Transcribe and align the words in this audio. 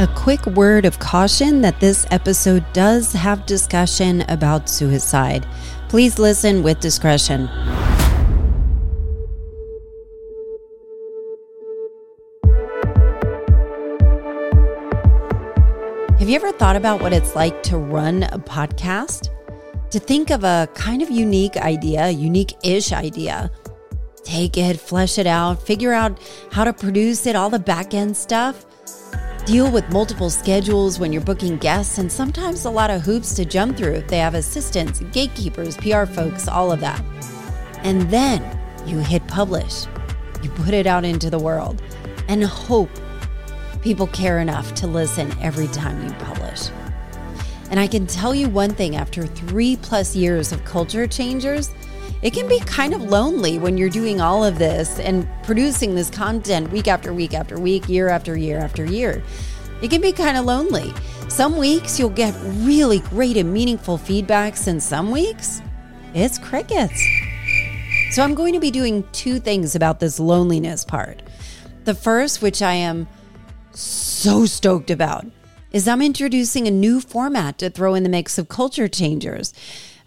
A 0.00 0.06
quick 0.06 0.46
word 0.46 0.86
of 0.86 0.98
caution 0.98 1.60
that 1.60 1.78
this 1.78 2.06
episode 2.10 2.64
does 2.72 3.12
have 3.12 3.44
discussion 3.44 4.22
about 4.28 4.66
suicide. 4.66 5.46
Please 5.90 6.18
listen 6.18 6.62
with 6.62 6.80
discretion. 6.80 7.48
Have 16.16 16.30
you 16.30 16.34
ever 16.34 16.52
thought 16.52 16.76
about 16.76 17.02
what 17.02 17.12
it's 17.12 17.36
like 17.36 17.62
to 17.64 17.76
run 17.76 18.22
a 18.22 18.38
podcast? 18.38 19.28
To 19.90 19.98
think 19.98 20.30
of 20.30 20.44
a 20.44 20.66
kind 20.72 21.02
of 21.02 21.10
unique 21.10 21.58
idea, 21.58 22.08
unique 22.08 22.54
ish 22.64 22.94
idea, 22.94 23.50
take 24.22 24.56
it, 24.56 24.80
flesh 24.80 25.18
it 25.18 25.26
out, 25.26 25.62
figure 25.62 25.92
out 25.92 26.18
how 26.50 26.64
to 26.64 26.72
produce 26.72 27.26
it, 27.26 27.36
all 27.36 27.50
the 27.50 27.58
back 27.58 27.92
end 27.92 28.16
stuff, 28.16 28.64
deal 29.40 29.70
with 29.70 29.88
multiple 29.90 30.30
schedules 30.30 30.98
when 30.98 31.12
you're 31.12 31.22
booking 31.22 31.56
guests, 31.56 31.98
and 31.98 32.10
sometimes 32.10 32.64
a 32.64 32.70
lot 32.70 32.90
of 32.90 33.02
hoops 33.02 33.34
to 33.34 33.44
jump 33.44 33.76
through 33.76 33.94
if 33.94 34.08
they 34.08 34.18
have 34.18 34.34
assistants, 34.34 35.00
gatekeepers, 35.12 35.76
PR 35.78 36.04
folks, 36.04 36.48
all 36.48 36.72
of 36.72 36.80
that. 36.80 37.02
And 37.82 38.02
then 38.10 38.42
you 38.86 38.98
hit 38.98 39.26
publish, 39.26 39.86
you 40.42 40.50
put 40.50 40.74
it 40.74 40.86
out 40.86 41.04
into 41.04 41.30
the 41.30 41.38
world, 41.38 41.82
and 42.28 42.44
hope 42.44 42.90
people 43.82 44.06
care 44.08 44.38
enough 44.38 44.74
to 44.74 44.86
listen 44.86 45.32
every 45.40 45.68
time 45.68 46.06
you 46.06 46.12
publish. 46.14 46.68
And 47.70 47.78
I 47.78 47.86
can 47.86 48.06
tell 48.06 48.34
you 48.34 48.48
one 48.48 48.70
thing 48.70 48.96
after 48.96 49.26
three 49.26 49.76
plus 49.76 50.16
years 50.16 50.52
of 50.52 50.64
culture 50.64 51.06
changers, 51.06 51.70
it 52.22 52.32
can 52.32 52.46
be 52.48 52.58
kind 52.60 52.94
of 52.94 53.02
lonely 53.02 53.58
when 53.58 53.78
you're 53.78 53.88
doing 53.88 54.20
all 54.20 54.44
of 54.44 54.58
this 54.58 54.98
and 54.98 55.26
producing 55.42 55.94
this 55.94 56.10
content 56.10 56.70
week 56.70 56.86
after 56.86 57.14
week 57.14 57.34
after 57.34 57.58
week, 57.58 57.88
year 57.88 58.08
after 58.08 58.36
year 58.36 58.58
after 58.58 58.84
year. 58.84 59.22
It 59.82 59.90
can 59.90 60.02
be 60.02 60.12
kind 60.12 60.36
of 60.36 60.44
lonely. 60.44 60.92
Some 61.28 61.56
weeks 61.56 61.98
you'll 61.98 62.10
get 62.10 62.34
really 62.42 62.98
great 62.98 63.36
and 63.36 63.52
meaningful 63.52 63.96
feedbacks, 63.96 64.66
and 64.66 64.82
some 64.82 65.10
weeks 65.10 65.62
it's 66.12 66.38
crickets. 66.38 67.02
So 68.10 68.22
I'm 68.22 68.34
going 68.34 68.52
to 68.54 68.60
be 68.60 68.70
doing 68.70 69.04
two 69.12 69.38
things 69.38 69.74
about 69.74 70.00
this 70.00 70.18
loneliness 70.18 70.84
part. 70.84 71.22
The 71.84 71.94
first, 71.94 72.42
which 72.42 72.60
I 72.60 72.74
am 72.74 73.06
so 73.72 74.44
stoked 74.46 74.90
about 74.90 75.24
is 75.72 75.86
I'm 75.86 76.02
introducing 76.02 76.66
a 76.66 76.72
new 76.72 77.00
format 77.00 77.58
to 77.58 77.70
throw 77.70 77.94
in 77.94 78.02
the 78.02 78.08
mix 78.08 78.36
of 78.36 78.48
culture 78.48 78.88
changers. 78.88 79.54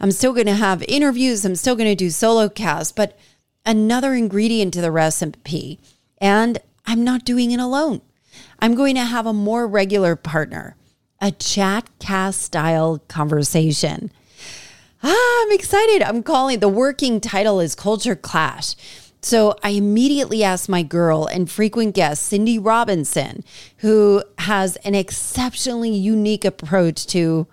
I'm 0.04 0.12
still 0.12 0.34
going 0.34 0.48
to 0.48 0.54
have 0.54 0.84
interviews, 0.84 1.46
I'm 1.46 1.56
still 1.56 1.78
going 1.78 1.90
to 1.90 1.96
do 1.96 2.10
solo 2.10 2.50
casts, 2.50 2.92
but 2.92 3.18
another 3.66 4.14
ingredient 4.14 4.74
to 4.74 4.82
the 4.82 4.92
recipe. 4.92 5.80
And 6.18 6.58
I'm 6.86 7.06
not 7.06 7.24
doing 7.24 7.52
it 7.52 7.62
alone. 7.62 8.02
I'm 8.60 8.76
going 8.76 8.96
to 8.96 9.06
have 9.06 9.26
a 9.26 9.32
more 9.32 9.66
regular 9.66 10.18
partner, 10.18 10.76
a 11.22 11.32
chat 11.32 11.88
cast 12.00 12.42
style 12.42 13.02
conversation. 13.08 14.12
Ah, 15.02 15.44
I'm 15.46 15.54
excited. 15.54 16.02
I'm 16.02 16.22
calling 16.22 16.60
the 16.60 16.68
working 16.68 17.22
title 17.22 17.62
is 17.62 17.74
Culture 17.74 18.18
Clash. 18.18 18.76
So 19.22 19.56
I 19.64 19.70
immediately 19.70 20.44
asked 20.44 20.68
my 20.68 20.84
girl 20.84 21.28
and 21.28 21.50
frequent 21.50 21.96
guest, 21.96 22.24
Cindy 22.24 22.60
Robinson, 22.60 23.46
who 23.78 24.22
has 24.40 24.76
an 24.84 24.96
exceptionally 24.96 25.96
unique 25.96 26.44
approach 26.44 27.08
to, 27.08 27.48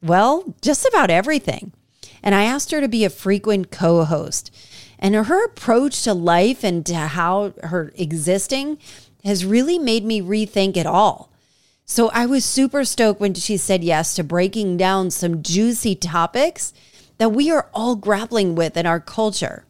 well, 0.00 0.54
just 0.62 0.86
about 0.86 1.10
everything. 1.10 1.74
And 2.22 2.34
I 2.34 2.44
asked 2.44 2.70
her 2.70 2.80
to 2.80 2.88
be 2.88 3.04
a 3.04 3.10
frequent 3.10 3.70
co 3.70 4.04
host. 4.04 4.54
And 4.98 5.14
her 5.14 5.44
approach 5.44 6.02
to 6.04 6.12
life 6.12 6.62
and 6.62 6.84
to 6.86 6.94
how 6.94 7.54
her 7.62 7.92
existing 7.96 8.78
has 9.24 9.46
really 9.46 9.78
made 9.78 10.04
me 10.04 10.20
rethink 10.20 10.76
it 10.76 10.86
all. 10.86 11.30
So 11.84 12.10
I 12.10 12.26
was 12.26 12.44
super 12.44 12.84
stoked 12.84 13.20
when 13.20 13.34
she 13.34 13.56
said 13.56 13.82
yes 13.82 14.14
to 14.14 14.22
breaking 14.22 14.76
down 14.76 15.10
some 15.10 15.42
juicy 15.42 15.96
topics 15.96 16.72
that 17.18 17.30
we 17.30 17.50
are 17.50 17.68
all 17.74 17.96
grappling 17.96 18.54
with 18.54 18.76
in 18.76 18.86
our 18.86 19.00
culture. 19.00 19.64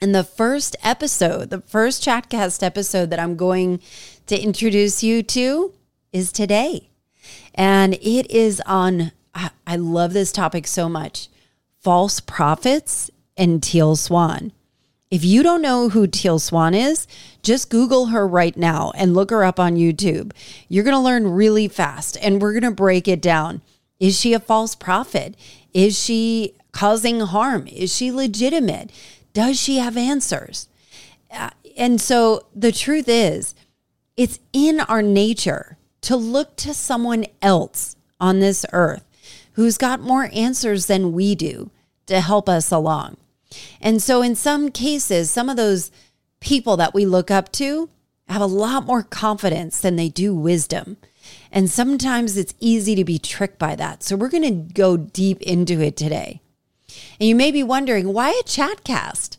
And 0.00 0.14
the 0.14 0.24
first 0.24 0.76
episode, 0.82 1.50
the 1.50 1.60
first 1.60 2.04
Chatcast 2.04 2.62
episode 2.62 3.10
that 3.10 3.20
I'm 3.20 3.36
going 3.36 3.80
to 4.26 4.38
introduce 4.38 5.02
you 5.02 5.22
to 5.22 5.72
is 6.12 6.32
today. 6.32 6.90
And 7.54 7.94
it 7.94 8.30
is 8.30 8.60
on, 8.66 9.12
I 9.34 9.76
love 9.76 10.12
this 10.12 10.32
topic 10.32 10.66
so 10.66 10.88
much 10.88 11.28
false 11.82 12.20
prophets 12.20 13.10
and 13.36 13.62
Teal 13.62 13.96
Swan. 13.96 14.52
If 15.10 15.24
you 15.24 15.42
don't 15.42 15.60
know 15.60 15.90
who 15.90 16.06
Teal 16.06 16.38
Swan 16.38 16.74
is, 16.74 17.06
just 17.42 17.68
Google 17.68 18.06
her 18.06 18.26
right 18.26 18.56
now 18.56 18.92
and 18.94 19.12
look 19.12 19.30
her 19.30 19.44
up 19.44 19.60
on 19.60 19.76
YouTube. 19.76 20.32
You're 20.68 20.84
going 20.84 20.96
to 20.96 21.00
learn 21.00 21.32
really 21.32 21.68
fast 21.68 22.16
and 22.22 22.40
we're 22.40 22.52
going 22.52 22.62
to 22.62 22.70
break 22.70 23.08
it 23.08 23.20
down. 23.20 23.60
Is 24.00 24.18
she 24.18 24.32
a 24.32 24.40
false 24.40 24.74
prophet? 24.74 25.36
Is 25.74 25.98
she 25.98 26.54
causing 26.72 27.20
harm? 27.20 27.66
Is 27.66 27.94
she 27.94 28.10
legitimate? 28.10 28.90
Does 29.32 29.60
she 29.60 29.76
have 29.78 29.96
answers? 29.96 30.68
Uh, 31.30 31.50
and 31.76 32.00
so 32.00 32.46
the 32.54 32.72
truth 32.72 33.08
is, 33.08 33.54
it's 34.16 34.38
in 34.52 34.80
our 34.80 35.02
nature 35.02 35.76
to 36.02 36.16
look 36.16 36.56
to 36.56 36.72
someone 36.72 37.26
else 37.40 37.96
on 38.20 38.40
this 38.40 38.64
earth 38.72 39.04
who's 39.54 39.78
got 39.78 40.00
more 40.00 40.30
answers 40.32 40.86
than 40.86 41.12
we 41.12 41.34
do 41.34 41.70
to 42.06 42.20
help 42.20 42.48
us 42.48 42.70
along. 42.70 43.16
And 43.80 44.02
so, 44.02 44.22
in 44.22 44.34
some 44.34 44.70
cases, 44.70 45.30
some 45.30 45.48
of 45.48 45.56
those 45.56 45.90
people 46.40 46.76
that 46.78 46.94
we 46.94 47.04
look 47.06 47.30
up 47.30 47.52
to 47.52 47.90
have 48.28 48.42
a 48.42 48.46
lot 48.46 48.86
more 48.86 49.02
confidence 49.02 49.80
than 49.80 49.96
they 49.96 50.08
do 50.08 50.34
wisdom. 50.34 50.96
And 51.50 51.70
sometimes 51.70 52.36
it's 52.36 52.54
easy 52.60 52.94
to 52.94 53.04
be 53.04 53.18
tricked 53.18 53.58
by 53.58 53.76
that. 53.76 54.02
So, 54.02 54.16
we're 54.16 54.28
going 54.28 54.42
to 54.42 54.72
go 54.74 54.96
deep 54.96 55.40
into 55.42 55.80
it 55.80 55.96
today. 55.96 56.40
And 57.20 57.28
you 57.28 57.34
may 57.34 57.50
be 57.50 57.62
wondering, 57.62 58.12
why 58.12 58.30
a 58.30 58.48
chat 58.48 58.84
cast? 58.84 59.38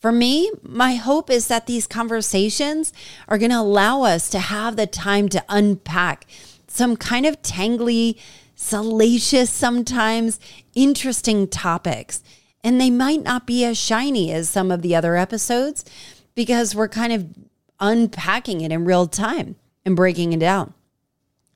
For 0.00 0.12
me, 0.12 0.50
my 0.62 0.96
hope 0.96 1.30
is 1.30 1.48
that 1.48 1.66
these 1.66 1.86
conversations 1.86 2.92
are 3.26 3.38
going 3.38 3.50
to 3.50 3.58
allow 3.58 4.02
us 4.02 4.28
to 4.30 4.38
have 4.38 4.76
the 4.76 4.86
time 4.86 5.30
to 5.30 5.42
unpack 5.48 6.26
some 6.66 6.96
kind 6.96 7.24
of 7.24 7.40
tangly, 7.40 8.18
salacious, 8.54 9.50
sometimes 9.50 10.40
interesting 10.74 11.48
topics. 11.48 12.22
And 12.62 12.80
they 12.80 12.90
might 12.90 13.22
not 13.22 13.46
be 13.46 13.64
as 13.64 13.76
shiny 13.76 14.32
as 14.32 14.48
some 14.48 14.70
of 14.70 14.82
the 14.82 14.94
other 14.94 15.16
episodes 15.16 15.84
because 16.34 16.74
we're 16.74 16.88
kind 16.88 17.12
of 17.12 17.26
unpacking 17.80 18.60
it 18.62 18.72
in 18.72 18.84
real 18.84 19.06
time 19.06 19.56
and 19.84 19.94
breaking 19.94 20.32
it 20.32 20.40
down. 20.40 20.72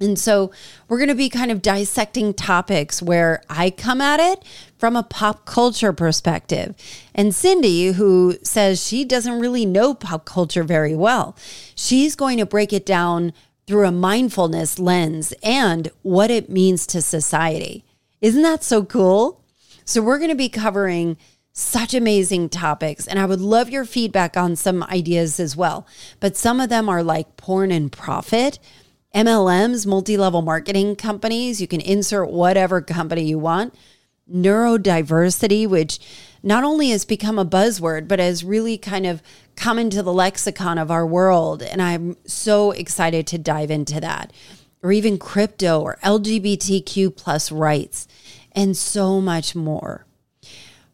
And 0.00 0.18
so 0.18 0.52
we're 0.88 0.98
going 0.98 1.08
to 1.08 1.14
be 1.14 1.28
kind 1.28 1.50
of 1.50 1.60
dissecting 1.60 2.32
topics 2.32 3.02
where 3.02 3.42
I 3.50 3.70
come 3.70 4.00
at 4.00 4.20
it 4.20 4.44
from 4.78 4.94
a 4.94 5.02
pop 5.02 5.44
culture 5.44 5.92
perspective. 5.92 6.76
And 7.14 7.34
Cindy, 7.34 7.92
who 7.92 8.36
says 8.42 8.86
she 8.86 9.04
doesn't 9.04 9.40
really 9.40 9.66
know 9.66 9.94
pop 9.94 10.24
culture 10.24 10.62
very 10.62 10.94
well, 10.94 11.36
she's 11.74 12.14
going 12.14 12.38
to 12.38 12.46
break 12.46 12.72
it 12.72 12.86
down 12.86 13.32
through 13.68 13.86
a 13.86 13.92
mindfulness 13.92 14.78
lens 14.78 15.34
and 15.42 15.90
what 16.00 16.30
it 16.30 16.48
means 16.48 16.86
to 16.86 17.02
society. 17.02 17.84
Isn't 18.22 18.40
that 18.40 18.64
so 18.64 18.82
cool? 18.82 19.44
So 19.84 20.00
we're 20.00 20.16
going 20.16 20.30
to 20.30 20.34
be 20.34 20.48
covering 20.48 21.18
such 21.52 21.92
amazing 21.92 22.48
topics. 22.48 23.06
And 23.06 23.18
I 23.18 23.26
would 23.26 23.42
love 23.42 23.68
your 23.68 23.84
feedback 23.84 24.38
on 24.38 24.56
some 24.56 24.84
ideas 24.84 25.38
as 25.38 25.54
well. 25.54 25.86
But 26.18 26.34
some 26.34 26.60
of 26.60 26.70
them 26.70 26.88
are 26.88 27.02
like 27.02 27.36
porn 27.36 27.70
and 27.70 27.92
profit 27.92 28.58
MLMs, 29.14 29.86
multi 29.86 30.16
level 30.16 30.40
marketing 30.40 30.96
companies. 30.96 31.60
You 31.60 31.68
can 31.68 31.82
insert 31.82 32.30
whatever 32.30 32.80
company 32.80 33.24
you 33.24 33.38
want. 33.38 33.74
Neurodiversity, 34.32 35.66
which 35.68 35.98
not 36.42 36.64
only 36.64 36.88
has 36.88 37.04
become 37.04 37.38
a 37.38 37.44
buzzword, 37.44 38.08
but 38.08 38.18
has 38.18 38.44
really 38.44 38.78
kind 38.78 39.04
of 39.04 39.22
come 39.58 39.78
into 39.78 40.02
the 40.02 40.12
lexicon 40.12 40.78
of 40.78 40.90
our 40.90 41.06
world. 41.06 41.62
And 41.62 41.82
I'm 41.82 42.16
so 42.26 42.70
excited 42.70 43.26
to 43.28 43.38
dive 43.38 43.70
into 43.70 44.00
that. 44.00 44.32
Or 44.82 44.92
even 44.92 45.18
crypto 45.18 45.80
or 45.80 45.98
LGBTQ 46.04 47.16
plus 47.16 47.50
rights 47.50 48.06
and 48.52 48.76
so 48.76 49.20
much 49.20 49.54
more. 49.54 50.06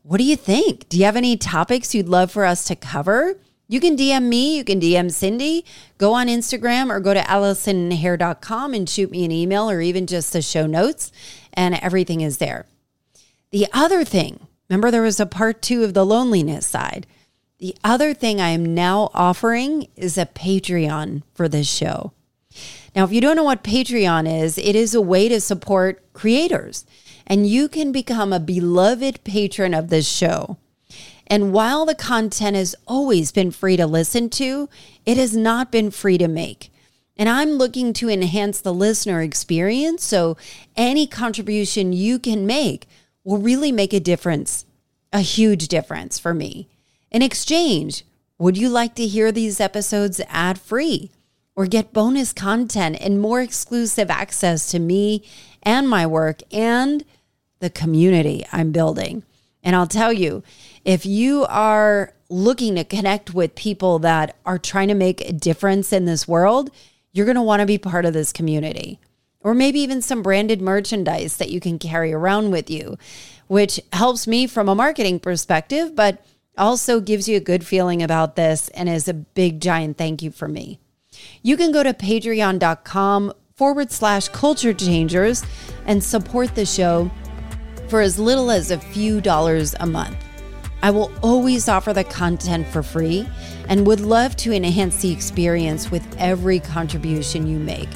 What 0.03 0.19
do 0.19 0.25
you 0.25 0.37
think? 0.37 0.88
Do 0.88 0.99
you 0.99 1.05
have 1.05 1.17
any 1.17 1.37
topics 1.37 1.94
you'd 1.94 2.09
love 2.09 2.31
for 2.31 2.44
us 2.44 2.65
to 2.67 2.77
cover? 2.77 3.38
You 3.69 3.81
can 3.81 3.97
DM 3.97 4.25
me, 4.25 4.56
you 4.56 4.65
can 4.65 4.81
DM 4.81 5.11
Cindy, 5.11 5.65
go 5.97 6.12
on 6.12 6.27
Instagram 6.27 6.91
or 6.91 7.00
go 7.00 7.15
to 7.15 7.21
AllisonHare.com 7.21 8.75
and 8.75 8.88
shoot 8.88 9.11
me 9.11 9.25
an 9.25 9.33
email 9.33 9.71
or 9.71 9.81
even 9.81 10.06
just 10.06 10.35
the 10.35 10.43
show 10.43 10.67
notes, 10.67 11.11
and 11.55 11.75
everything 11.77 12.21
is 12.21 12.37
there. 12.37 12.67
The 13.50 13.67
other 13.73 14.05
thing, 14.05 14.47
remember 14.69 14.91
there 14.91 15.00
was 15.00 15.21
a 15.21 15.27
part 15.27 15.62
two 15.62 15.85
of 15.85 15.94
the 15.94 16.05
loneliness 16.05 16.67
side. 16.67 17.06
The 17.59 17.77
other 17.85 18.15
thing 18.15 18.41
I 18.41 18.49
am 18.49 18.75
now 18.75 19.11
offering 19.15 19.87
is 19.95 20.19
a 20.19 20.27
Patreon 20.27 21.23
for 21.35 21.49
this 21.49 21.71
show. 21.71 22.12
Now, 22.95 23.05
if 23.05 23.12
you 23.12 23.21
don't 23.21 23.37
know 23.37 23.45
what 23.45 23.65
Patreon 23.65 24.43
is, 24.43 24.59
it 24.59 24.75
is 24.75 24.95
a 24.95 25.01
way 25.01 25.29
to 25.29 25.41
support 25.41 26.12
creators, 26.12 26.85
and 27.27 27.47
you 27.47 27.69
can 27.69 27.93
become 27.93 28.33
a 28.33 28.41
beloved 28.41 29.23
patron 29.25 29.73
of 29.73 29.89
this 29.89 30.09
show. 30.09 30.59
And 31.27 31.53
while 31.53 31.87
the 31.87 31.95
content 31.95 32.56
has 32.56 32.77
always 32.87 33.33
been 33.33 33.51
free 33.51 33.77
to 33.77 33.87
listen 33.87 34.31
to, 34.31 34.69
it 35.07 35.17
has 35.17 35.37
not 35.37 35.73
been 35.73 35.91
free 35.91 36.19
to 36.19 36.29
make. 36.29 36.71
And 37.17 37.29
I'm 37.29 37.53
looking 37.53 37.93
to 37.95 38.11
enhance 38.11 38.61
the 38.61 38.75
listener 38.75 39.23
experience. 39.23 40.05
So 40.05 40.37
any 40.77 41.07
contribution 41.07 41.93
you 41.93 42.19
can 42.19 42.47
make 42.47 42.87
will 43.23 43.39
really 43.39 43.73
make 43.73 43.93
a 43.93 44.00
difference, 44.00 44.67
a 45.12 45.21
huge 45.21 45.69
difference 45.69 46.19
for 46.19 46.35
me. 46.35 46.69
In 47.14 47.22
exchange, 47.22 48.05
would 48.38 48.58
you 48.58 48.69
like 48.69 48.96
to 48.96 49.06
hear 49.06 49.31
these 49.31 49.61
episodes 49.61 50.20
ad 50.28 50.58
free 50.58 51.12
or 51.55 51.66
get 51.66 51.93
bonus 51.93 52.32
content 52.32 52.96
and 53.00 53.20
more 53.20 53.40
exclusive 53.40 54.11
access 54.11 54.69
to 54.72 54.81
me 54.81 55.22
and 55.62 55.88
my 55.88 56.08
work 56.08 56.40
and 56.52 57.05
the 57.61 57.70
community 57.70 58.44
I'm 58.50 58.72
building? 58.72 59.22
And 59.62 59.76
I'll 59.76 59.87
tell 59.87 60.12
you, 60.12 60.43
if 60.84 61.06
you 61.06 61.44
are 61.44 62.14
looking 62.28 62.75
to 62.75 62.82
connect 62.82 63.32
with 63.32 63.55
people 63.55 64.00
that 64.00 64.34
are 64.44 64.58
trying 64.58 64.88
to 64.88 64.94
make 64.94 65.20
a 65.20 65.32
difference 65.32 65.93
in 65.93 66.06
this 66.06 66.26
world, 66.26 66.72
you're 67.12 67.26
going 67.26 67.37
to 67.37 67.43
want 67.43 67.61
to 67.61 67.66
be 67.66 67.78
part 67.78 68.06
of 68.06 68.12
this 68.12 68.32
community. 68.32 68.99
Or 69.38 69.55
maybe 69.55 69.78
even 69.78 70.02
some 70.02 70.25
branded 70.25 70.61
merchandise 70.61 71.37
that 71.37 71.50
you 71.50 71.61
can 71.61 71.78
carry 71.78 72.12
around 72.12 72.50
with 72.50 72.69
you, 72.69 72.99
which 73.46 73.78
helps 73.93 74.26
me 74.26 74.49
from 74.49 74.69
a 74.69 74.75
marketing 74.75 75.20
perspective, 75.20 75.94
but 75.94 76.20
also 76.56 77.01
gives 77.01 77.29
you 77.29 77.37
a 77.37 77.41
good 77.41 77.65
feeling 77.65 78.03
about 78.03 78.37
this 78.37 78.69
and 78.69 78.89
is 78.89 79.09
a 79.09 79.15
big 79.15 79.61
giant 79.61 79.99
thank 79.99 80.23
you 80.23 80.31
for 80.31 80.49
me. 80.49 80.81
You 81.43 81.56
can 81.56 81.73
go 81.73 81.83
to 81.83 81.93
patreon.com 81.93 83.33
forward 83.55 83.91
slash 83.93 84.29
culture 84.29 84.73
changers 84.73 85.45
and 85.87 86.03
support 86.03 86.55
the 86.55 86.67
show 86.67 87.11
for 87.89 88.01
as 88.01 88.19
little 88.19 88.51
as 88.51 88.71
a 88.71 88.79
few 88.79 89.21
dollars 89.21 89.75
a 89.81 89.87
month. 89.87 90.17
I 90.83 90.91
will 90.91 91.11
always 91.23 91.69
offer 91.69 91.93
the 91.93 92.05
content 92.05 92.67
for 92.67 92.83
free 92.83 93.29
and 93.69 93.87
would 93.87 94.00
love 94.00 94.37
to 94.37 94.53
enhance 94.53 95.00
the 95.00 95.12
experience 95.12 95.91
with 95.91 96.05
every 96.19 96.61
contribution 96.61 97.47
you 97.47 97.59
make. 97.59 97.89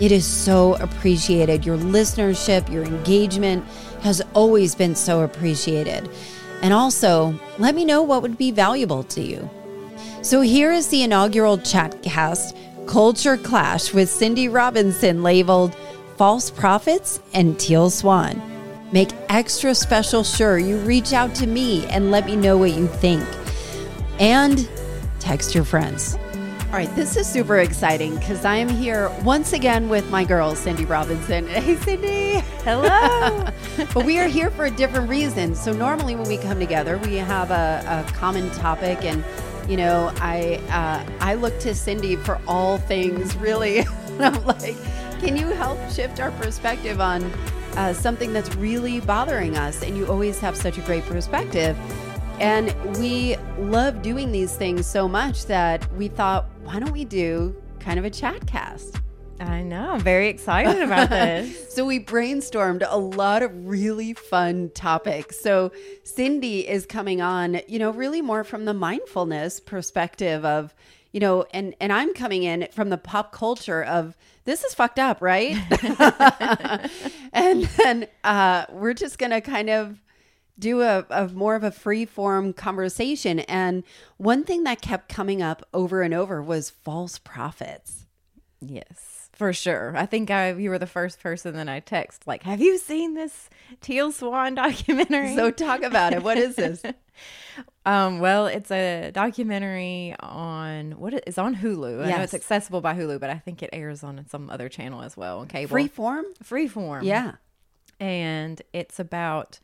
It 0.00 0.12
is 0.12 0.26
so 0.26 0.74
appreciated. 0.74 1.64
Your 1.64 1.78
listenership, 1.78 2.70
your 2.70 2.84
engagement 2.84 3.64
has 4.02 4.20
always 4.34 4.74
been 4.74 4.94
so 4.94 5.22
appreciated. 5.22 6.10
And 6.62 6.72
also, 6.72 7.38
let 7.58 7.74
me 7.74 7.84
know 7.84 8.02
what 8.02 8.22
would 8.22 8.38
be 8.38 8.50
valuable 8.50 9.02
to 9.04 9.20
you. 9.20 9.48
So 10.22 10.40
here 10.40 10.72
is 10.72 10.88
the 10.88 11.02
inaugural 11.02 11.58
chatcast 11.58 12.56
Culture 12.86 13.36
Clash 13.36 13.92
with 13.92 14.08
Cindy 14.08 14.48
Robinson 14.48 15.22
labeled 15.22 15.76
False 16.16 16.50
Prophets 16.50 17.20
and 17.34 17.58
Teal 17.58 17.90
Swan. 17.90 18.40
Make 18.92 19.10
extra 19.28 19.74
special 19.74 20.22
sure 20.22 20.58
you 20.58 20.78
reach 20.78 21.12
out 21.12 21.34
to 21.36 21.46
me 21.46 21.84
and 21.86 22.10
let 22.10 22.26
me 22.26 22.36
know 22.36 22.56
what 22.56 22.72
you 22.72 22.86
think. 22.86 23.24
And 24.18 24.68
text 25.18 25.54
your 25.54 25.64
friends. 25.64 26.16
All 26.66 26.72
right, 26.72 26.92
this 26.94 27.16
is 27.16 27.26
super 27.26 27.58
exciting 27.58 28.16
because 28.16 28.44
I 28.44 28.56
am 28.56 28.68
here 28.68 29.10
once 29.22 29.52
again 29.52 29.88
with 29.88 30.08
my 30.10 30.24
girl, 30.24 30.54
Cindy 30.54 30.84
Robinson. 30.84 31.46
Hey, 31.56 31.76
Cindy. 31.76 32.42
Hello. 32.66 33.46
but 33.94 34.04
we 34.04 34.18
are 34.18 34.26
here 34.26 34.50
for 34.50 34.64
a 34.64 34.72
different 34.72 35.08
reason. 35.08 35.54
So, 35.54 35.72
normally 35.72 36.16
when 36.16 36.26
we 36.26 36.36
come 36.36 36.58
together, 36.58 36.98
we 36.98 37.14
have 37.14 37.52
a, 37.52 38.04
a 38.08 38.12
common 38.12 38.50
topic. 38.50 39.04
And, 39.04 39.22
you 39.70 39.76
know, 39.76 40.12
I, 40.16 40.60
uh, 40.70 41.08
I 41.20 41.34
look 41.34 41.56
to 41.60 41.76
Cindy 41.76 42.16
for 42.16 42.40
all 42.44 42.78
things 42.78 43.36
really. 43.36 43.86
I'm 44.18 44.44
like, 44.44 44.74
can 45.20 45.36
you 45.36 45.46
help 45.46 45.78
shift 45.92 46.18
our 46.18 46.32
perspective 46.32 47.00
on 47.00 47.22
uh, 47.76 47.92
something 47.92 48.32
that's 48.32 48.52
really 48.56 48.98
bothering 48.98 49.56
us? 49.56 49.84
And 49.84 49.96
you 49.96 50.08
always 50.08 50.40
have 50.40 50.56
such 50.56 50.76
a 50.76 50.80
great 50.80 51.04
perspective. 51.04 51.78
And 52.40 52.74
we 52.98 53.36
love 53.60 54.02
doing 54.02 54.32
these 54.32 54.56
things 54.56 54.86
so 54.86 55.06
much 55.06 55.46
that 55.46 55.88
we 55.92 56.08
thought, 56.08 56.46
why 56.64 56.80
don't 56.80 56.90
we 56.90 57.04
do 57.04 57.54
kind 57.78 58.00
of 58.00 58.04
a 58.04 58.10
chat 58.10 58.44
cast? 58.48 59.00
I 59.38 59.62
know. 59.62 59.92
I'm 59.92 60.00
very 60.00 60.28
excited 60.28 60.80
about 60.80 61.10
this. 61.10 61.74
so 61.74 61.84
we 61.84 62.00
brainstormed 62.00 62.86
a 62.88 62.98
lot 62.98 63.42
of 63.42 63.66
really 63.66 64.14
fun 64.14 64.70
topics. 64.74 65.40
So 65.40 65.72
Cindy 66.04 66.66
is 66.66 66.86
coming 66.86 67.20
on, 67.20 67.60
you 67.68 67.78
know, 67.78 67.90
really 67.90 68.22
more 68.22 68.44
from 68.44 68.64
the 68.64 68.74
mindfulness 68.74 69.60
perspective 69.60 70.44
of, 70.44 70.74
you 71.12 71.20
know, 71.20 71.46
and 71.52 71.74
and 71.80 71.92
I'm 71.92 72.14
coming 72.14 72.44
in 72.44 72.68
from 72.72 72.88
the 72.90 72.98
pop 72.98 73.32
culture 73.32 73.82
of 73.82 74.16
this 74.44 74.64
is 74.64 74.74
fucked 74.74 74.98
up, 74.98 75.20
right? 75.20 75.56
and 77.32 77.64
then 77.64 78.06
uh, 78.24 78.66
we're 78.70 78.94
just 78.94 79.18
gonna 79.18 79.40
kind 79.40 79.68
of 79.68 80.00
do 80.58 80.82
a, 80.82 81.04
a 81.10 81.28
more 81.28 81.54
of 81.54 81.64
a 81.64 81.70
free 81.70 82.04
form 82.06 82.52
conversation. 82.52 83.40
And 83.40 83.84
one 84.16 84.44
thing 84.44 84.64
that 84.64 84.80
kept 84.80 85.08
coming 85.08 85.42
up 85.42 85.66
over 85.74 86.02
and 86.02 86.14
over 86.14 86.42
was 86.42 86.70
false 86.70 87.18
prophets. 87.18 88.06
Yes, 88.60 89.15
for 89.36 89.52
sure. 89.52 89.94
I 89.94 90.06
think 90.06 90.30
I 90.30 90.54
you 90.54 90.70
were 90.70 90.78
the 90.78 90.86
first 90.86 91.20
person 91.20 91.54
that 91.54 91.68
I 91.68 91.80
text 91.80 92.26
like, 92.26 92.42
"Have 92.42 92.60
you 92.60 92.78
seen 92.78 93.14
this 93.14 93.50
Teal 93.82 94.10
Swan 94.10 94.54
documentary?" 94.56 95.36
So 95.36 95.50
talk 95.50 95.82
about 95.82 96.14
it. 96.14 96.22
What 96.22 96.38
is 96.38 96.56
this? 96.56 96.82
um, 97.86 98.18
well, 98.18 98.46
it's 98.46 98.70
a 98.70 99.10
documentary 99.12 100.14
on 100.18 100.92
what 100.92 101.22
is 101.26 101.36
on 101.36 101.54
Hulu. 101.54 102.02
I 102.04 102.16
know 102.16 102.22
it's 102.22 102.32
accessible 102.32 102.80
by 102.80 102.94
Hulu, 102.94 103.20
but 103.20 103.28
I 103.28 103.36
think 103.36 103.62
it 103.62 103.70
airs 103.74 104.02
on 104.02 104.24
some 104.28 104.48
other 104.48 104.70
channel 104.70 105.02
as 105.02 105.18
well 105.18 105.40
on 105.40 105.48
cable. 105.48 105.76
Freeform. 105.76 106.24
Freeform. 106.42 107.02
Yeah. 107.04 107.32
And 108.00 108.60
it's 108.72 108.98
about 108.98 109.60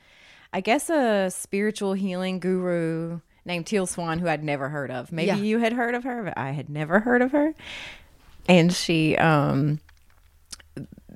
I 0.52 0.60
guess 0.60 0.90
a 0.90 1.30
spiritual 1.30 1.94
healing 1.94 2.40
guru 2.40 3.20
named 3.46 3.66
Teal 3.66 3.86
Swan 3.86 4.18
who 4.18 4.28
I'd 4.28 4.44
never 4.44 4.68
heard 4.68 4.90
of. 4.90 5.12
Maybe 5.12 5.28
yeah. 5.28 5.36
you 5.36 5.58
had 5.58 5.72
heard 5.72 5.94
of 5.94 6.04
her, 6.04 6.22
but 6.24 6.36
I 6.36 6.50
had 6.50 6.68
never 6.68 7.00
heard 7.00 7.22
of 7.22 7.32
her. 7.32 7.54
And 8.48 8.72
she 8.72 9.16
um 9.16 9.80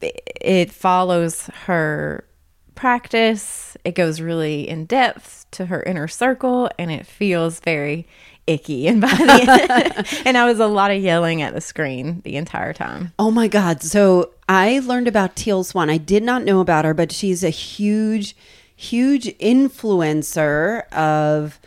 it 0.03 0.71
follows 0.71 1.47
her 1.65 2.25
practice. 2.75 3.77
It 3.85 3.95
goes 3.95 4.21
really 4.21 4.69
in 4.69 4.85
depth 4.85 5.47
to 5.53 5.67
her 5.67 5.83
inner 5.83 6.09
circle 6.09 6.69
and 6.79 6.91
it 6.91 7.07
feels 7.07 7.61
very 7.61 8.07
icky 8.47 8.87
and 8.87 9.01
by 9.01 9.09
the 9.09 9.67
end, 9.71 10.23
and 10.25 10.39
I 10.39 10.47
was 10.47 10.61
a 10.61 10.67
lot 10.67 10.91
of 10.91 11.03
yelling 11.03 11.43
at 11.43 11.53
the 11.53 11.61
screen 11.61 12.21
the 12.25 12.37
entire 12.37 12.73
time. 12.73 13.13
Oh 13.19 13.31
my 13.31 13.49
god. 13.49 13.83
So 13.83 14.31
I 14.49 14.79
learned 14.81 15.09
about 15.09 15.35
Teal 15.35 15.65
Swan. 15.65 15.91
I 15.91 15.99
did 15.99 16.23
not 16.23 16.45
know 16.45 16.61
about 16.61 16.85
her, 16.85 16.95
but 16.95 17.11
she's 17.11 17.43
a 17.43 17.51
huge 17.51 18.37
huge 18.77 19.25
influencer 19.39 20.87
of 20.93 21.59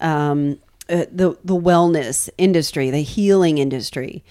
um, 0.00 0.58
uh, 0.88 1.06
the 1.10 1.36
the 1.44 1.56
wellness 1.56 2.28
industry, 2.36 2.90
the 2.90 3.02
healing 3.02 3.58
industry, 3.58 4.22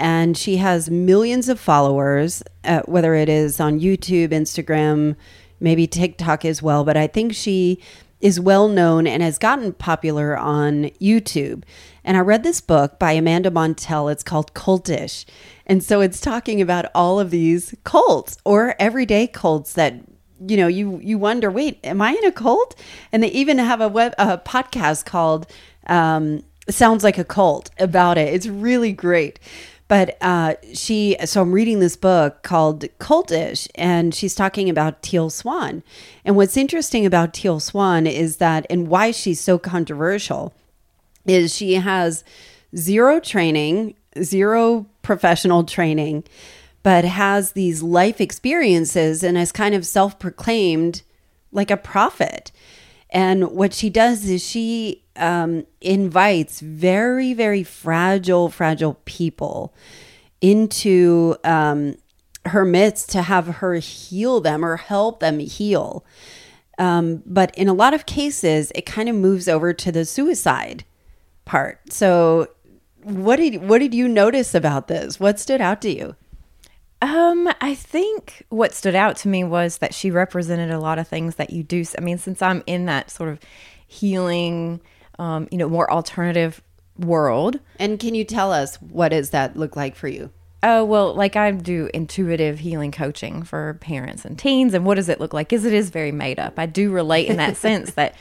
and 0.00 0.36
she 0.36 0.56
has 0.56 0.90
millions 0.90 1.48
of 1.48 1.60
followers. 1.60 2.42
Uh, 2.64 2.80
whether 2.86 3.14
it 3.14 3.28
is 3.28 3.60
on 3.60 3.78
YouTube, 3.80 4.28
Instagram, 4.28 5.14
maybe 5.60 5.86
TikTok 5.86 6.44
as 6.44 6.62
well, 6.62 6.84
but 6.84 6.96
I 6.96 7.06
think 7.06 7.34
she 7.34 7.80
is 8.20 8.40
well 8.40 8.68
known 8.68 9.06
and 9.06 9.22
has 9.22 9.38
gotten 9.38 9.72
popular 9.72 10.36
on 10.36 10.84
YouTube. 11.00 11.62
And 12.04 12.16
I 12.16 12.20
read 12.20 12.42
this 12.42 12.60
book 12.60 12.98
by 12.98 13.12
Amanda 13.12 13.50
Montell. 13.50 14.10
It's 14.12 14.22
called 14.22 14.52
Cultish. 14.52 15.24
And 15.66 15.82
so 15.82 16.00
it's 16.00 16.20
talking 16.20 16.60
about 16.60 16.86
all 16.94 17.20
of 17.20 17.30
these 17.30 17.74
cults 17.84 18.36
or 18.44 18.74
everyday 18.78 19.26
cults 19.26 19.74
that 19.74 19.94
you 20.46 20.56
know 20.56 20.66
you 20.66 20.98
you 21.02 21.18
wonder 21.18 21.50
wait 21.50 21.78
am 21.84 22.00
i 22.00 22.12
in 22.12 22.24
a 22.24 22.32
cult 22.32 22.74
and 23.12 23.22
they 23.22 23.28
even 23.28 23.58
have 23.58 23.82
a 23.82 23.88
web 23.88 24.14
a 24.16 24.38
podcast 24.38 25.04
called 25.04 25.46
um, 25.86 26.42
sounds 26.70 27.04
like 27.04 27.18
a 27.18 27.24
cult 27.24 27.68
about 27.78 28.16
it 28.16 28.32
it's 28.32 28.46
really 28.46 28.90
great 28.90 29.38
but 29.90 30.16
uh, 30.20 30.54
she 30.72 31.16
so 31.24 31.42
i'm 31.42 31.52
reading 31.52 31.80
this 31.80 31.96
book 31.96 32.42
called 32.42 32.84
cultish 32.98 33.68
and 33.74 34.14
she's 34.14 34.34
talking 34.34 34.70
about 34.70 35.02
teal 35.02 35.28
swan 35.28 35.82
and 36.24 36.36
what's 36.36 36.56
interesting 36.56 37.04
about 37.04 37.34
teal 37.34 37.58
swan 37.58 38.06
is 38.06 38.36
that 38.36 38.64
and 38.70 38.88
why 38.88 39.10
she's 39.10 39.40
so 39.40 39.58
controversial 39.58 40.54
is 41.26 41.54
she 41.54 41.74
has 41.74 42.22
zero 42.76 43.18
training 43.18 43.94
zero 44.22 44.86
professional 45.02 45.64
training 45.64 46.22
but 46.82 47.04
has 47.04 47.52
these 47.52 47.82
life 47.82 48.20
experiences 48.20 49.22
and 49.22 49.36
is 49.36 49.52
kind 49.52 49.74
of 49.74 49.86
self 49.86 50.18
proclaimed 50.18 51.02
like 51.52 51.70
a 51.70 51.76
prophet. 51.76 52.52
And 53.10 53.50
what 53.50 53.74
she 53.74 53.90
does 53.90 54.28
is 54.28 54.42
she 54.42 55.02
um, 55.20 55.66
invites 55.80 56.60
very, 56.60 57.34
very 57.34 57.62
fragile, 57.62 58.48
fragile 58.48 58.94
people 59.04 59.74
into 60.40 61.36
um, 61.44 61.94
her 62.46 62.64
midst 62.64 63.10
to 63.10 63.22
have 63.22 63.46
her 63.46 63.74
heal 63.74 64.40
them 64.40 64.64
or 64.64 64.76
help 64.76 65.20
them 65.20 65.38
heal. 65.38 66.04
Um, 66.78 67.22
but 67.26 67.54
in 67.56 67.68
a 67.68 67.74
lot 67.74 67.92
of 67.92 68.06
cases, 68.06 68.72
it 68.74 68.86
kind 68.86 69.08
of 69.08 69.14
moves 69.14 69.48
over 69.48 69.72
to 69.74 69.92
the 69.92 70.04
suicide 70.04 70.84
part. 71.44 71.92
So, 71.92 72.48
what 73.02 73.36
did 73.36 73.68
what 73.68 73.78
did 73.78 73.94
you 73.94 74.08
notice 74.08 74.54
about 74.54 74.88
this? 74.88 75.20
What 75.20 75.38
stood 75.38 75.60
out 75.60 75.82
to 75.82 75.90
you? 75.90 76.16
Um, 77.02 77.50
I 77.60 77.74
think 77.74 78.44
what 78.50 78.74
stood 78.74 78.94
out 78.94 79.16
to 79.18 79.28
me 79.28 79.42
was 79.42 79.78
that 79.78 79.94
she 79.94 80.10
represented 80.10 80.70
a 80.70 80.78
lot 80.78 80.98
of 80.98 81.08
things 81.08 81.36
that 81.36 81.50
you 81.50 81.62
do. 81.62 81.84
I 81.96 82.00
mean, 82.02 82.18
since 82.18 82.42
I'm 82.42 82.62
in 82.66 82.86
that 82.86 83.10
sort 83.10 83.30
of 83.30 83.40
healing, 83.86 84.80
um, 85.20 85.46
you 85.52 85.58
know, 85.58 85.68
more 85.68 85.90
alternative 85.90 86.60
world. 86.98 87.60
And 87.78 88.00
can 88.00 88.14
you 88.14 88.24
tell 88.24 88.52
us 88.52 88.76
what 88.82 89.10
does 89.10 89.30
that 89.30 89.56
look 89.56 89.76
like 89.76 89.94
for 89.94 90.08
you? 90.08 90.30
oh, 90.62 90.84
well, 90.84 91.14
like 91.14 91.36
I 91.36 91.50
do 91.52 91.88
intuitive 91.94 92.58
healing 92.58 92.92
coaching 92.92 93.42
for 93.42 93.74
parents 93.80 94.24
and 94.24 94.38
teens. 94.38 94.74
And 94.74 94.84
what 94.84 94.96
does 94.96 95.08
it 95.08 95.20
look 95.20 95.32
like? 95.32 95.52
Is 95.52 95.64
it 95.64 95.72
is 95.72 95.90
very 95.90 96.12
made 96.12 96.38
up. 96.38 96.58
I 96.58 96.66
do 96.66 96.90
relate 96.90 97.28
in 97.28 97.36
that 97.36 97.56
sense 97.56 97.92
that 97.94 98.14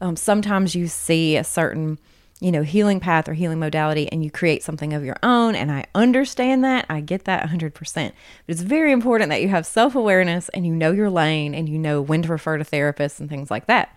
um, 0.00 0.16
sometimes 0.16 0.74
you 0.74 0.86
see 0.86 1.36
a 1.36 1.44
certain, 1.44 1.98
you 2.40 2.52
know, 2.52 2.62
healing 2.62 3.00
path 3.00 3.28
or 3.28 3.34
healing 3.34 3.58
modality 3.58 4.10
and 4.12 4.22
you 4.22 4.30
create 4.30 4.62
something 4.62 4.92
of 4.92 5.04
your 5.04 5.16
own. 5.22 5.54
And 5.54 5.72
I 5.72 5.86
understand 5.94 6.62
that. 6.64 6.86
I 6.88 7.00
get 7.00 7.24
that 7.24 7.48
100%. 7.48 7.72
But 7.74 8.12
it's 8.46 8.60
very 8.60 8.92
important 8.92 9.30
that 9.30 9.42
you 9.42 9.48
have 9.48 9.66
self 9.66 9.94
awareness 9.94 10.48
and 10.50 10.66
you 10.66 10.74
know 10.74 10.92
your 10.92 11.10
lane 11.10 11.54
and 11.54 11.68
you 11.68 11.78
know 11.78 12.02
when 12.02 12.22
to 12.22 12.28
refer 12.28 12.58
to 12.58 12.64
therapists 12.64 13.18
and 13.18 13.28
things 13.28 13.50
like 13.50 13.66
that. 13.66 13.96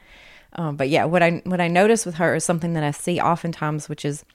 Um, 0.54 0.76
but 0.76 0.90
yeah, 0.90 1.06
what 1.06 1.24
I 1.24 1.42
what 1.46 1.62
I 1.62 1.68
notice 1.68 2.06
with 2.06 2.16
her 2.16 2.36
is 2.36 2.44
something 2.44 2.74
that 2.74 2.84
I 2.84 2.92
see 2.92 3.20
oftentimes, 3.20 3.88
which 3.88 4.06
is 4.06 4.26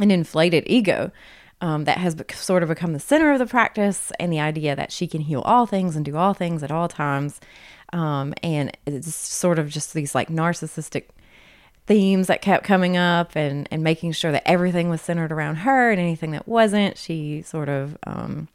an 0.00 0.10
inflated 0.10 0.64
ego 0.66 1.10
um, 1.60 1.84
that 1.84 1.98
has 1.98 2.16
sort 2.34 2.62
of 2.62 2.68
become 2.68 2.92
the 2.92 3.00
center 3.00 3.32
of 3.32 3.38
the 3.38 3.46
practice, 3.46 4.12
and 4.18 4.32
the 4.32 4.40
idea 4.40 4.76
that 4.76 4.92
she 4.92 5.06
can 5.06 5.20
heal 5.20 5.42
all 5.42 5.66
things 5.66 5.96
and 5.96 6.04
do 6.04 6.16
all 6.16 6.34
things 6.34 6.62
at 6.62 6.70
all 6.70 6.88
times. 6.88 7.40
Um, 7.92 8.34
and 8.42 8.76
it's 8.84 9.14
sort 9.14 9.58
of 9.58 9.70
just 9.70 9.94
these 9.94 10.14
like 10.14 10.28
narcissistic 10.28 11.04
themes 11.86 12.26
that 12.26 12.42
kept 12.42 12.64
coming 12.64 12.96
up 12.96 13.36
and, 13.36 13.68
and 13.70 13.82
making 13.82 14.10
sure 14.10 14.32
that 14.32 14.42
everything 14.44 14.90
was 14.90 15.00
centered 15.00 15.30
around 15.30 15.56
her 15.56 15.90
and 15.92 16.00
anything 16.00 16.32
that 16.32 16.48
wasn't, 16.48 16.98
she 16.98 17.42
sort 17.42 17.68
of 17.68 17.96
um, 18.04 18.48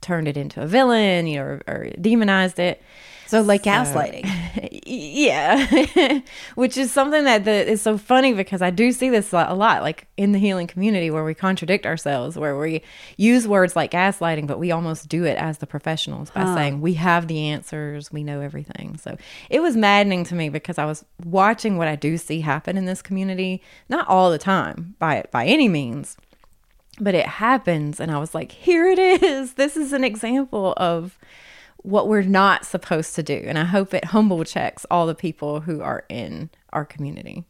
turned 0.00 0.28
it 0.28 0.36
into 0.36 0.62
a 0.62 0.66
villain, 0.68 1.26
you 1.26 1.36
know, 1.36 1.42
or, 1.42 1.62
or 1.66 1.90
demonized 2.00 2.60
it. 2.60 2.80
So 3.26 3.42
like 3.42 3.64
so, 3.64 3.70
gaslighting. 3.70 4.30
Yeah. 4.88 6.20
Which 6.54 6.76
is 6.76 6.92
something 6.92 7.24
that 7.24 7.44
the, 7.44 7.68
is 7.68 7.82
so 7.82 7.98
funny 7.98 8.32
because 8.32 8.62
I 8.62 8.70
do 8.70 8.92
see 8.92 9.10
this 9.10 9.32
a 9.32 9.52
lot 9.52 9.82
like 9.82 10.06
in 10.16 10.32
the 10.32 10.38
healing 10.38 10.66
community 10.66 11.10
where 11.10 11.24
we 11.24 11.34
contradict 11.34 11.84
ourselves, 11.86 12.38
where 12.38 12.56
we 12.56 12.82
use 13.16 13.48
words 13.48 13.74
like 13.74 13.90
gaslighting, 13.90 14.46
but 14.46 14.58
we 14.58 14.70
almost 14.70 15.08
do 15.08 15.24
it 15.24 15.36
as 15.38 15.58
the 15.58 15.66
professionals 15.66 16.30
by 16.30 16.42
huh. 16.42 16.54
saying 16.54 16.80
we 16.80 16.94
have 16.94 17.26
the 17.26 17.48
answers, 17.48 18.12
we 18.12 18.22
know 18.22 18.40
everything. 18.40 18.96
So 18.96 19.18
it 19.50 19.60
was 19.60 19.76
maddening 19.76 20.24
to 20.24 20.34
me 20.34 20.48
because 20.48 20.78
I 20.78 20.84
was 20.84 21.04
watching 21.24 21.76
what 21.76 21.88
I 21.88 21.96
do 21.96 22.16
see 22.16 22.40
happen 22.40 22.78
in 22.78 22.84
this 22.84 23.02
community, 23.02 23.62
not 23.88 24.06
all 24.08 24.30
the 24.30 24.38
time 24.38 24.94
by 24.98 25.24
by 25.32 25.46
any 25.46 25.68
means, 25.68 26.16
but 27.00 27.14
it 27.14 27.26
happens 27.26 28.00
and 28.00 28.10
I 28.10 28.18
was 28.18 28.34
like, 28.34 28.52
here 28.52 28.86
it 28.86 28.98
is. 28.98 29.54
This 29.56 29.76
is 29.76 29.92
an 29.92 30.04
example 30.04 30.74
of 30.76 31.18
what 31.86 32.08
we're 32.08 32.22
not 32.22 32.66
supposed 32.66 33.14
to 33.14 33.22
do. 33.22 33.42
And 33.46 33.58
I 33.58 33.64
hope 33.64 33.94
it 33.94 34.06
humble 34.06 34.42
checks 34.44 34.84
all 34.90 35.06
the 35.06 35.14
people 35.14 35.60
who 35.60 35.80
are 35.80 36.04
in 36.08 36.50
our 36.72 36.84
community. 36.84 37.44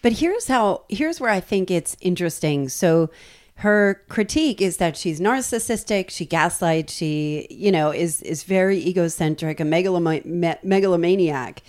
But 0.00 0.12
here's 0.12 0.48
how, 0.48 0.84
here's 0.88 1.20
where 1.20 1.30
I 1.30 1.40
think 1.40 1.70
it's 1.70 1.96
interesting. 2.00 2.68
So, 2.68 3.10
her 3.58 4.02
critique 4.08 4.60
is 4.60 4.78
that 4.78 4.96
she's 4.96 5.20
narcissistic, 5.20 6.10
she 6.10 6.26
gaslights, 6.26 6.92
she, 6.92 7.46
you 7.50 7.70
know, 7.70 7.92
is 7.92 8.20
is 8.22 8.42
very 8.42 8.78
egocentric, 8.78 9.60
a 9.60 9.62
megaloma- 9.62 10.24
me- 10.24 10.56
megalomaniac. 10.64 11.62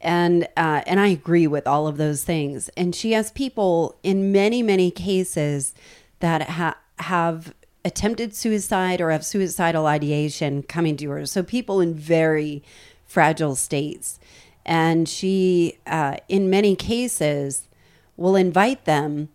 And 0.00 0.44
uh, 0.56 0.82
and 0.86 0.98
I 0.98 1.08
agree 1.08 1.46
with 1.46 1.66
all 1.66 1.86
of 1.86 1.98
those 1.98 2.24
things. 2.24 2.70
And 2.78 2.94
she 2.94 3.12
has 3.12 3.30
people 3.32 3.98
in 4.02 4.32
many 4.32 4.62
many 4.62 4.90
cases 4.90 5.74
that 6.20 6.48
ha- 6.48 6.78
have 6.98 7.52
attempted 7.84 8.34
suicide 8.34 9.00
or 9.00 9.10
have 9.10 9.24
suicidal 9.24 9.86
ideation 9.86 10.62
coming 10.62 10.96
to 10.96 11.10
her. 11.10 11.26
So 11.26 11.42
people 11.42 11.80
in 11.80 11.94
very 11.94 12.62
fragile 13.06 13.56
states. 13.56 14.18
And 14.64 15.08
she, 15.08 15.78
uh, 15.86 16.16
in 16.28 16.50
many 16.50 16.76
cases, 16.76 17.68
will 18.16 18.36
invite 18.36 18.84
them, 18.84 19.30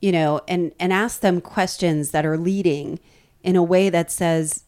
you 0.00 0.12
know, 0.12 0.40
and, 0.46 0.72
and 0.78 0.92
ask 0.92 1.20
them 1.20 1.40
questions 1.40 2.10
that 2.12 2.24
are 2.24 2.38
leading 2.38 3.00
in 3.42 3.56
a 3.56 3.62
way 3.62 3.90
that 3.90 4.12
says, 4.12 4.64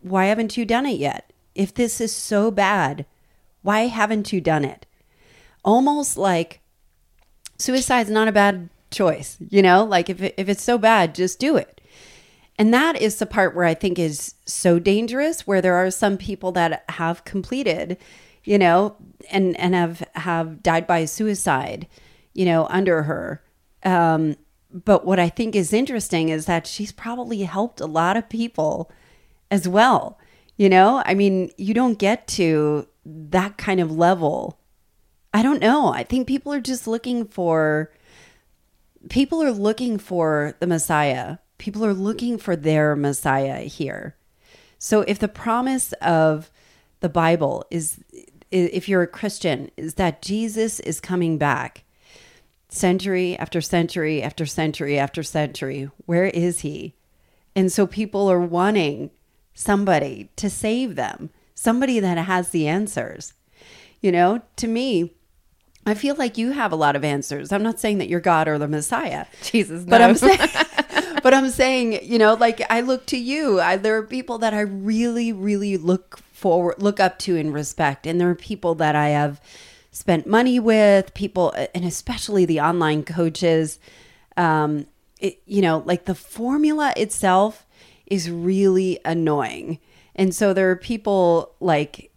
Why 0.00 0.26
haven't 0.26 0.56
you 0.56 0.64
done 0.64 0.86
it 0.86 0.98
yet? 0.98 1.32
If 1.54 1.74
this 1.74 2.00
is 2.00 2.14
so 2.14 2.50
bad, 2.50 3.06
why 3.62 3.88
haven't 3.88 4.32
you 4.32 4.40
done 4.40 4.64
it? 4.64 4.86
Almost 5.64 6.16
like 6.16 6.60
suicide's 7.58 8.10
not 8.10 8.28
a 8.28 8.32
bad 8.32 8.68
choice, 8.90 9.36
you 9.50 9.62
know? 9.62 9.84
Like 9.84 10.08
if, 10.08 10.22
it, 10.22 10.34
if 10.36 10.48
it's 10.48 10.62
so 10.62 10.78
bad, 10.78 11.14
just 11.14 11.40
do 11.40 11.56
it. 11.56 11.75
And 12.58 12.72
that 12.72 13.00
is 13.00 13.16
the 13.16 13.26
part 13.26 13.54
where 13.54 13.66
I 13.66 13.74
think 13.74 13.98
is 13.98 14.34
so 14.46 14.78
dangerous, 14.78 15.46
where 15.46 15.60
there 15.60 15.74
are 15.74 15.90
some 15.90 16.16
people 16.16 16.52
that 16.52 16.84
have 16.90 17.24
completed, 17.24 17.98
you 18.44 18.58
know, 18.58 18.96
and 19.30 19.58
and 19.58 19.74
have 19.74 20.08
have 20.14 20.62
died 20.62 20.86
by 20.86 21.04
suicide, 21.04 21.86
you 22.32 22.46
know, 22.46 22.66
under 22.70 23.02
her. 23.02 23.42
Um, 23.84 24.36
but 24.70 25.04
what 25.04 25.18
I 25.18 25.28
think 25.28 25.54
is 25.54 25.72
interesting 25.72 26.28
is 26.30 26.46
that 26.46 26.66
she's 26.66 26.92
probably 26.92 27.42
helped 27.42 27.80
a 27.80 27.86
lot 27.86 28.16
of 28.16 28.28
people 28.28 28.90
as 29.50 29.68
well. 29.68 30.18
You 30.56 30.70
know, 30.70 31.02
I 31.04 31.14
mean, 31.14 31.50
you 31.58 31.74
don't 31.74 31.98
get 31.98 32.26
to 32.28 32.88
that 33.04 33.58
kind 33.58 33.80
of 33.80 33.90
level. 33.90 34.58
I 35.34 35.42
don't 35.42 35.60
know. 35.60 35.88
I 35.92 36.02
think 36.02 36.26
people 36.26 36.52
are 36.52 36.60
just 36.60 36.86
looking 36.86 37.26
for 37.26 37.92
people 39.10 39.42
are 39.42 39.52
looking 39.52 39.98
for 39.98 40.56
the 40.60 40.66
Messiah 40.66 41.38
People 41.58 41.84
are 41.84 41.94
looking 41.94 42.38
for 42.38 42.56
their 42.56 42.94
Messiah 42.96 43.60
here. 43.60 44.16
So 44.78 45.00
if 45.02 45.18
the 45.18 45.28
promise 45.28 45.92
of 45.94 46.50
the 47.00 47.08
Bible 47.08 47.64
is, 47.70 47.98
if 48.50 48.88
you're 48.88 49.02
a 49.02 49.06
Christian, 49.06 49.70
is 49.76 49.94
that 49.94 50.22
Jesus 50.22 50.80
is 50.80 51.00
coming 51.00 51.38
back 51.38 51.84
century 52.68 53.36
after 53.38 53.60
century 53.60 54.22
after 54.22 54.46
century 54.46 54.98
after 54.98 55.22
century, 55.22 55.90
where 56.04 56.26
is 56.26 56.60
he? 56.60 56.94
And 57.54 57.72
so 57.72 57.86
people 57.86 58.30
are 58.30 58.40
wanting 58.40 59.10
somebody 59.54 60.30
to 60.36 60.50
save 60.50 60.94
them, 60.94 61.30
somebody 61.54 62.00
that 62.00 62.18
has 62.18 62.50
the 62.50 62.68
answers. 62.68 63.32
You 64.02 64.12
know, 64.12 64.42
to 64.56 64.68
me, 64.68 65.14
I 65.86 65.94
feel 65.94 66.16
like 66.16 66.36
you 66.36 66.50
have 66.50 66.72
a 66.72 66.76
lot 66.76 66.96
of 66.96 67.04
answers. 67.04 67.52
I'm 67.52 67.62
not 67.62 67.80
saying 67.80 67.98
that 67.98 68.08
you're 68.08 68.20
God 68.20 68.48
or 68.48 68.58
the 68.58 68.68
Messiah. 68.68 69.26
Jesus, 69.42 69.84
no. 69.84 69.90
but 69.90 70.02
I'm 70.02 70.16
saying 70.16 70.38
but 71.26 71.34
I'm 71.34 71.50
saying, 71.50 72.04
you 72.04 72.20
know, 72.20 72.34
like 72.34 72.62
I 72.70 72.82
look 72.82 73.04
to 73.06 73.16
you. 73.16 73.60
I, 73.60 73.78
there 73.78 73.96
are 73.96 74.04
people 74.04 74.38
that 74.38 74.54
I 74.54 74.60
really, 74.60 75.32
really 75.32 75.76
look 75.76 76.18
forward, 76.32 76.80
look 76.80 77.00
up 77.00 77.18
to 77.18 77.36
and 77.36 77.52
respect, 77.52 78.06
and 78.06 78.20
there 78.20 78.30
are 78.30 78.36
people 78.36 78.76
that 78.76 78.94
I 78.94 79.08
have 79.08 79.40
spent 79.90 80.28
money 80.28 80.60
with, 80.60 81.14
people, 81.14 81.52
and 81.74 81.84
especially 81.84 82.44
the 82.44 82.60
online 82.60 83.02
coaches. 83.02 83.80
Um, 84.36 84.86
it, 85.18 85.42
you 85.46 85.62
know, 85.62 85.82
like 85.84 86.04
the 86.04 86.14
formula 86.14 86.92
itself 86.96 87.66
is 88.06 88.30
really 88.30 89.00
annoying, 89.04 89.80
and 90.14 90.32
so 90.32 90.52
there 90.52 90.70
are 90.70 90.76
people 90.76 91.56
like, 91.58 92.12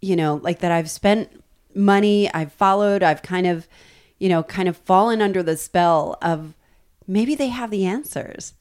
you 0.00 0.14
know, 0.14 0.36
like 0.44 0.60
that 0.60 0.70
I've 0.70 0.92
spent 0.92 1.42
money, 1.74 2.32
I've 2.32 2.52
followed, 2.52 3.02
I've 3.02 3.22
kind 3.22 3.48
of, 3.48 3.66
you 4.20 4.28
know, 4.28 4.44
kind 4.44 4.68
of 4.68 4.76
fallen 4.76 5.20
under 5.20 5.42
the 5.42 5.56
spell 5.56 6.16
of 6.22 6.54
maybe 7.08 7.34
they 7.34 7.48
have 7.48 7.70
the 7.70 7.86
answers, 7.86 8.54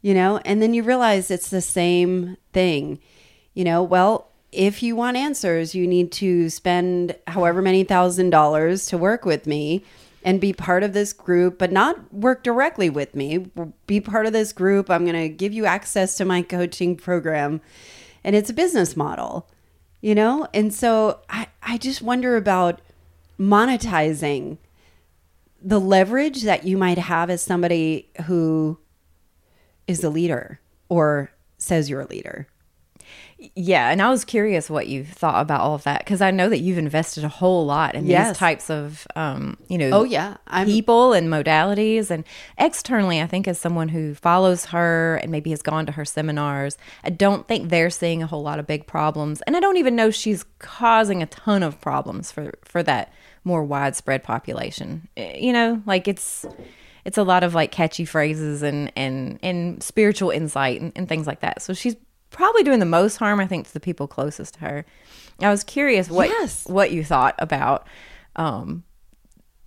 you 0.00 0.14
know? 0.14 0.38
And 0.38 0.60
then 0.60 0.74
you 0.74 0.82
realize 0.82 1.30
it's 1.30 1.50
the 1.50 1.60
same 1.60 2.36
thing, 2.52 2.98
you 3.54 3.62
know? 3.62 3.82
Well, 3.82 4.28
if 4.50 4.82
you 4.82 4.96
want 4.96 5.16
answers, 5.16 5.74
you 5.74 5.86
need 5.86 6.10
to 6.12 6.50
spend 6.50 7.16
however 7.26 7.62
many 7.62 7.84
thousand 7.84 8.30
dollars 8.30 8.86
to 8.86 8.98
work 8.98 9.24
with 9.24 9.46
me 9.46 9.84
and 10.24 10.40
be 10.40 10.52
part 10.52 10.82
of 10.82 10.92
this 10.92 11.12
group, 11.12 11.58
but 11.58 11.72
not 11.72 12.12
work 12.12 12.42
directly 12.42 12.88
with 12.88 13.14
me. 13.14 13.50
Be 13.86 14.00
part 14.00 14.26
of 14.26 14.32
this 14.32 14.52
group. 14.52 14.90
I'm 14.90 15.04
going 15.04 15.20
to 15.20 15.28
give 15.28 15.52
you 15.52 15.66
access 15.66 16.16
to 16.16 16.24
my 16.24 16.42
coaching 16.42 16.96
program. 16.96 17.60
And 18.22 18.36
it's 18.36 18.50
a 18.50 18.54
business 18.54 18.96
model, 18.96 19.48
you 20.00 20.14
know? 20.14 20.46
And 20.54 20.72
so 20.72 21.20
I, 21.28 21.48
I 21.62 21.76
just 21.78 22.02
wonder 22.02 22.36
about 22.36 22.80
monetizing 23.38 24.58
the 25.64 25.80
leverage 25.80 26.42
that 26.42 26.64
you 26.64 26.76
might 26.76 26.98
have 26.98 27.30
as 27.30 27.42
somebody 27.42 28.10
who 28.26 28.78
is 29.86 30.02
a 30.02 30.10
leader 30.10 30.60
or 30.88 31.30
says 31.58 31.88
you're 31.88 32.00
a 32.00 32.06
leader. 32.06 32.46
Yeah, 33.56 33.90
and 33.90 34.00
I 34.00 34.08
was 34.08 34.24
curious 34.24 34.70
what 34.70 34.86
you 34.86 35.04
thought 35.04 35.42
about 35.42 35.62
all 35.62 35.74
of 35.74 35.82
that 35.82 36.00
because 36.00 36.20
I 36.20 36.30
know 36.30 36.48
that 36.48 36.60
you've 36.60 36.78
invested 36.78 37.24
a 37.24 37.28
whole 37.28 37.66
lot 37.66 37.96
in 37.96 38.06
yes. 38.06 38.28
these 38.28 38.38
types 38.38 38.70
of, 38.70 39.04
um, 39.16 39.56
you 39.68 39.78
know, 39.78 39.90
oh 39.92 40.04
yeah, 40.04 40.36
I'm, 40.46 40.66
people 40.66 41.12
and 41.12 41.28
modalities. 41.28 42.10
And 42.10 42.24
externally, 42.56 43.20
I 43.20 43.26
think 43.26 43.48
as 43.48 43.58
someone 43.58 43.88
who 43.88 44.14
follows 44.14 44.66
her 44.66 45.16
and 45.22 45.32
maybe 45.32 45.50
has 45.50 45.60
gone 45.60 45.86
to 45.86 45.92
her 45.92 46.04
seminars, 46.04 46.78
I 47.02 47.10
don't 47.10 47.48
think 47.48 47.68
they're 47.68 47.90
seeing 47.90 48.22
a 48.22 48.28
whole 48.28 48.42
lot 48.42 48.60
of 48.60 48.66
big 48.66 48.86
problems, 48.86 49.42
and 49.42 49.56
I 49.56 49.60
don't 49.60 49.76
even 49.76 49.96
know 49.96 50.10
she's 50.10 50.44
causing 50.60 51.20
a 51.20 51.26
ton 51.26 51.64
of 51.64 51.80
problems 51.80 52.30
for 52.30 52.52
for 52.64 52.84
that 52.84 53.12
more 53.44 53.62
widespread 53.64 54.22
population. 54.22 55.08
Eh, 55.16 55.38
you 55.38 55.52
know, 55.52 55.82
like 55.86 56.08
it's 56.08 56.46
it's 57.04 57.18
a 57.18 57.22
lot 57.22 57.42
of 57.42 57.54
like 57.54 57.72
catchy 57.72 58.04
phrases 58.04 58.62
and 58.62 58.92
and 58.96 59.38
and 59.42 59.82
spiritual 59.82 60.30
insight 60.30 60.80
and, 60.80 60.92
and 60.96 61.08
things 61.08 61.26
like 61.26 61.40
that. 61.40 61.62
So 61.62 61.74
she's 61.74 61.96
probably 62.30 62.62
doing 62.62 62.78
the 62.78 62.86
most 62.86 63.16
harm, 63.16 63.40
I 63.40 63.46
think, 63.46 63.66
to 63.66 63.72
the 63.72 63.80
people 63.80 64.06
closest 64.06 64.54
to 64.54 64.60
her. 64.60 64.84
I 65.40 65.50
was 65.50 65.64
curious 65.64 66.08
what 66.08 66.28
yes. 66.28 66.66
what 66.66 66.92
you 66.92 67.04
thought 67.04 67.34
about 67.38 67.86
um, 68.36 68.84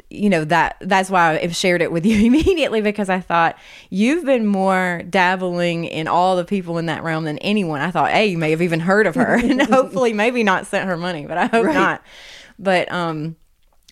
you 0.09 0.29
know 0.29 0.45
that 0.45 0.77
that's 0.81 1.09
why 1.09 1.37
I've 1.39 1.55
shared 1.55 1.81
it 1.81 1.91
with 1.91 2.05
you 2.05 2.17
immediately 2.25 2.81
because 2.81 3.09
I 3.09 3.19
thought 3.19 3.57
you've 3.89 4.25
been 4.25 4.45
more 4.45 5.01
dabbling 5.09 5.85
in 5.85 6.07
all 6.07 6.35
the 6.35 6.45
people 6.45 6.77
in 6.77 6.85
that 6.87 7.03
realm 7.03 7.25
than 7.25 7.37
anyone. 7.39 7.81
I 7.81 7.91
thought, 7.91 8.11
hey, 8.11 8.27
you 8.27 8.37
may 8.37 8.51
have 8.51 8.61
even 8.61 8.79
heard 8.79 9.07
of 9.07 9.15
her, 9.15 9.35
and 9.43 9.61
hopefully, 9.69 10.13
maybe 10.13 10.43
not 10.43 10.67
sent 10.67 10.87
her 10.87 10.97
money, 10.97 11.25
but 11.25 11.37
I 11.37 11.47
hope 11.47 11.65
Right. 11.65 11.73
not. 11.75 12.03
But 12.57 12.91
um, 12.91 13.35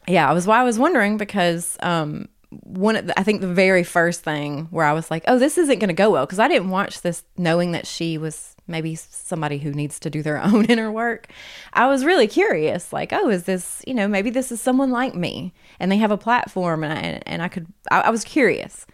yeah, 0.08 0.30
I 0.30 0.34
was 0.34 0.48
why 0.48 0.60
I 0.60 0.64
was 0.64 0.80
wondering 0.80 1.18
because 1.18 1.78
um, 1.82 2.28
one 2.50 2.96
the, 3.08 3.20
I 3.20 3.24
think 3.24 3.42
the 3.42 3.54
very 3.54 3.84
first 3.84 4.24
thing 4.24 4.68
where 4.72 4.86
I 4.86 4.94
was 4.94 5.10
like, 5.10 5.24
oh, 5.28 5.40
this 5.40 5.58
isn't 5.58 5.80
going 5.80 5.90
to 5.90 5.94
go 5.94 6.12
well 6.12 6.26
because 6.26 6.40
I 6.40 6.48
didn't 6.48 6.70
watch 6.70 7.02
this 7.02 7.24
knowing 7.38 7.72
that 7.72 7.88
she 7.88 8.18
was 8.18 8.56
maybe 8.68 8.96
somebody 8.96 9.58
who 9.58 9.72
needs 9.72 10.00
to 10.00 10.10
do 10.10 10.22
their 10.22 10.38
own 10.44 10.66
inner 10.66 10.92
work. 10.92 11.28
I 11.74 11.88
was 11.88 12.06
really 12.06 12.28
curious, 12.28 12.94
like, 12.94 13.14
oh, 13.14 13.30
is 13.30 13.44
this 13.44 13.84
you 13.88 13.94
know 13.94 14.08
maybe 14.08 14.30
this 14.30 14.52
is 14.52 14.62
someone 14.62 14.92
like 14.92 15.16
me 15.16 15.54
and 15.80 15.92
they 15.92 15.98
have 15.98 16.12
a 16.12 16.18
platform 16.18 16.84
and 16.84 16.94
I, 16.94 17.22
and 17.26 17.42
I 17.42 17.48
could 17.48 17.68
I, 17.92 18.02
I 18.02 18.10
was 18.10 18.24
curious, 18.24 18.86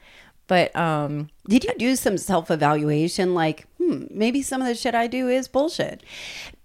but 0.50 0.76
um, 0.76 1.30
Did 1.48 1.64
you 1.64 1.74
do 1.78 1.96
some 1.96 2.18
self 2.18 2.50
evaluation? 2.50 3.36
Like, 3.36 3.68
hmm, 3.90 4.04
maybe 4.10 4.42
some 4.42 4.62
of 4.62 4.68
the 4.68 4.76
shit 4.76 4.96
I 4.96 5.08
do 5.08 5.28
is 5.28 5.48
bullshit. 5.48 6.04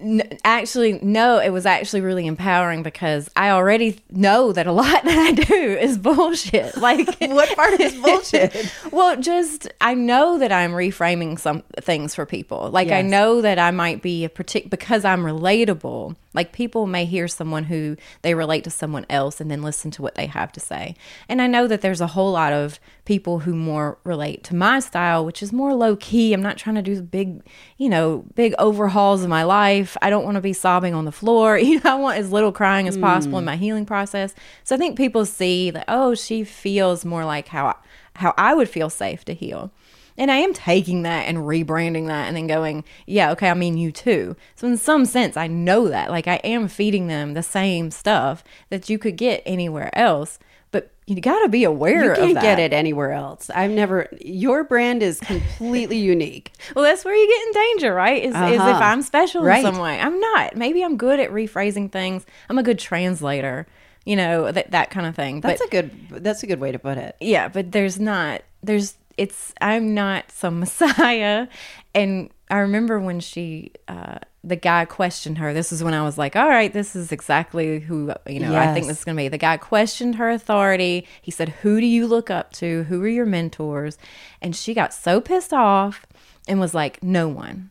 N- 0.00 0.38
actually, 0.44 0.98
no, 1.02 1.38
it 1.38 1.50
was 1.50 1.66
actually 1.66 2.00
really 2.00 2.26
empowering 2.26 2.82
because 2.82 3.30
I 3.36 3.50
already 3.50 4.00
know 4.10 4.52
that 4.52 4.66
a 4.66 4.72
lot 4.82 5.04
that 5.04 5.18
I 5.18 5.32
do 5.32 5.54
is 5.54 5.98
bullshit. 5.98 6.76
Like, 6.84 7.18
What 7.18 7.54
part 7.56 7.80
is 7.80 7.94
bullshit? 7.94 8.72
well, 8.92 9.16
just 9.20 9.68
I 9.80 9.94
know 9.94 10.38
that 10.38 10.52
I'm 10.52 10.72
reframing 10.72 11.38
some 11.38 11.62
things 11.80 12.14
for 12.14 12.26
people. 12.26 12.68
Like, 12.70 12.90
I 12.90 13.00
know 13.00 13.40
that 13.40 13.58
I 13.58 13.70
might 13.70 14.02
be 14.02 14.24
a 14.24 14.28
particular 14.28 14.68
because 14.68 15.04
I'm 15.04 15.22
relatable. 15.22 16.16
Like, 16.34 16.52
people 16.52 16.86
may 16.86 17.04
hear 17.04 17.28
someone 17.28 17.64
who 17.64 17.96
they 18.22 18.34
relate 18.34 18.64
to 18.64 18.70
someone 18.70 19.06
else 19.08 19.40
and 19.40 19.50
then 19.50 19.62
listen 19.62 19.90
to 19.92 20.02
what 20.02 20.14
they 20.14 20.26
have 20.26 20.52
to 20.52 20.60
say. 20.60 20.96
And 21.28 21.40
I 21.40 21.46
know 21.46 21.66
that 21.66 21.80
there's 21.80 22.00
a 22.00 22.08
whole 22.08 22.32
lot 22.32 22.52
of 22.52 22.78
people 23.04 23.40
who 23.40 23.54
more 23.54 23.98
relate 24.04 24.44
to 24.44 24.54
my 24.54 24.80
style, 24.80 25.24
which 25.24 25.42
is 25.42 25.52
more 25.52 25.74
low 25.74 25.96
key. 25.96 26.32
I'm 26.32 26.42
not 26.42 26.56
trying 26.58 26.76
to 26.76 26.82
do 26.82 27.00
big, 27.02 27.42
you 27.78 27.88
know, 27.88 28.24
big 28.34 28.54
overhauls 28.58 29.22
of 29.22 29.28
my 29.28 29.44
life. 29.44 29.96
I 30.02 30.10
don't 30.10 30.24
want 30.24 30.36
to 30.36 30.40
be 30.40 30.52
sobbing 30.52 30.94
on 30.94 31.04
the 31.04 31.12
floor. 31.12 31.58
You 31.74 31.80
know, 31.80 31.92
I 31.92 31.94
want 31.94 32.18
as 32.18 32.30
little 32.30 32.52
crying 32.52 32.86
as 32.88 32.98
possible 32.98 33.38
in 33.38 33.44
hmm. 33.44 33.46
my 33.46 33.56
healing 33.56 33.86
process. 33.86 34.34
So 34.64 34.76
I 34.76 34.78
think 34.78 34.96
people 34.96 35.24
see 35.24 35.70
that, 35.70 35.86
oh, 35.88 36.14
she 36.14 36.44
feels 36.44 37.04
more 37.04 37.24
like 37.24 37.48
how 37.48 37.76
how 38.16 38.34
I 38.38 38.54
would 38.54 38.68
feel 38.68 38.90
safe 38.90 39.24
to 39.24 39.34
heal. 39.34 39.72
And 40.16 40.30
I 40.30 40.36
am 40.36 40.54
taking 40.54 41.02
that 41.02 41.22
and 41.26 41.38
rebranding 41.38 42.06
that 42.06 42.28
and 42.28 42.36
then 42.36 42.46
going, 42.46 42.84
yeah, 43.06 43.32
okay, 43.32 43.50
I 43.50 43.54
mean 43.54 43.76
you 43.76 43.90
too. 43.90 44.36
So 44.54 44.68
in 44.68 44.76
some 44.76 45.04
sense, 45.06 45.36
I 45.36 45.46
know 45.48 45.88
that. 45.88 46.10
Like 46.10 46.28
I 46.28 46.36
am 46.44 46.68
feeding 46.68 47.08
them 47.08 47.34
the 47.34 47.42
same 47.42 47.90
stuff 47.90 48.44
that 48.70 48.88
you 48.88 48.98
could 48.98 49.16
get 49.16 49.42
anywhere 49.44 49.90
else. 49.98 50.38
But 50.70 50.90
you 51.06 51.20
got 51.20 51.40
to 51.42 51.48
be 51.48 51.62
aware 51.64 52.04
You 52.04 52.14
can't 52.14 52.40
get 52.40 52.58
it 52.58 52.72
anywhere 52.72 53.12
else. 53.12 53.48
I've 53.50 53.70
never. 53.70 54.08
Your 54.20 54.64
brand 54.64 55.02
is 55.04 55.20
completely 55.48 55.98
unique. 55.98 56.52
Well, 56.74 56.84
that's 56.84 57.04
where 57.04 57.14
you 57.14 57.26
get 57.28 57.46
in 57.46 57.52
danger, 57.76 57.94
right? 57.94 58.22
Is, 58.22 58.34
is 58.34 58.40
if 58.54 58.60
Uh-huh. 58.60 58.80
I'm 58.82 59.02
special 59.02 59.42
Right. 59.44 59.64
in 59.64 59.72
some 59.72 59.80
way. 59.80 60.00
I'm 60.00 60.18
not. 60.18 60.56
Maybe 60.56 60.82
I'm 60.84 60.96
good 60.96 61.20
at 61.20 61.30
rephrasing 61.30 61.92
things. 61.92 62.24
I'm 62.48 62.58
a 62.58 62.62
good 62.64 62.78
translator, 62.80 63.66
you 64.04 64.16
know, 64.16 64.50
that, 64.50 64.70
that 64.72 64.90
kind 64.90 65.06
of 65.06 65.14
thing. 65.14 65.40
That's 65.42 65.60
but 65.60 65.68
a 65.68 65.70
good. 65.70 65.90
That's 66.24 66.42
a 66.42 66.46
good 66.48 66.58
way 66.60 66.72
to 66.72 66.78
put 66.80 66.98
it. 66.98 67.16
yeah, 67.20 67.46
but 67.48 67.70
there's 67.70 68.00
not, 68.00 68.42
there's, 68.64 68.94
it's, 69.16 69.54
I'm 69.60 69.94
not 69.94 70.30
some 70.30 70.60
messiah. 70.60 71.48
And 71.94 72.30
I 72.50 72.58
remember 72.58 73.00
when 73.00 73.20
she, 73.20 73.72
uh, 73.88 74.18
the 74.44 74.56
guy 74.56 74.84
questioned 74.84 75.38
her. 75.38 75.54
This 75.54 75.72
is 75.72 75.82
when 75.82 75.94
I 75.94 76.02
was 76.02 76.18
like, 76.18 76.36
all 76.36 76.48
right, 76.48 76.72
this 76.72 76.94
is 76.94 77.10
exactly 77.12 77.80
who, 77.80 78.12
you 78.26 78.40
know, 78.40 78.54
I 78.54 78.74
think 78.74 78.86
this 78.86 78.98
is 78.98 79.04
going 79.04 79.16
to 79.16 79.22
be. 79.22 79.28
The 79.28 79.38
guy 79.38 79.56
questioned 79.56 80.16
her 80.16 80.30
authority. 80.30 81.06
He 81.22 81.30
said, 81.30 81.48
Who 81.48 81.80
do 81.80 81.86
you 81.86 82.06
look 82.06 82.30
up 82.30 82.52
to? 82.54 82.84
Who 82.84 83.02
are 83.02 83.08
your 83.08 83.26
mentors? 83.26 83.96
And 84.42 84.54
she 84.54 84.74
got 84.74 84.92
so 84.92 85.20
pissed 85.20 85.54
off 85.54 86.04
and 86.46 86.60
was 86.60 86.74
like, 86.74 87.02
No 87.02 87.26
one. 87.28 87.70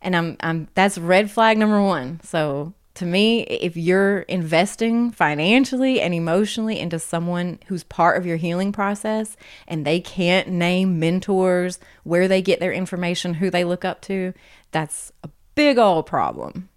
And 0.00 0.14
I'm, 0.14 0.36
I'm, 0.40 0.68
that's 0.74 0.98
red 0.98 1.30
flag 1.30 1.58
number 1.58 1.82
one. 1.82 2.20
So 2.22 2.74
to 2.94 3.04
me, 3.04 3.42
if 3.42 3.76
you're 3.76 4.20
investing 4.20 5.10
financially 5.10 6.00
and 6.00 6.14
emotionally 6.14 6.78
into 6.78 7.00
someone 7.00 7.58
who's 7.66 7.82
part 7.82 8.16
of 8.16 8.24
your 8.24 8.36
healing 8.36 8.70
process 8.70 9.36
and 9.66 9.84
they 9.84 9.98
can't 9.98 10.48
name 10.48 11.00
mentors, 11.00 11.80
where 12.04 12.28
they 12.28 12.40
get 12.40 12.60
their 12.60 12.72
information, 12.72 13.34
who 13.34 13.50
they 13.50 13.64
look 13.64 13.84
up 13.84 14.00
to, 14.02 14.32
that's 14.70 15.10
a 15.24 15.30
big 15.56 15.76
old 15.76 16.06
problem. 16.06 16.68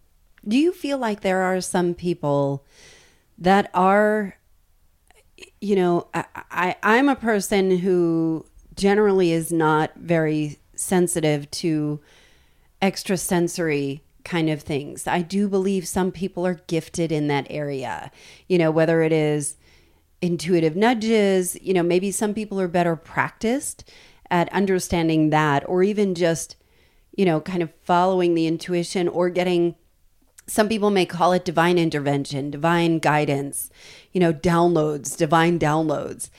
Do 0.47 0.57
you 0.57 0.71
feel 0.71 0.97
like 0.97 1.21
there 1.21 1.41
are 1.41 1.61
some 1.61 1.93
people 1.93 2.65
that 3.37 3.69
are, 3.75 4.35
you 5.61 5.75
know, 5.75 6.07
I, 6.15 6.25
I 6.49 6.75
I'm 6.81 7.09
a 7.09 7.15
person 7.15 7.77
who 7.77 8.45
generally 8.75 9.31
is 9.31 9.51
not 9.51 9.91
very 9.97 10.57
sensitive 10.73 11.49
to 11.51 11.99
extrasensory 12.81 14.01
kind 14.27 14.49
of 14.49 14.61
things. 14.61 15.07
I 15.07 15.21
do 15.21 15.49
believe 15.49 15.87
some 15.87 16.11
people 16.11 16.45
are 16.45 16.61
gifted 16.67 17.11
in 17.11 17.27
that 17.27 17.47
area. 17.49 18.11
You 18.47 18.57
know, 18.57 18.69
whether 18.69 19.01
it 19.01 19.11
is 19.11 19.55
intuitive 20.21 20.75
nudges, 20.75 21.57
you 21.61 21.73
know, 21.73 21.83
maybe 21.83 22.11
some 22.11 22.33
people 22.33 22.59
are 22.61 22.67
better 22.67 22.95
practiced 22.95 23.89
at 24.29 24.51
understanding 24.53 25.29
that 25.31 25.67
or 25.67 25.81
even 25.83 26.13
just 26.13 26.57
you 27.17 27.25
know, 27.25 27.41
kind 27.41 27.61
of 27.61 27.73
following 27.83 28.35
the 28.35 28.47
intuition 28.47 29.09
or 29.09 29.29
getting 29.29 29.75
some 30.45 30.69
people 30.69 30.91
may 30.91 31.05
call 31.05 31.33
it 31.33 31.43
divine 31.43 31.77
intervention, 31.77 32.49
divine 32.49 32.99
guidance, 32.99 33.69
you 34.13 34.21
know, 34.21 34.31
downloads, 34.31 35.17
divine 35.17 35.59
downloads. 35.59 36.29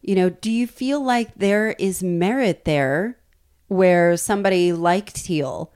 You 0.00 0.14
know, 0.14 0.30
do 0.30 0.50
you 0.50 0.66
feel 0.66 1.04
like 1.04 1.34
there 1.34 1.72
is 1.72 2.02
merit 2.02 2.64
there 2.64 3.18
where 3.66 4.16
somebody 4.16 4.72
like 4.72 5.12
Teal, 5.12 5.74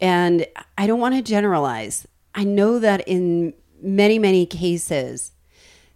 and 0.00 0.46
I 0.76 0.86
don't 0.86 1.00
want 1.00 1.14
to 1.14 1.22
generalize, 1.22 2.06
I 2.34 2.44
know 2.44 2.78
that 2.78 3.06
in 3.06 3.54
many, 3.80 4.18
many 4.18 4.46
cases, 4.46 5.32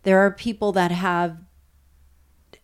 there 0.03 0.19
are 0.21 0.31
people 0.31 0.73
that 0.73 0.91
have 0.91 1.37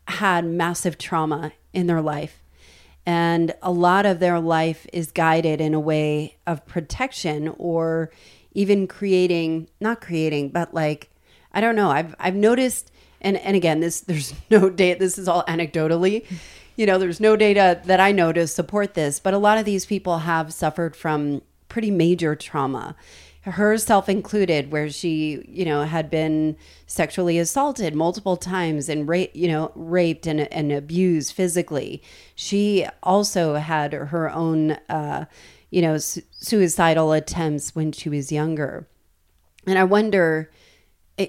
had 0.08 0.44
massive 0.44 0.98
trauma 0.98 1.52
in 1.72 1.86
their 1.86 2.00
life. 2.00 2.42
And 3.04 3.54
a 3.62 3.70
lot 3.70 4.06
of 4.06 4.18
their 4.18 4.40
life 4.40 4.86
is 4.92 5.12
guided 5.12 5.60
in 5.60 5.74
a 5.74 5.80
way 5.80 6.38
of 6.46 6.66
protection 6.66 7.54
or 7.58 8.10
even 8.52 8.86
creating, 8.86 9.68
not 9.80 10.00
creating, 10.00 10.48
but 10.48 10.74
like, 10.74 11.10
I 11.52 11.60
don't 11.60 11.76
know. 11.76 11.90
I've, 11.90 12.14
I've 12.18 12.34
noticed, 12.34 12.90
and, 13.20 13.36
and 13.36 13.54
again, 13.56 13.80
this, 13.80 14.00
there's 14.00 14.34
no 14.50 14.70
data, 14.70 14.98
this 14.98 15.18
is 15.18 15.28
all 15.28 15.44
anecdotally. 15.44 16.24
You 16.76 16.86
know, 16.86 16.98
there's 16.98 17.20
no 17.20 17.36
data 17.36 17.80
that 17.84 18.00
I 18.00 18.12
know 18.12 18.32
to 18.32 18.46
support 18.46 18.94
this, 18.94 19.18
but 19.18 19.34
a 19.34 19.38
lot 19.38 19.58
of 19.58 19.64
these 19.64 19.86
people 19.86 20.18
have 20.18 20.52
suffered 20.52 20.94
from 20.94 21.42
pretty 21.68 21.90
major 21.90 22.36
trauma 22.36 22.94
herself 23.50 24.08
included 24.08 24.72
where 24.72 24.90
she 24.90 25.44
you 25.48 25.64
know 25.64 25.84
had 25.84 26.10
been 26.10 26.56
sexually 26.86 27.38
assaulted 27.38 27.94
multiple 27.94 28.36
times 28.36 28.88
and 28.88 29.08
you 29.34 29.48
know 29.48 29.70
raped 29.74 30.26
and, 30.26 30.40
and 30.52 30.72
abused 30.72 31.32
physically. 31.32 32.02
She 32.34 32.86
also 33.02 33.54
had 33.54 33.92
her 33.92 34.30
own 34.30 34.72
uh, 34.88 35.26
you 35.70 35.80
know 35.80 35.98
su- 35.98 36.22
suicidal 36.32 37.12
attempts 37.12 37.74
when 37.74 37.92
she 37.92 38.08
was 38.08 38.32
younger. 38.32 38.88
And 39.66 39.78
i 39.78 39.84
wonder 39.84 40.50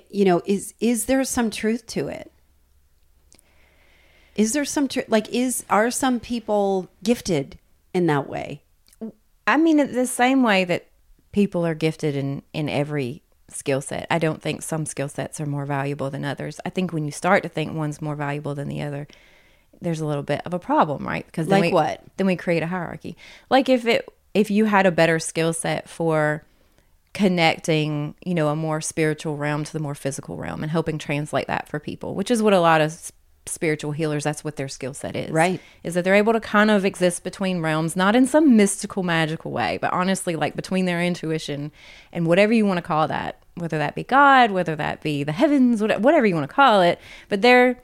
you 0.09 0.25
know 0.25 0.41
is 0.45 0.73
is 0.79 1.05
there 1.05 1.23
some 1.23 1.49
truth 1.49 1.87
to 1.87 2.07
it 2.07 2.31
is 4.37 4.53
there 4.53 4.63
some 4.63 4.87
truth 4.87 5.09
like 5.09 5.27
is 5.29 5.65
are 5.69 5.91
some 5.91 6.19
people 6.19 6.87
gifted 7.03 7.59
in 7.93 8.07
that 8.07 8.29
way 8.29 8.61
I 9.47 9.55
mean, 9.55 9.77
the 9.77 10.05
same 10.05 10.43
way 10.43 10.65
that 10.65 10.87
people 11.31 11.65
are 11.65 11.73
gifted 11.73 12.15
in 12.15 12.43
in 12.53 12.67
every 12.67 13.23
skill 13.49 13.79
set. 13.79 14.05
I 14.11 14.19
don't 14.19 14.41
think 14.41 14.61
some 14.61 14.85
skill 14.85 15.07
sets 15.07 15.39
are 15.39 15.45
more 15.45 15.65
valuable 15.65 16.09
than 16.09 16.25
others. 16.25 16.59
I 16.65 16.69
think 16.69 16.91
when 16.91 17.05
you 17.05 17.11
start 17.11 17.43
to 17.43 17.49
think 17.49 17.73
one's 17.73 18.01
more 18.01 18.15
valuable 18.15 18.53
than 18.53 18.67
the 18.67 18.81
other, 18.81 19.07
there's 19.79 20.01
a 20.01 20.05
little 20.05 20.23
bit 20.23 20.41
of 20.45 20.53
a 20.53 20.59
problem, 20.59 21.07
right? 21.07 21.25
Because 21.25 21.47
then 21.47 21.61
Like 21.61 21.69
we, 21.69 21.73
what? 21.73 22.03
Then 22.17 22.27
we 22.27 22.35
create 22.35 22.61
a 22.61 22.67
hierarchy. 22.67 23.15
Like 23.49 23.69
if 23.69 23.85
it 23.85 24.07
if 24.33 24.51
you 24.51 24.65
had 24.65 24.85
a 24.85 24.91
better 24.91 25.17
skill 25.17 25.53
set 25.53 25.87
for 25.87 26.43
connecting, 27.13 28.15
you 28.23 28.35
know, 28.35 28.49
a 28.49 28.55
more 28.55 28.81
spiritual 28.81 29.37
realm 29.37 29.63
to 29.63 29.73
the 29.73 29.79
more 29.79 29.95
physical 29.95 30.35
realm 30.35 30.61
and 30.61 30.71
helping 30.71 30.97
translate 30.97 31.47
that 31.47 31.69
for 31.69 31.79
people, 31.79 32.15
which 32.15 32.29
is 32.29 32.43
what 32.43 32.53
a 32.53 32.59
lot 32.59 32.81
of 32.81 33.11
spiritual 33.47 33.91
healers 33.91 34.23
that's 34.23 34.43
what 34.43 34.55
their 34.55 34.67
skill 34.67 34.93
set 34.93 35.15
is. 35.15 35.31
Right. 35.31 35.61
Is 35.83 35.93
that 35.93 36.03
they're 36.03 36.15
able 36.15 36.33
to 36.33 36.39
kind 36.39 36.71
of 36.71 36.85
exist 36.85 37.23
between 37.23 37.61
realms, 37.61 37.95
not 37.95 38.15
in 38.15 38.27
some 38.27 38.55
mystical 38.55 39.03
magical 39.03 39.51
way, 39.51 39.77
but 39.81 39.93
honestly 39.93 40.35
like 40.35 40.55
between 40.55 40.85
their 40.85 41.01
intuition 41.01 41.71
and 42.11 42.25
whatever 42.27 42.53
you 42.53 42.65
want 42.65 42.77
to 42.77 42.81
call 42.81 43.07
that, 43.07 43.41
whether 43.55 43.77
that 43.77 43.95
be 43.95 44.03
God, 44.03 44.51
whether 44.51 44.75
that 44.75 45.01
be 45.01 45.23
the 45.23 45.31
heavens, 45.31 45.81
whatever 45.81 46.25
you 46.25 46.35
want 46.35 46.49
to 46.49 46.53
call 46.53 46.81
it, 46.81 46.99
but 47.29 47.41
they're 47.41 47.81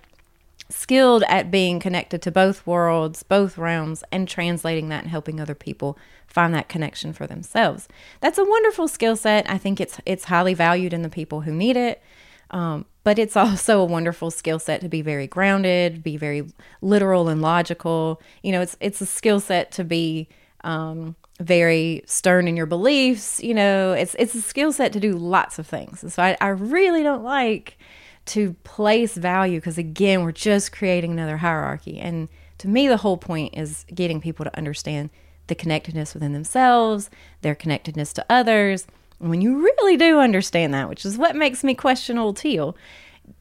skilled 0.69 1.23
at 1.27 1.51
being 1.51 1.79
connected 1.79 2.21
to 2.21 2.31
both 2.31 2.65
worlds, 2.65 3.23
both 3.23 3.57
realms, 3.57 4.03
and 4.11 4.27
translating 4.27 4.89
that 4.89 5.03
and 5.03 5.11
helping 5.11 5.39
other 5.39 5.55
people 5.55 5.97
find 6.25 6.53
that 6.53 6.69
connection 6.69 7.13
for 7.13 7.27
themselves. 7.27 7.87
That's 8.21 8.37
a 8.37 8.43
wonderful 8.43 8.87
skill 8.87 9.15
set. 9.15 9.49
I 9.49 9.57
think 9.57 9.79
it's 9.79 9.99
it's 10.05 10.25
highly 10.25 10.53
valued 10.53 10.93
in 10.93 11.03
the 11.03 11.09
people 11.09 11.41
who 11.41 11.53
need 11.53 11.77
it. 11.77 12.01
Um, 12.49 12.85
but 13.03 13.19
it's 13.19 13.35
also 13.37 13.81
a 13.81 13.85
wonderful 13.85 14.31
skill 14.31 14.59
set 14.59 14.81
to 14.81 14.89
be 14.89 15.01
very 15.01 15.27
grounded, 15.27 16.03
be 16.03 16.17
very 16.17 16.43
literal 16.81 17.29
and 17.29 17.41
logical. 17.41 18.21
You 18.41 18.51
know, 18.51 18.61
it's 18.61 18.77
it's 18.79 19.01
a 19.01 19.05
skill 19.05 19.39
set 19.39 19.71
to 19.73 19.83
be 19.83 20.27
um, 20.63 21.15
very 21.39 22.03
stern 22.05 22.47
in 22.47 22.55
your 22.55 22.65
beliefs. 22.65 23.41
You 23.43 23.53
know, 23.53 23.93
it's 23.93 24.15
it's 24.19 24.35
a 24.35 24.41
skill 24.41 24.71
set 24.71 24.93
to 24.93 24.99
do 24.99 25.13
lots 25.13 25.59
of 25.59 25.67
things. 25.67 26.03
And 26.03 26.11
so 26.11 26.23
I, 26.23 26.37
I 26.41 26.49
really 26.49 27.03
don't 27.03 27.23
like 27.23 27.77
to 28.25 28.53
place 28.63 29.15
value 29.15 29.59
because 29.59 29.77
again, 29.77 30.23
we're 30.23 30.31
just 30.31 30.71
creating 30.71 31.11
another 31.11 31.37
hierarchy. 31.37 31.99
And 31.99 32.29
to 32.59 32.67
me, 32.67 32.87
the 32.87 32.97
whole 32.97 33.17
point 33.17 33.55
is 33.57 33.85
getting 33.93 34.21
people 34.21 34.45
to 34.45 34.57
understand 34.57 35.09
the 35.47 35.55
connectedness 35.55 36.13
within 36.13 36.31
themselves, 36.31 37.09
their 37.41 37.55
connectedness 37.55 38.13
to 38.13 38.25
others. 38.29 38.87
And 39.23 39.29
when 39.29 39.39
you 39.39 39.63
really 39.63 39.95
do 39.95 40.19
understand 40.19 40.73
that, 40.73 40.89
which 40.89 41.05
is 41.05 41.17
what 41.17 41.33
makes 41.33 41.63
me 41.63 41.75
question 41.75 42.17
old 42.17 42.35
teal, 42.35 42.75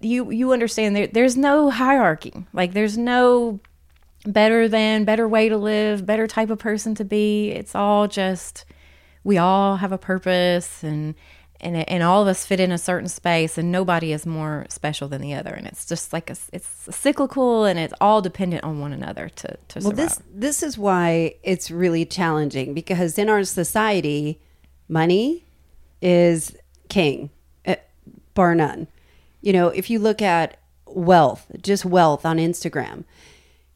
you 0.01 0.31
you 0.31 0.53
understand 0.53 0.95
there, 0.95 1.09
there's 1.09 1.37
no 1.37 1.71
hierarchy. 1.71 2.47
Like 2.53 2.73
there's 2.73 2.97
no 2.97 3.59
better 4.25 4.69
than, 4.69 5.05
better 5.05 5.27
way 5.27 5.49
to 5.49 5.57
live, 5.57 6.07
better 6.07 6.29
type 6.29 6.51
of 6.51 6.61
person 6.61 6.95
to 6.95 7.05
be. 7.05 7.51
It's 7.51 7.75
all 7.75 8.07
just 8.07 8.65
we 9.25 9.39
all 9.39 9.75
have 9.79 9.91
a 9.91 9.99
purpose 9.99 10.85
and 10.85 11.17
and 11.61 11.77
and 11.77 12.05
all 12.05 12.23
of 12.23 12.29
us 12.29 12.47
fit 12.47 12.61
in 12.61 12.71
a 12.71 12.79
certain 12.79 13.09
space 13.09 13.59
and 13.59 13.73
nobody 13.73 14.13
is 14.13 14.25
more 14.25 14.67
special 14.69 15.09
than 15.09 15.21
the 15.21 15.35
other 15.35 15.51
and 15.53 15.67
it's 15.67 15.85
just 15.85 16.13
like 16.13 16.31
a, 16.31 16.37
it's 16.53 16.87
cyclical 16.91 17.65
and 17.65 17.81
it's 17.81 17.95
all 18.01 18.23
dependent 18.23 18.63
on 18.63 18.79
one 18.79 18.93
another 18.93 19.29
to 19.29 19.49
to 19.67 19.81
well 19.81 19.91
survive. 19.91 19.97
this 19.97 20.21
this 20.33 20.63
is 20.63 20.79
why 20.79 21.35
it's 21.43 21.73
really 21.73 22.05
challenging 22.05 22.73
because 22.73 23.19
in 23.19 23.29
our 23.29 23.43
society 23.43 24.41
money 24.89 25.45
is 26.03 26.55
king 26.89 27.31
eh, 27.65 27.77
bar 28.35 28.55
none 28.55 28.87
you 29.41 29.53
know 29.53 29.69
if 29.69 29.89
you 29.89 29.99
look 29.99 30.21
at 30.21 30.59
wealth 30.87 31.51
just 31.63 31.85
wealth 31.85 32.27
on 32.27 32.37
instagram 32.37 33.05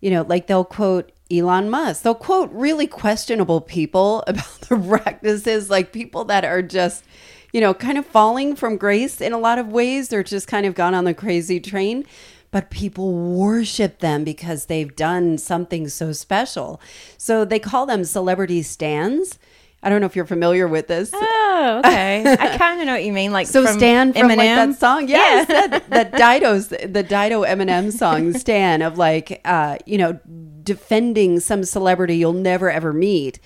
you 0.01 0.11
know 0.11 0.23
like 0.23 0.47
they'll 0.47 0.65
quote 0.65 1.13
Elon 1.31 1.69
Musk. 1.71 2.03
They'll 2.03 2.15
quote 2.15 2.51
really 2.53 2.87
questionable 2.87 3.61
people 3.61 4.23
about 4.27 4.61
their 4.63 4.79
practices, 4.79 5.71
like 5.71 5.93
people 5.93 6.25
that 6.27 6.45
are 6.45 6.63
just, 6.63 7.05
you 7.53 7.61
know, 7.61 7.75
kind 7.75 7.99
of 7.99 8.07
falling 8.07 8.57
from 8.57 8.77
grace 8.77 9.21
in 9.21 9.33
a 9.33 9.39
lot 9.39 9.59
of 9.59 9.69
ways. 9.69 10.09
They're 10.09 10.23
just 10.23 10.49
kind 10.49 10.67
of 10.67 10.75
gone 10.75 10.95
on 10.95 11.05
the 11.05 11.15
crazy 11.15 11.61
train, 11.61 12.05
but 12.51 12.71
people 12.71 13.13
worship 13.13 13.99
them 13.99 14.25
because 14.25 14.67
they've 14.67 14.95
done 14.95 15.39
something 15.39 15.89
so 15.89 16.13
special. 16.13 16.81
So 17.19 17.45
they 17.45 17.59
call 17.59 17.87
them 17.87 18.05
celebrity 18.05 18.63
stans. 18.63 19.39
I 19.83 19.89
don't 19.89 20.01
know 20.01 20.07
if 20.07 20.17
you're 20.17 20.27
familiar 20.27 20.67
with 20.67 20.89
this. 20.89 21.11
Oh, 21.15 21.81
okay. 21.85 22.25
I 22.39 22.57
kind 22.59 22.81
of 22.81 22.87
know 22.87 22.95
what 22.95 23.05
you 23.05 23.13
mean. 23.13 23.33
Like 23.33 23.47
So 23.47 23.65
from 23.65 23.77
Stan 23.79 24.13
from 24.13 24.29
like 24.29 24.39
Eminem? 24.39 24.73
that 24.73 24.79
song, 24.81 25.09
yes, 25.09 25.47
that, 25.49 25.91
that 25.91 26.13
Dido's 26.13 26.69
the 26.69 27.03
Dido 27.03 27.43
Eminem 27.45 27.93
song, 27.93 28.33
Stan 28.39 28.83
of 28.83 28.99
like, 28.99 29.41
uh, 29.45 29.77
you 29.87 29.99
know, 29.99 30.19
defending 30.63 31.39
some 31.39 31.63
celebrity 31.63 32.17
you'll 32.17 32.33
never 32.33 32.71
ever 32.71 32.93
meet, 32.93 33.39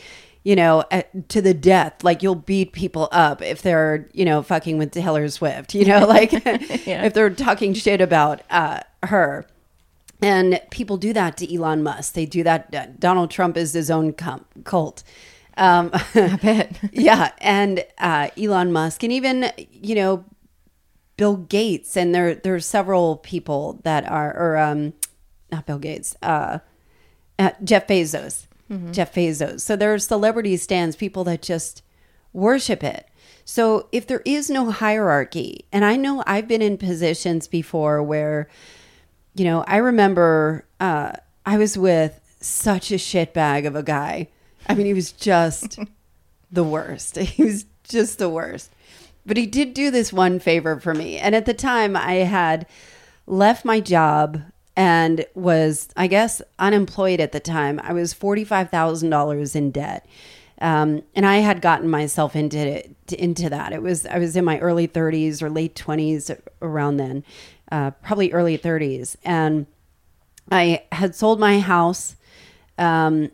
you 0.42 0.56
know, 0.56 0.84
at, 0.90 1.28
to 1.28 1.42
the 1.42 1.52
death. 1.52 2.02
Like 2.02 2.22
you'll 2.22 2.34
beat 2.36 2.72
people 2.72 3.08
up 3.12 3.42
if 3.42 3.60
they're, 3.60 4.08
you 4.14 4.24
know, 4.24 4.42
fucking 4.42 4.78
with 4.78 4.92
Taylor 4.92 5.28
Swift, 5.28 5.74
you 5.74 5.84
know, 5.84 6.06
like 6.06 6.30
if 6.32 7.12
they're 7.12 7.28
talking 7.30 7.74
shit 7.74 8.00
about 8.00 8.40
uh, 8.50 8.80
her. 9.02 9.46
And 10.22 10.60
people 10.70 10.96
do 10.98 11.12
that 11.14 11.36
to 11.38 11.54
Elon 11.54 11.82
Musk. 11.82 12.12
They 12.12 12.26
do 12.26 12.42
that. 12.44 12.74
uh, 12.74 12.86
Donald 12.98 13.30
Trump 13.30 13.56
is 13.56 13.72
his 13.72 13.90
own 13.90 14.12
com- 14.12 14.44
cult. 14.64 15.02
Um, 15.60 15.90
I 16.14 16.38
bet. 16.42 16.80
yeah, 16.92 17.32
and 17.38 17.84
uh, 17.98 18.28
Elon 18.36 18.72
Musk, 18.72 19.04
and 19.04 19.12
even 19.12 19.52
you 19.70 19.94
know 19.94 20.24
Bill 21.16 21.36
Gates, 21.36 21.96
and 21.96 22.12
there 22.14 22.34
there's 22.34 22.66
several 22.66 23.18
people 23.18 23.78
that 23.84 24.10
are, 24.10 24.36
or 24.36 24.56
um, 24.56 24.94
not 25.52 25.66
Bill 25.66 25.78
Gates, 25.78 26.16
uh, 26.22 26.58
uh, 27.38 27.50
Jeff 27.62 27.86
Bezos, 27.86 28.46
Jeff 28.92 29.14
Bezos. 29.14 29.60
So 29.60 29.76
there 29.76 29.92
are 29.92 29.98
celebrity 29.98 30.56
stans, 30.56 30.96
people 30.96 31.24
that 31.24 31.42
just 31.42 31.82
worship 32.32 32.82
it. 32.82 33.06
So 33.44 33.88
if 33.90 34.06
there 34.06 34.22
is 34.24 34.48
no 34.48 34.70
hierarchy, 34.70 35.66
and 35.72 35.84
I 35.84 35.96
know 35.96 36.22
I've 36.26 36.46
been 36.46 36.62
in 36.62 36.78
positions 36.78 37.48
before 37.48 38.00
where, 38.00 38.48
you 39.34 39.44
know, 39.44 39.64
I 39.66 39.78
remember 39.78 40.66
uh, 40.78 41.12
I 41.44 41.58
was 41.58 41.76
with 41.76 42.20
such 42.40 42.92
a 42.92 42.94
shitbag 42.94 43.66
of 43.66 43.74
a 43.74 43.82
guy. 43.82 44.28
I 44.68 44.74
mean, 44.74 44.86
he 44.86 44.94
was 44.94 45.12
just 45.12 45.78
the 46.50 46.64
worst. 46.64 47.16
He 47.18 47.44
was 47.44 47.66
just 47.84 48.18
the 48.18 48.28
worst. 48.28 48.70
But 49.26 49.36
he 49.36 49.46
did 49.46 49.74
do 49.74 49.90
this 49.90 50.12
one 50.12 50.38
favor 50.38 50.80
for 50.80 50.94
me. 50.94 51.18
And 51.18 51.34
at 51.34 51.46
the 51.46 51.54
time, 51.54 51.96
I 51.96 52.14
had 52.14 52.66
left 53.26 53.64
my 53.64 53.80
job 53.80 54.40
and 54.76 55.26
was, 55.34 55.90
I 55.96 56.06
guess, 56.06 56.40
unemployed 56.58 57.20
at 57.20 57.32
the 57.32 57.40
time. 57.40 57.80
I 57.82 57.92
was 57.92 58.14
$45,000 58.14 59.56
in 59.56 59.70
debt. 59.70 60.06
Um, 60.60 61.02
and 61.14 61.24
I 61.24 61.38
had 61.38 61.62
gotten 61.62 61.88
myself 61.88 62.36
into 62.36 62.58
it, 62.58 62.94
into 63.12 63.48
that. 63.48 63.72
It 63.72 63.82
was 63.82 64.04
I 64.06 64.18
was 64.18 64.36
in 64.36 64.44
my 64.44 64.58
early 64.58 64.86
30s 64.86 65.42
or 65.42 65.48
late 65.48 65.74
20s 65.74 66.38
around 66.60 66.98
then, 66.98 67.24
uh, 67.72 67.92
probably 67.92 68.32
early 68.32 68.58
30s, 68.58 69.16
and 69.24 69.66
I 70.50 70.84
had 70.92 71.14
sold 71.14 71.40
my 71.40 71.60
house, 71.60 72.16
um, 72.76 73.30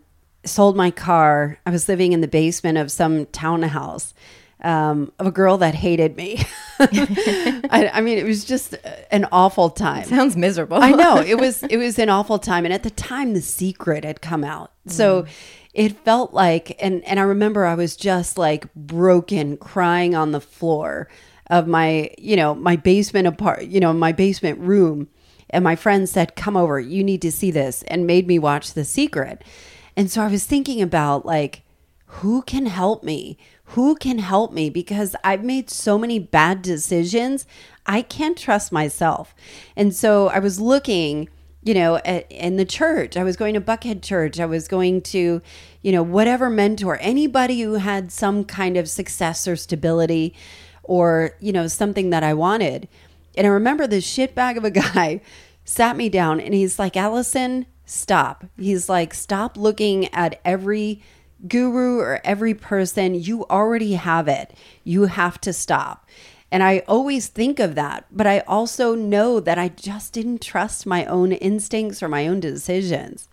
sold 0.47 0.77
my 0.77 0.91
car. 0.91 1.59
I 1.67 1.71
was 1.71 1.89
living 1.89 2.13
in 2.13 2.21
the 2.21 2.29
basement 2.29 2.79
of 2.79 2.91
some 2.91 3.27
townhouse 3.27 4.15
um, 4.63 5.13
of 5.19 5.27
a 5.27 5.31
girl 5.31 5.59
that 5.59 5.75
hated 5.75 6.17
me. 6.17 6.45
I, 6.81 7.91
I 7.95 8.01
mean, 8.01 8.19
it 8.19 8.25
was 8.25 8.45
just 8.45 8.75
an 9.11 9.27
awful 9.31 9.71
time. 9.71 10.05
Sounds 10.05 10.37
miserable. 10.37 10.79
I 10.83 10.91
know 10.91 11.19
it 11.27 11.39
was 11.39 11.63
it 11.65 11.77
was 11.77 11.99
an 11.99 12.09
awful 12.09 12.39
time, 12.39 12.65
and 12.65 12.73
at 12.73 12.83
the 12.83 12.91
time, 12.91 13.35
The 13.35 13.43
Secret 13.43 14.05
had 14.05 14.21
come 14.21 14.45
out, 14.45 14.73
so 14.87 15.27
it 15.75 15.97
felt 16.05 16.33
like, 16.33 16.77
and 16.81 17.05
and 17.05 17.21
I 17.21 17.25
remember 17.25 17.67
I 17.67 17.75
was 17.75 17.97
just 17.97 18.39
like 18.39 18.73
broken, 18.75 19.57
crying 19.57 20.15
on 20.15 20.33
the 20.33 20.41
floor 20.41 21.09
of 21.49 21.69
my 21.69 22.11
you 22.19 22.37
know 22.37 22.55
my 22.55 22.77
basement 22.77 23.27
apart, 23.27 23.65
you 23.65 23.79
know 23.79 23.93
my 23.93 24.13
basement 24.13 24.59
room, 24.59 25.09
and 25.51 25.63
my 25.63 25.77
friend 25.77 26.09
said, 26.09 26.35
"Come 26.35 26.57
over, 26.57 26.81
you 26.81 27.05
need 27.05 27.23
to 27.23 27.33
see 27.33 27.51
this," 27.51 27.85
and 27.89 28.07
made 28.07 28.27
me 28.27 28.39
watch 28.39 28.73
The 28.73 28.85
Secret, 28.85 29.45
and 29.97 30.11
so 30.11 30.23
I 30.23 30.29
was 30.29 30.45
thinking 30.45 30.83
about 30.83 31.25
like 31.25 31.63
who 32.07 32.43
can 32.43 32.67
help 32.67 33.03
me? 33.03 33.37
Who 33.71 33.97
can 33.97 34.19
help 34.19 34.53
me? 34.53 34.71
Because 34.71 35.17
I've 35.25 35.45
made 35.45 35.69
so 35.71 35.99
many 35.99 36.19
bad 36.19 36.63
decisions. 36.63 37.47
I 37.85 38.03
can't 38.03 38.39
trust 38.39 38.73
myself. 38.73 39.35
And 39.75 39.95
so 39.95 40.29
I 40.29 40.39
was 40.39 40.61
looking, 40.61 41.29
you 41.63 41.75
know, 41.75 41.97
at, 42.05 42.31
in 42.31 42.57
the 42.57 42.65
church. 42.65 43.17
I 43.17 43.25
was 43.25 43.37
going 43.37 43.55
to 43.55 43.61
Buckhead 43.61 44.03
Church. 44.03 44.39
I 44.39 44.47
was 44.47 44.69
going 44.69 45.03
to, 45.03 45.43
you 45.83 45.93
know, 45.93 46.03
whatever 46.03 46.49
mentor, 46.49 46.97
anybody 47.01 47.61
who 47.61 47.75
had 47.75 48.13
some 48.13 48.45
kind 48.45 48.77
of 48.77 48.89
success 48.89 49.49
or 49.49 49.57
stability 49.57 50.35
or, 50.85 51.33
you 51.41 51.53
know, 51.53 51.67
something 51.67 52.11
that 52.11 52.23
I 52.23 52.35
wanted. 52.35 52.89
And 53.37 53.47
I 53.47 53.51
remember 53.51 53.87
this 53.87 54.07
shitbag 54.07 54.57
of 54.57 54.65
a 54.65 54.71
guy 54.95 55.21
sat 55.65 55.97
me 55.97 56.09
down 56.09 56.41
and 56.41 56.55
he's 56.55 56.79
like, 56.79 56.97
Allison, 56.97 57.67
stop. 57.87 58.45
He's 58.59 58.89
like, 58.89 59.15
stop 59.15 59.57
looking 59.57 60.13
at 60.13 60.41
every 60.45 61.01
guru 61.49 61.99
or 62.01 62.21
every 62.25 62.53
person. 62.55 63.15
You 63.15 63.45
already 63.47 63.95
have 63.95 64.29
it. 64.29 64.53
You 64.85 65.05
have 65.05 65.41
to 65.43 65.53
stop. 65.53 66.07
And 66.53 66.63
I 66.63 66.83
always 66.87 67.27
think 67.29 67.59
of 67.59 67.75
that, 67.75 68.07
but 68.11 68.27
I 68.27 68.41
also 68.41 68.95
know 68.95 69.41
that 69.41 69.59
I 69.59 69.69
just 69.69 70.13
didn't 70.13 70.41
trust 70.43 70.87
my 70.87 71.05
own 71.07 71.33
instincts 71.33 72.03
or 72.03 72.09
my 72.09 72.29
own 72.29 72.39
decisions. 72.41 73.29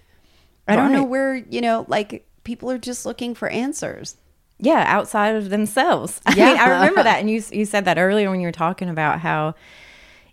I 0.67 0.75
don't 0.75 0.91
know 0.91 1.03
where, 1.03 1.35
you 1.35 1.61
know, 1.61 1.85
like 1.87 2.25
people 2.43 2.71
are 2.71 2.77
just 2.77 3.05
looking 3.05 3.35
for 3.35 3.49
answers. 3.49 4.15
yeah, 4.59 4.83
outside 4.87 5.35
of 5.35 5.49
themselves. 5.49 6.21
I 6.25 6.35
Yeah. 6.35 6.45
mean, 6.45 6.57
I 6.57 6.69
remember 6.69 7.03
that, 7.03 7.19
and 7.19 7.29
you 7.29 7.43
you 7.51 7.65
said 7.65 7.85
that 7.85 7.97
earlier 7.97 8.29
when 8.31 8.39
you 8.39 8.47
were 8.47 8.51
talking 8.53 8.89
about 8.89 9.19
how 9.19 9.55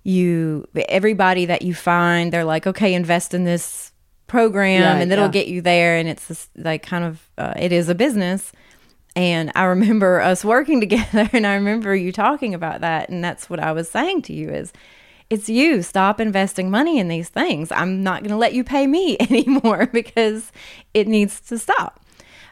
you 0.05 0.67
everybody 0.89 1.45
that 1.47 1.63
you 1.63 1.75
find 1.75 2.33
they're 2.33 2.45
like, 2.45 2.67
okay, 2.67 2.95
invest 2.95 3.35
in 3.35 3.45
this 3.45 3.90
program, 4.31 4.81
Yeah, 4.81 4.97
and 4.97 5.13
it'll 5.13 5.27
yeah. 5.27 5.31
get 5.33 5.49
you 5.49 5.61
there, 5.61 5.97
and 5.97 6.09
it's 6.09 6.27
this, 6.27 6.49
like 6.57 6.83
kind 6.83 7.05
of 7.05 7.29
uh, 7.37 7.55
it 7.59 7.73
is 7.73 7.89
a 7.89 7.95
business. 7.95 8.53
And 9.17 9.51
I 9.55 9.65
remember 9.65 10.21
us 10.31 10.45
working 10.45 10.81
together, 10.81 11.29
and 11.33 11.47
I 11.47 11.55
remember 11.55 11.95
you 11.95 12.13
talking 12.13 12.55
about 12.55 12.81
that, 12.81 13.09
and 13.11 13.23
that's 13.23 13.51
what 13.51 13.61
I 13.61 13.73
was 13.73 13.91
saying 13.91 14.23
to 14.23 14.33
you 14.33 14.49
is. 14.51 14.73
It's 15.29 15.49
you. 15.49 15.83
Stop 15.83 16.19
investing 16.19 16.73
money 16.73 16.99
in 16.99 17.07
these 17.07 17.29
things. 17.29 17.71
I'm 17.71 18.03
not 18.03 18.25
going 18.25 18.33
to 18.33 18.37
let 18.37 18.53
you 18.53 18.65
pay 18.65 18.89
me 18.89 19.17
anymore 19.31 19.87
because 19.87 20.51
it 20.93 21.07
needs 21.07 21.41
to 21.43 21.57
stop. 21.57 22.01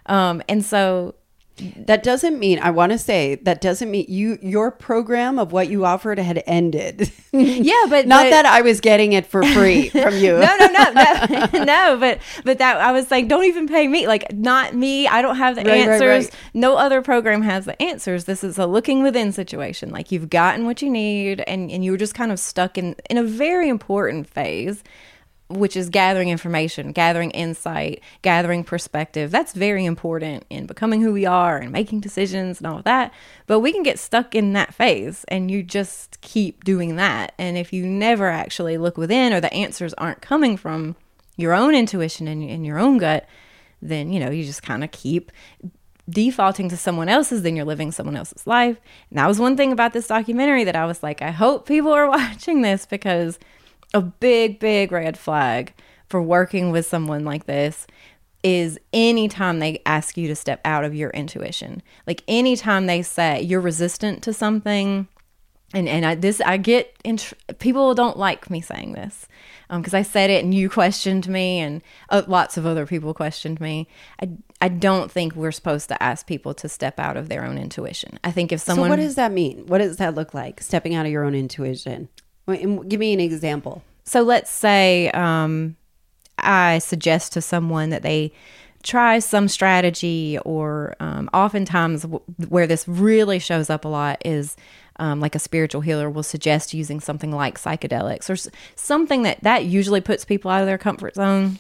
Um, 0.07 0.41
and 0.49 0.65
so 0.65 1.17
That 1.77 2.03
doesn't 2.03 2.39
mean 2.39 2.59
I 2.61 2.71
want 2.71 2.93
to 2.93 2.99
say 2.99 3.37
that 3.37 3.61
doesn't 3.61 3.91
mean 3.91 4.07
you 4.09 4.39
your 4.43 4.71
program 4.71 5.39
of 5.39 5.53
what 5.53 5.69
you 5.69 5.85
offered 5.85 6.19
had 6.19 6.43
ended. 6.47 7.11
Yeah, 7.33 7.75
but 7.89 8.07
not 8.07 8.25
but- 8.25 8.31
that 8.31 8.47
I 8.47 8.61
was 8.63 8.81
getting 8.81 9.13
it 9.13 9.27
for 9.27 9.43
free 9.43 9.89
from 9.91 10.15
you. 10.17 10.39
no, 10.39 10.57
no, 10.59 10.67
no, 10.67 10.93
no, 10.93 11.65
no. 11.65 11.97
But 11.99 12.21
but 12.45 12.59
that 12.59 12.77
I 12.79 12.93
was 12.93 13.11
like, 13.11 13.29
don't 13.29 13.45
even 13.45 13.67
pay 13.67 13.87
me. 13.89 14.07
Like 14.07 14.33
not 14.33 14.75
me. 14.75 15.07
I 15.09 15.21
don't 15.23 15.37
have 15.37 15.57
the 15.57 15.63
Right, 15.63 15.87
right, 15.87 15.89
answers. 16.01 16.25
right. 16.27 16.35
No 16.55 16.77
other 16.77 17.03
program 17.03 17.43
has 17.43 17.65
the 17.65 17.81
answers. 17.83 18.25
This 18.25 18.45
is 18.45 18.59
a 18.59 18.67
looking 18.67 19.03
within 19.03 19.33
situation. 19.33 19.91
Like 19.91 20.13
you've 20.13 20.31
gotten 20.31 20.65
what 20.67 20.83
you 20.83 20.91
need, 20.91 21.41
and 21.47 21.71
and 21.71 21.85
you 21.85 21.91
were 21.93 21.99
just 21.99 22.15
kind 22.15 22.33
of 22.33 22.39
stuck 22.39 22.79
in 22.79 22.95
in 23.11 23.19
a 23.19 23.25
very 23.25 23.69
important 23.69 24.29
phase. 24.29 24.83
Which 25.49 25.77
is 25.77 25.89
gathering 25.89 26.29
information, 26.29 26.93
gathering 26.93 27.31
insight, 27.31 28.03
gathering 28.21 28.65
perspective. 28.65 29.31
That's 29.31 29.55
very 29.55 29.87
important 29.87 30.45
in 30.51 30.67
becoming 30.67 31.01
who 31.01 31.13
we 31.13 31.25
are 31.25 31.57
and 31.57 31.73
making 31.73 32.01
decisions 32.01 32.59
and 32.59 32.67
all 32.67 32.79
of 32.79 32.85
that. 32.85 33.15
But 33.47 33.61
we 33.61 33.73
can 33.73 33.83
get 33.83 33.99
stuck 33.99 34.35
in 34.35 34.53
that 34.53 34.75
phase 34.75 35.25
and 35.29 35.51
you 35.51 35.63
just 35.63 36.21
keep 36.21 36.65
doing 36.65 36.97
that. 36.97 37.33
And 37.39 37.57
if 37.57 37.73
you 37.73 37.87
never 37.87 38.29
actually 38.29 38.77
look 38.77 38.99
within 38.99 39.33
or 39.33 39.41
the 39.41 39.53
answers 39.55 39.95
aren't 39.95 40.21
coming 40.21 40.59
from 40.59 40.97
your 41.37 41.55
own 41.55 41.75
intuition 41.75 42.29
and, 42.29 42.43
and 42.43 42.67
your 42.67 42.79
own 42.79 42.99
gut, 42.99 43.27
then, 43.81 44.13
you 44.13 44.21
know, 44.21 44.31
you 44.31 44.45
just 44.45 44.63
kind 44.63 44.85
of 44.85 44.91
keep 44.91 45.33
defaulting 46.09 46.69
to 46.71 46.77
someone 46.77 47.09
else's, 47.09 47.43
then 47.43 47.57
you're 47.57 47.65
living 47.65 47.93
someone 47.93 48.17
else's 48.17 48.47
life. 48.47 48.81
And 49.11 49.19
that 49.19 49.27
was 49.27 49.39
one 49.39 49.57
thing 49.57 49.73
about 49.73 49.93
this 49.93 50.07
documentary 50.07 50.65
that 50.65 50.77
I 50.77 50.87
was 50.87 51.03
like, 51.03 51.23
I 51.23 51.31
hope 51.31 51.67
people 51.67 51.93
are 51.93 52.09
watching 52.11 52.63
this 52.63 52.87
because 52.87 53.39
a 53.95 54.01
big, 54.01 54.59
big 54.59 54.93
red 54.93 55.19
flag 55.19 55.75
for 56.09 56.23
working 56.23 56.71
with 56.71 56.87
someone 56.87 57.25
like 57.25 57.47
this 57.47 57.87
is 58.43 58.79
anytime 58.93 59.59
they 59.59 59.83
ask 59.85 60.17
you 60.17 60.29
to 60.29 60.37
step 60.37 60.61
out 60.65 60.85
of 60.85 60.95
your 60.95 61.11
intuition. 61.11 61.83
Like 62.07 62.23
anytime 62.29 62.87
they 62.87 63.03
say 63.03 63.41
you're 63.43 63.61
resistant 63.61 64.23
to 64.25 64.33
something, 64.33 65.09
and 65.75 65.89
and 65.89 66.07
I 66.07 66.15
this 66.15 66.41
I 66.41 66.57
get 66.57 66.95
tr- 67.19 67.35
people 67.59 67.95
don't 67.95 68.17
like 68.17 68.49
me 68.49 68.61
saying 68.61 68.93
this 68.93 69.29
because 69.71 69.93
I 69.93 70.03
said 70.03 70.31
it 70.31 70.43
and 70.43 70.55
you 70.55 70.71
questioned 70.71 71.29
me 71.29 71.59
and 71.59 71.83
uh, 72.09 72.23
lots 72.27 72.57
of 72.57 72.65
other 72.65 72.87
people 72.87 73.13
questioned 73.13 73.61
me. 73.61 73.87
I 74.23 74.31
I 74.61 74.69
don't 74.69 75.11
think 75.11 75.35
we're 75.35 75.53
supposed 75.53 75.89
to 75.89 76.03
ask 76.03 76.27
people 76.27 76.55
to 76.55 76.69
step 76.69 76.99
out 76.99 77.17
of 77.17 77.29
their 77.29 77.45
own 77.45 77.59
intuition. 77.59 78.19
I 78.25 78.31
think 78.31 78.51
if 78.51 78.61
someone, 78.61 78.77
So 78.77 78.83
someone 78.83 78.99
what 78.99 79.05
does 79.05 79.15
that 79.17 79.33
mean? 79.33 79.67
What 79.67 79.79
does 79.79 79.99
that 79.99 80.15
look 80.15 80.33
like? 80.33 80.63
Stepping 80.63 80.95
out 80.95 81.05
of 81.07 81.13
your 81.13 81.25
own 81.25 81.35
intuition. 81.35 82.09
Give 82.57 83.01
me 83.01 83.13
an 83.13 83.21
example. 83.21 83.83
So 84.05 84.23
let's 84.23 84.51
say 84.51 85.11
um, 85.11 85.77
I 86.39 86.79
suggest 86.79 87.33
to 87.35 87.43
someone 87.43 87.91
that 87.91 88.03
they 88.03 88.33
try 88.83 89.19
some 89.19 89.49
strategy, 89.49 90.39
or 90.45 90.95
um, 91.01 91.29
oftentimes 91.35 92.03
w- 92.03 92.23
where 92.49 92.67
this 92.67 92.87
really 92.89 93.39
shows 93.39 93.69
up 93.69 93.85
a 93.85 93.89
lot 93.89 94.23
is 94.25 94.57
um, 94.97 95.21
like 95.21 95.35
a 95.35 95.39
spiritual 95.39 95.81
healer 95.81 96.09
will 96.09 96.23
suggest 96.23 96.73
using 96.73 97.01
something 97.01 97.31
like 97.31 97.61
psychedelics 97.61 98.31
or 98.31 98.35
s- 98.35 98.49
something 98.77 99.23
that 99.25 99.43
that 99.43 99.65
usually 99.65 100.01
puts 100.01 100.25
people 100.25 100.51
out 100.51 100.61
of 100.61 100.67
their 100.67 100.79
comfort 100.79 101.17
zone. 101.17 101.59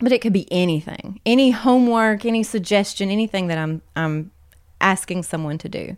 But 0.00 0.12
it 0.12 0.20
could 0.20 0.32
be 0.32 0.50
anything, 0.52 1.20
any 1.24 1.52
homework, 1.52 2.24
any 2.26 2.42
suggestion, 2.42 3.10
anything 3.10 3.46
that 3.46 3.58
I'm 3.58 3.80
I'm 3.94 4.30
asking 4.80 5.22
someone 5.22 5.58
to 5.58 5.68
do. 5.68 5.96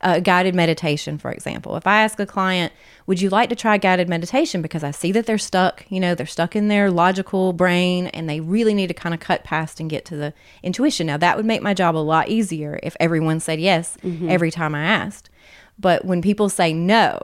Uh, 0.00 0.20
guided 0.20 0.54
meditation, 0.54 1.16
for 1.16 1.30
example. 1.30 1.76
If 1.76 1.86
I 1.86 2.02
ask 2.02 2.18
a 2.20 2.26
client, 2.26 2.72
would 3.06 3.20
you 3.20 3.30
like 3.30 3.48
to 3.50 3.56
try 3.56 3.78
guided 3.78 4.08
meditation? 4.08 4.62
Because 4.62 4.84
I 4.84 4.90
see 4.90 5.12
that 5.12 5.26
they're 5.26 5.38
stuck, 5.38 5.84
you 5.88 6.00
know, 6.00 6.14
they're 6.14 6.26
stuck 6.26 6.54
in 6.54 6.68
their 6.68 6.90
logical 6.90 7.52
brain 7.52 8.08
and 8.08 8.28
they 8.28 8.40
really 8.40 8.74
need 8.74 8.88
to 8.88 8.94
kind 8.94 9.14
of 9.14 9.20
cut 9.20 9.44
past 9.44 9.80
and 9.80 9.88
get 9.88 10.04
to 10.06 10.16
the 10.16 10.34
intuition. 10.62 11.06
Now, 11.06 11.16
that 11.16 11.36
would 11.36 11.46
make 11.46 11.62
my 11.62 11.72
job 11.72 11.96
a 11.96 11.98
lot 11.98 12.28
easier 12.28 12.78
if 12.82 12.96
everyone 13.00 13.40
said 13.40 13.60
yes 13.60 13.96
every 14.28 14.50
time 14.50 14.74
I 14.74 14.84
asked. 14.84 15.30
But 15.78 16.04
when 16.04 16.22
people 16.22 16.48
say 16.48 16.72
no, 16.72 17.20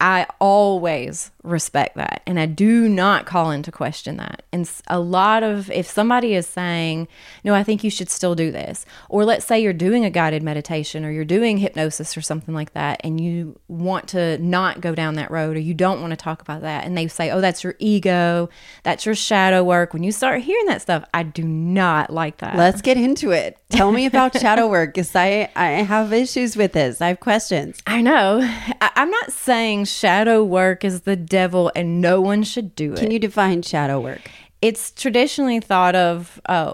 I 0.00 0.26
always 0.40 1.30
respect 1.42 1.96
that 1.96 2.22
and 2.26 2.40
I 2.40 2.46
do 2.46 2.88
not 2.88 3.26
call 3.26 3.50
into 3.50 3.70
question 3.70 4.16
that. 4.16 4.42
And 4.52 4.70
a 4.88 4.98
lot 4.98 5.42
of, 5.42 5.70
if 5.70 5.88
somebody 5.88 6.34
is 6.34 6.46
saying, 6.46 7.06
no, 7.44 7.54
I 7.54 7.62
think 7.62 7.84
you 7.84 7.90
should 7.90 8.08
still 8.10 8.34
do 8.34 8.50
this, 8.50 8.86
or 9.08 9.24
let's 9.24 9.44
say 9.44 9.60
you're 9.60 9.72
doing 9.72 10.04
a 10.04 10.10
guided 10.10 10.42
meditation 10.42 11.04
or 11.04 11.10
you're 11.10 11.24
doing 11.24 11.58
hypnosis 11.58 12.16
or 12.16 12.22
something 12.22 12.54
like 12.54 12.72
that, 12.72 13.00
and 13.04 13.20
you 13.20 13.58
want 13.68 14.08
to 14.08 14.38
not 14.38 14.80
go 14.80 14.94
down 14.94 15.14
that 15.14 15.30
road 15.30 15.56
or 15.56 15.60
you 15.60 15.74
don't 15.74 16.00
want 16.00 16.10
to 16.10 16.16
talk 16.16 16.40
about 16.40 16.62
that, 16.62 16.84
and 16.84 16.96
they 16.96 17.08
say, 17.08 17.30
oh, 17.30 17.40
that's 17.40 17.62
your 17.62 17.74
ego, 17.78 18.48
that's 18.82 19.06
your 19.06 19.14
shadow 19.14 19.62
work. 19.62 19.92
When 19.92 20.02
you 20.02 20.12
start 20.12 20.42
hearing 20.42 20.66
that 20.66 20.82
stuff, 20.82 21.04
I 21.12 21.22
do 21.22 21.44
not 21.44 22.10
like 22.10 22.38
that. 22.38 22.56
Let's 22.56 22.82
get 22.82 22.96
into 22.96 23.30
it. 23.30 23.58
Tell 23.74 23.92
me 23.92 24.06
about 24.06 24.38
shadow 24.38 24.68
work 24.68 24.94
because 24.94 25.14
I, 25.14 25.50
I 25.56 25.70
have 25.82 26.12
issues 26.12 26.56
with 26.56 26.72
this. 26.72 27.00
I 27.00 27.08
have 27.08 27.20
questions. 27.20 27.80
I 27.86 28.00
know. 28.00 28.40
I, 28.42 28.90
I'm 28.96 29.10
not 29.10 29.32
saying 29.32 29.84
shadow 29.86 30.42
work 30.42 30.84
is 30.84 31.02
the 31.02 31.16
devil 31.16 31.70
and 31.74 32.00
no 32.00 32.20
one 32.20 32.42
should 32.42 32.74
do 32.74 32.92
it. 32.92 32.98
Can 32.98 33.10
you 33.10 33.18
define 33.18 33.62
shadow 33.62 34.00
work? 34.00 34.20
it's 34.64 34.92
traditionally 34.92 35.60
thought 35.60 35.94
of 35.94 36.40
uh, 36.46 36.72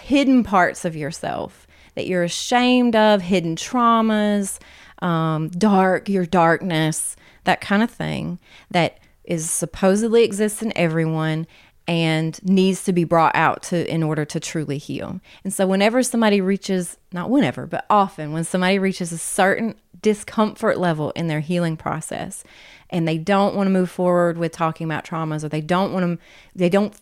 hidden 0.00 0.44
parts 0.44 0.84
of 0.84 0.94
yourself 0.94 1.66
that 1.94 2.06
you're 2.06 2.24
ashamed 2.24 2.94
of, 2.94 3.22
hidden 3.22 3.56
traumas, 3.56 4.58
um, 5.00 5.48
dark, 5.48 6.10
your 6.10 6.26
darkness, 6.26 7.16
that 7.44 7.62
kind 7.62 7.82
of 7.82 7.90
thing 7.90 8.38
that 8.70 8.98
is 9.24 9.48
supposedly 9.48 10.24
exists 10.24 10.60
in 10.60 10.76
everyone 10.76 11.46
and 11.86 12.42
needs 12.44 12.84
to 12.84 12.92
be 12.92 13.04
brought 13.04 13.34
out 13.34 13.62
to 13.64 13.92
in 13.92 14.02
order 14.02 14.24
to 14.24 14.38
truly 14.38 14.78
heal. 14.78 15.20
And 15.42 15.52
so 15.52 15.66
whenever 15.66 16.02
somebody 16.02 16.40
reaches 16.40 16.96
not 17.12 17.30
whenever, 17.30 17.66
but 17.66 17.84
often 17.90 18.32
when 18.32 18.44
somebody 18.44 18.78
reaches 18.78 19.12
a 19.12 19.18
certain 19.18 19.74
discomfort 20.00 20.78
level 20.78 21.10
in 21.12 21.26
their 21.26 21.40
healing 21.40 21.76
process 21.76 22.44
and 22.90 23.06
they 23.06 23.18
don't 23.18 23.54
want 23.54 23.66
to 23.66 23.72
move 23.72 23.90
forward 23.90 24.38
with 24.38 24.52
talking 24.52 24.84
about 24.84 25.04
traumas 25.04 25.44
or 25.44 25.48
they 25.48 25.60
don't 25.60 25.92
want 25.92 26.04
to 26.04 26.24
they 26.54 26.68
don't 26.68 26.94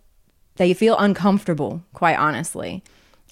they 0.57 0.75
feel 0.75 0.97
uncomfortable 0.99 1.83
quite 1.93 2.17
honestly 2.17 2.83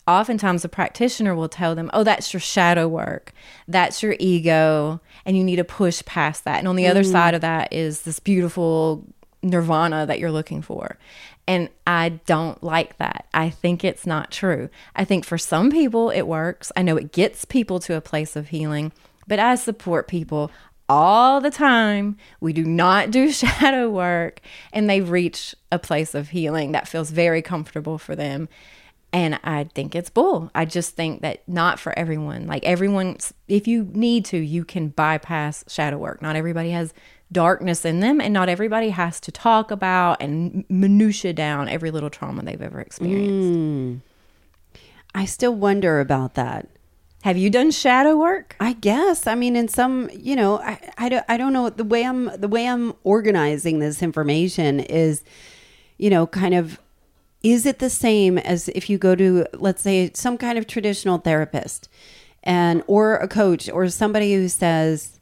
oftentimes 0.06 0.64
a 0.64 0.68
practitioner 0.68 1.34
will 1.34 1.48
tell 1.48 1.74
them 1.74 1.90
oh 1.92 2.04
that's 2.04 2.32
your 2.32 2.40
shadow 2.40 2.86
work. 2.86 3.32
That's 3.66 4.02
your 4.02 4.16
ego 4.18 5.00
and 5.24 5.36
you 5.36 5.44
need 5.44 5.56
to 5.56 5.64
push 5.64 6.04
past 6.04 6.44
that. 6.44 6.58
And 6.58 6.68
on 6.68 6.76
the 6.76 6.86
other 6.86 7.02
mm. 7.02 7.10
side 7.10 7.34
of 7.34 7.40
that 7.40 7.72
is 7.72 8.02
this 8.02 8.20
beautiful 8.20 9.04
nirvana 9.50 10.06
that 10.06 10.18
you're 10.18 10.30
looking 10.30 10.62
for 10.62 10.98
and 11.46 11.68
i 11.86 12.08
don't 12.08 12.62
like 12.62 12.96
that 12.98 13.26
i 13.34 13.48
think 13.48 13.84
it's 13.84 14.06
not 14.06 14.30
true 14.30 14.68
i 14.94 15.04
think 15.04 15.24
for 15.24 15.38
some 15.38 15.70
people 15.70 16.10
it 16.10 16.22
works 16.22 16.72
i 16.76 16.82
know 16.82 16.96
it 16.96 17.12
gets 17.12 17.44
people 17.44 17.78
to 17.78 17.94
a 17.94 18.00
place 18.00 18.36
of 18.36 18.48
healing 18.48 18.92
but 19.26 19.38
i 19.38 19.54
support 19.54 20.08
people 20.08 20.50
all 20.88 21.40
the 21.40 21.50
time. 21.50 22.16
We 22.40 22.52
do 22.52 22.64
not 22.64 23.10
do 23.10 23.30
shadow 23.32 23.90
work, 23.90 24.40
and 24.72 24.88
they 24.88 25.00
reach 25.00 25.54
a 25.72 25.78
place 25.78 26.14
of 26.14 26.30
healing 26.30 26.72
that 26.72 26.88
feels 26.88 27.10
very 27.10 27.42
comfortable 27.42 27.98
for 27.98 28.14
them. 28.14 28.48
And 29.12 29.40
I 29.44 29.64
think 29.74 29.94
it's 29.94 30.10
bull. 30.10 30.50
I 30.54 30.64
just 30.64 30.94
think 30.94 31.22
that 31.22 31.48
not 31.48 31.80
for 31.80 31.96
everyone. 31.98 32.46
Like 32.46 32.64
everyone, 32.64 33.16
if 33.48 33.66
you 33.66 33.88
need 33.92 34.26
to, 34.26 34.36
you 34.36 34.64
can 34.64 34.88
bypass 34.88 35.64
shadow 35.68 35.96
work. 35.96 36.20
Not 36.20 36.36
everybody 36.36 36.70
has 36.70 36.92
darkness 37.32 37.84
in 37.84 38.00
them, 38.00 38.20
and 38.20 38.32
not 38.32 38.48
everybody 38.48 38.90
has 38.90 39.18
to 39.20 39.32
talk 39.32 39.70
about 39.70 40.22
and 40.22 40.64
minutia 40.68 41.32
down 41.32 41.68
every 41.68 41.90
little 41.90 42.10
trauma 42.10 42.42
they've 42.42 42.62
ever 42.62 42.80
experienced. 42.80 43.56
Hmm. 43.56 43.96
I 45.14 45.24
still 45.24 45.54
wonder 45.54 46.00
about 46.00 46.34
that. 46.34 46.68
Have 47.22 47.36
you 47.36 47.50
done 47.50 47.72
shadow 47.72 48.16
work? 48.16 48.54
I 48.60 48.74
guess. 48.74 49.26
I 49.26 49.34
mean, 49.34 49.56
in 49.56 49.66
some, 49.66 50.08
you 50.12 50.36
know, 50.36 50.60
I, 50.60 50.78
I, 50.98 51.08
don't, 51.08 51.24
I 51.28 51.36
don't 51.36 51.52
know 51.52 51.70
the 51.70 51.82
way 51.82 52.04
I'm 52.04 52.30
the 52.38 52.46
way 52.46 52.68
I'm 52.68 52.94
organizing 53.02 53.80
this 53.80 54.02
information 54.02 54.78
is, 54.78 55.24
you 55.98 56.08
know, 56.08 56.28
kind 56.28 56.54
of, 56.54 56.78
is 57.42 57.66
it 57.66 57.80
the 57.80 57.90
same 57.90 58.38
as 58.38 58.68
if 58.68 58.88
you 58.88 58.98
go 58.98 59.16
to, 59.16 59.46
let's 59.54 59.82
say, 59.82 60.12
some 60.14 60.38
kind 60.38 60.58
of 60.58 60.68
traditional 60.68 61.18
therapist, 61.18 61.88
and 62.44 62.84
or 62.86 63.16
a 63.16 63.26
coach 63.26 63.68
or 63.68 63.88
somebody 63.88 64.34
who 64.34 64.48
says, 64.48 65.15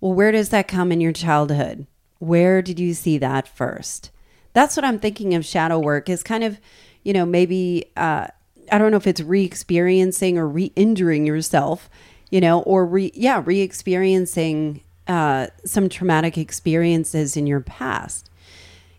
well, 0.00 0.12
where 0.12 0.32
does 0.32 0.48
that 0.50 0.68
come 0.68 0.92
in 0.92 1.00
your 1.00 1.12
childhood? 1.12 1.86
Where 2.18 2.62
did 2.62 2.78
you 2.78 2.94
see 2.94 3.18
that 3.18 3.48
first? 3.48 4.10
That's 4.52 4.76
what 4.76 4.84
I'm 4.84 4.98
thinking 4.98 5.34
of 5.34 5.44
shadow 5.44 5.78
work 5.78 6.08
is 6.08 6.22
kind 6.22 6.44
of, 6.44 6.58
you 7.02 7.12
know, 7.12 7.24
maybe 7.24 7.90
uh, 7.96 8.26
I 8.70 8.78
don't 8.78 8.90
know 8.90 8.96
if 8.96 9.06
it's 9.06 9.20
re-experiencing 9.20 10.38
or 10.38 10.48
re-injuring 10.48 11.26
yourself, 11.26 11.88
you 12.30 12.40
know, 12.40 12.62
or 12.62 12.86
re 12.86 13.12
yeah, 13.14 13.42
re-experiencing 13.44 14.82
uh, 15.06 15.48
some 15.64 15.88
traumatic 15.88 16.38
experiences 16.38 17.36
in 17.36 17.46
your 17.46 17.60
past. 17.60 18.30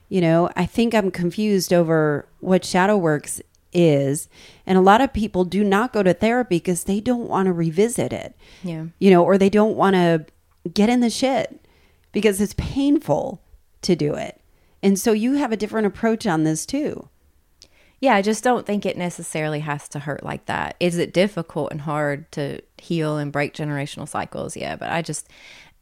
You 0.10 0.22
know, 0.22 0.50
I 0.56 0.66
think 0.66 0.94
I'm 0.94 1.10
confused 1.10 1.72
over 1.72 2.28
what 2.42 2.66
shadow 2.66 2.98
works 2.98 3.42
is, 3.72 4.28
and 4.66 4.78
a 4.78 4.82
lot 4.82 5.00
of 5.00 5.14
people 5.14 5.46
do 5.46 5.64
not 5.64 5.94
go 5.94 6.04
to 6.04 6.14
therapy 6.14 6.58
because 6.58 6.84
they 6.84 7.00
don't 7.00 7.30
want 7.30 7.46
to 7.46 7.54
revisit 7.54 8.12
it. 8.12 8.36
Yeah. 8.64 8.88
You 9.00 9.12
know, 9.12 9.24
or 9.24 9.38
they 9.38 9.50
don't 9.50 9.78
want 9.78 9.96
to 9.96 10.26
get 10.74 10.90
in 10.90 11.00
the 11.00 11.10
shit 11.10 11.66
because 12.12 12.42
it's 12.42 12.56
painful 12.58 13.42
to 13.82 13.96
do 13.96 14.16
it. 14.16 14.40
And 14.84 15.00
so 15.00 15.12
you 15.12 15.34
have 15.34 15.52
a 15.52 15.58
different 15.58 15.88
approach 15.88 16.26
on 16.26 16.44
this 16.44 16.66
too. 16.66 17.08
Yeah, 18.00 18.16
I 18.16 18.24
just 18.24 18.44
don't 18.44 18.66
think 18.66 18.86
it 18.86 18.98
necessarily 18.98 19.60
has 19.60 19.88
to 19.90 20.00
hurt 20.00 20.24
like 20.24 20.48
that. 20.48 20.76
Is 20.80 20.98
it 20.98 21.14
difficult 21.14 21.72
and 21.72 21.82
hard 21.82 22.32
to 22.32 22.62
heal 22.80 23.18
and 23.18 23.32
break 23.32 23.54
generational 23.54 24.08
cycles? 24.08 24.58
Yeah, 24.58 24.76
but 24.76 24.90
I 24.90 25.04
just 25.04 25.30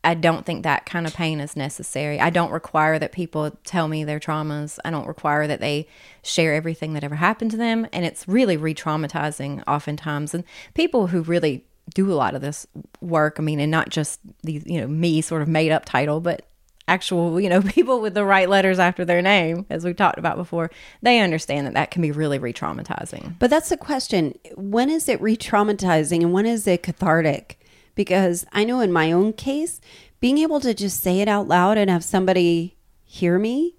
I 0.04 0.14
don't 0.14 0.46
think 0.46 0.64
that 0.64 0.86
kind 0.86 1.06
of 1.06 1.14
pain 1.14 1.42
is 1.42 1.58
necessary. 1.58 2.22
I 2.22 2.30
don't 2.30 2.52
require 2.52 3.00
that 3.00 3.12
people 3.12 3.58
tell 3.66 3.90
me 3.90 4.06
their 4.06 4.20
traumas. 4.20 4.80
I 4.86 4.92
don't 4.92 5.08
require 5.08 5.46
that 5.48 5.60
they 5.60 5.88
share 6.24 6.54
everything 6.54 6.94
that 6.94 7.04
ever 7.04 7.16
happened 7.16 7.52
to 7.52 7.58
them. 7.58 7.86
And 7.92 8.06
it's 8.06 8.28
really 8.28 8.56
re 8.56 8.74
traumatizing 8.74 9.62
oftentimes. 9.68 10.34
And 10.34 10.46
people 10.74 11.08
who 11.08 11.22
really 11.22 11.66
do 11.94 12.12
a 12.12 12.16
lot 12.16 12.36
of 12.36 12.42
this 12.42 12.68
work, 13.02 13.38
I 13.40 13.42
mean, 13.42 13.60
and 13.60 13.72
not 13.72 13.90
just 13.90 14.20
these, 14.44 14.66
you 14.66 14.80
know, 14.80 14.88
me 14.88 15.22
sort 15.22 15.42
of 15.42 15.48
made 15.48 15.72
up 15.72 15.86
title, 15.86 16.20
but 16.20 16.46
actual, 16.88 17.40
you 17.42 17.50
know, 17.50 17.62
people 17.62 18.02
with 18.02 18.14
the 18.14 18.26
right 18.26 18.50
letters 18.50 18.80
after 18.80 19.06
their 19.06 19.22
name, 19.22 19.66
as 19.70 19.86
we 19.86 19.94
talked 19.94 20.20
about 20.20 20.38
before, 20.38 20.72
they 21.02 21.20
understand 21.20 21.68
that 21.68 21.74
that 21.74 21.92
can 21.92 22.02
be 22.02 22.12
really 22.12 22.40
re 22.40 22.54
traumatizing. 22.54 23.36
But 23.40 23.50
that's 23.50 23.70
the 23.70 23.78
question. 23.78 24.38
When 24.56 24.90
is 24.90 25.10
it 25.10 25.22
re 25.22 25.38
traumatizing 25.38 26.22
and 26.22 26.34
when 26.34 26.46
is 26.46 26.68
it 26.68 26.84
cathartic? 26.84 27.60
because 28.00 28.46
I 28.54 28.64
know 28.64 28.80
in 28.80 28.94
my 28.94 29.12
own 29.12 29.34
case, 29.34 29.82
being 30.22 30.38
able 30.38 30.62
to 30.62 30.74
just 30.74 31.04
say 31.04 31.20
it 31.20 31.28
out 31.28 31.50
loud 31.50 31.78
and 31.78 31.90
have 31.90 32.02
somebody 32.02 32.78
hear 33.04 33.38
me, 33.38 33.76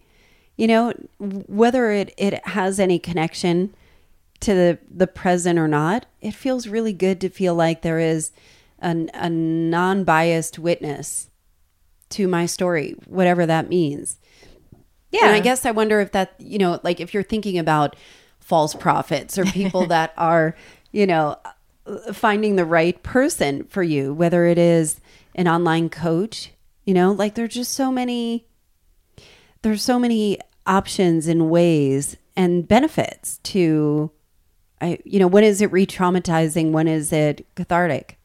you 0.59 0.67
know, 0.67 0.93
whether 1.19 1.91
it, 1.91 2.13
it 2.19 2.47
has 2.49 2.79
any 2.79 2.99
connection 2.99 3.75
to 4.41 4.55
the, 4.55 4.79
the 4.91 5.07
present 5.07 5.59
or 5.59 5.69
not, 5.69 6.07
it 6.21 6.35
feels 6.35 6.67
really 6.67 6.93
good 6.93 7.21
to 7.21 7.29
feel 7.29 7.55
like 7.55 7.83
there 7.83 7.99
is 7.99 8.33
an, 8.79 9.11
a 9.15 9.29
non 9.29 10.05
biased 10.05 10.59
witness 10.59 11.31
to 12.11 12.27
my 12.27 12.47
story, 12.47 12.95
whatever 13.07 13.47
that 13.47 13.69
means. 13.69 14.19
Yeah. 15.11 15.27
And 15.27 15.35
I 15.35 15.41
guess 15.41 15.67
I 15.67 15.71
wonder 15.71 16.01
if 16.01 16.13
that, 16.13 16.35
you 16.39 16.59
know, 16.59 16.81
like 16.83 17.01
if 17.01 17.13
you're 17.13 17.23
thinking 17.23 17.59
about 17.59 17.97
false 18.39 18.75
prophets 18.75 19.39
or 19.39 19.45
people 19.45 19.87
that 19.89 20.13
are, 20.17 20.57
you 20.93 21.07
know, 21.07 21.37
finding 22.13 22.57
the 22.57 22.65
right 22.65 23.01
person 23.03 23.65
for 23.65 23.83
you, 23.83 24.15
whether 24.15 24.47
it 24.47 24.59
is 24.59 25.01
an 25.35 25.49
online 25.49 25.89
coach, 25.89 26.53
you 26.85 26.95
know, 26.95 27.13
like 27.13 27.35
there's 27.35 27.55
just 27.55 27.73
so 27.73 27.91
many 27.91 28.47
there's 29.63 29.83
so 29.83 29.99
many 29.99 30.39
options 30.67 31.27
and 31.27 31.51
ways 31.51 32.17
and 32.37 32.67
benefits 32.67 33.39
to 33.39 34.11
I 34.81 34.99
you 35.05 35.19
know, 35.19 35.27
when 35.27 35.45
is 35.45 35.61
it 35.61 35.73
re-traumatizing, 35.73 36.73
when 36.73 36.89
is 36.89 37.13
it 37.13 37.47
cathartic? 37.55 38.19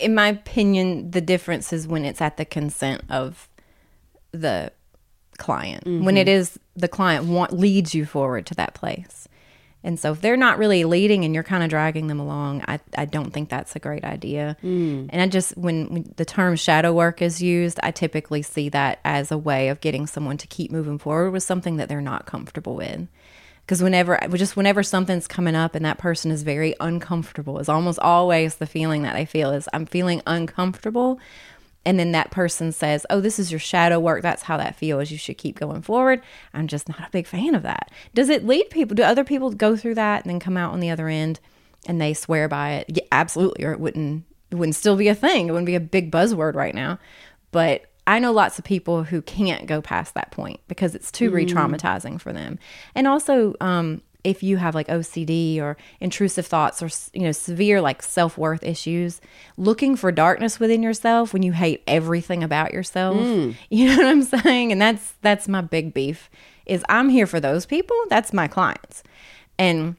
In 0.00 0.14
my 0.14 0.28
opinion, 0.28 1.12
the 1.12 1.20
difference 1.20 1.72
is 1.72 1.86
when 1.86 2.04
it's 2.04 2.20
at 2.20 2.36
the 2.36 2.44
consent 2.44 3.02
of 3.08 3.48
the 4.32 4.72
client. 5.38 5.84
Mm-hmm. 5.84 6.04
When 6.04 6.16
it 6.16 6.28
is 6.28 6.58
the 6.76 6.88
client 6.88 7.24
want 7.24 7.52
leads 7.52 7.94
you 7.94 8.04
forward 8.04 8.44
to 8.46 8.54
that 8.54 8.74
place. 8.74 9.28
And 9.84 9.98
so 9.98 10.12
if 10.12 10.20
they're 10.20 10.36
not 10.36 10.58
really 10.58 10.84
leading 10.84 11.24
and 11.24 11.32
you're 11.32 11.44
kind 11.44 11.62
of 11.62 11.70
dragging 11.70 12.08
them 12.08 12.18
along, 12.18 12.64
I, 12.66 12.80
I 12.96 13.04
don't 13.04 13.32
think 13.32 13.48
that's 13.48 13.76
a 13.76 13.78
great 13.78 14.04
idea. 14.04 14.56
Mm. 14.62 15.08
And 15.10 15.22
I 15.22 15.28
just, 15.28 15.56
when, 15.56 15.86
when, 15.92 16.12
the 16.16 16.24
term 16.24 16.56
shadow 16.56 16.92
work 16.92 17.22
is 17.22 17.40
used, 17.40 17.78
I 17.82 17.92
typically 17.92 18.42
see 18.42 18.68
that 18.70 18.98
as 19.04 19.30
a 19.30 19.38
way 19.38 19.68
of 19.68 19.80
getting 19.80 20.06
someone 20.08 20.36
to 20.38 20.48
keep 20.48 20.72
moving 20.72 20.98
forward 20.98 21.30
with 21.30 21.44
something 21.44 21.76
that 21.76 21.88
they're 21.88 22.00
not 22.00 22.26
comfortable 22.26 22.74
with. 22.74 23.06
Because 23.68 23.82
whenever, 23.82 24.18
just 24.32 24.56
whenever 24.56 24.82
something's 24.82 25.28
coming 25.28 25.54
up 25.54 25.74
and 25.74 25.84
that 25.84 25.98
person 25.98 26.30
is 26.30 26.42
very 26.42 26.74
uncomfortable, 26.80 27.58
is 27.58 27.68
almost 27.68 27.98
always 27.98 28.54
the 28.54 28.66
feeling 28.66 29.02
that 29.02 29.12
they 29.12 29.26
feel 29.26 29.50
is 29.50 29.68
I'm 29.74 29.84
feeling 29.84 30.22
uncomfortable 30.26 31.20
and 31.84 31.98
then 31.98 32.12
that 32.12 32.30
person 32.30 32.72
says, 32.72 33.04
Oh, 33.10 33.20
this 33.20 33.38
is 33.38 33.52
your 33.52 33.58
shadow 33.58 34.00
work. 34.00 34.22
That's 34.22 34.44
how 34.44 34.56
that 34.56 34.76
feels. 34.76 35.10
You 35.10 35.18
should 35.18 35.36
keep 35.36 35.58
going 35.58 35.82
forward. 35.82 36.22
I'm 36.54 36.66
just 36.66 36.88
not 36.88 37.08
a 37.08 37.10
big 37.10 37.26
fan 37.26 37.54
of 37.54 37.62
that. 37.64 37.90
Does 38.14 38.30
it 38.30 38.46
lead 38.46 38.70
people? 38.70 38.94
Do 38.94 39.02
other 39.02 39.22
people 39.22 39.50
go 39.50 39.76
through 39.76 39.96
that 39.96 40.24
and 40.24 40.30
then 40.30 40.40
come 40.40 40.56
out 40.56 40.72
on 40.72 40.80
the 40.80 40.88
other 40.88 41.08
end 41.08 41.38
and 41.86 42.00
they 42.00 42.14
swear 42.14 42.48
by 42.48 42.70
it? 42.76 42.86
Yeah, 42.88 43.04
absolutely. 43.12 43.66
Or 43.66 43.72
it 43.72 43.80
wouldn't, 43.80 44.24
it 44.50 44.54
wouldn't 44.54 44.76
still 44.76 44.96
be 44.96 45.08
a 45.08 45.14
thing. 45.14 45.46
It 45.46 45.50
wouldn't 45.50 45.66
be 45.66 45.74
a 45.74 45.80
big 45.80 46.10
buzzword 46.10 46.54
right 46.54 46.74
now. 46.74 46.98
But 47.50 47.87
I 48.08 48.18
know 48.18 48.32
lots 48.32 48.58
of 48.58 48.64
people 48.64 49.04
who 49.04 49.20
can't 49.20 49.66
go 49.66 49.82
past 49.82 50.14
that 50.14 50.30
point 50.30 50.60
because 50.66 50.94
it's 50.94 51.12
too 51.12 51.30
mm. 51.30 51.34
re 51.34 51.46
traumatizing 51.46 52.18
for 52.18 52.32
them. 52.32 52.58
And 52.94 53.06
also, 53.06 53.54
um, 53.60 54.00
if 54.24 54.42
you 54.42 54.56
have 54.56 54.74
like 54.74 54.88
OCD 54.88 55.60
or 55.60 55.76
intrusive 56.00 56.46
thoughts 56.46 56.82
or 56.82 56.88
you 57.12 57.26
know 57.26 57.32
severe 57.32 57.82
like 57.82 58.02
self-worth 58.02 58.64
issues, 58.64 59.20
looking 59.58 59.94
for 59.94 60.10
darkness 60.10 60.58
within 60.58 60.82
yourself 60.82 61.34
when 61.34 61.42
you 61.42 61.52
hate 61.52 61.82
everything 61.86 62.42
about 62.42 62.72
yourself. 62.72 63.18
Mm. 63.18 63.54
You 63.68 63.88
know 63.88 63.98
what 63.98 64.06
I'm 64.06 64.22
saying? 64.22 64.72
And 64.72 64.80
that's 64.80 65.12
that's 65.20 65.46
my 65.46 65.60
big 65.60 65.92
beef 65.92 66.30
is 66.64 66.82
I'm 66.88 67.10
here 67.10 67.26
for 67.26 67.40
those 67.40 67.66
people. 67.66 67.96
That's 68.08 68.32
my 68.32 68.48
clients. 68.48 69.02
And 69.58 69.96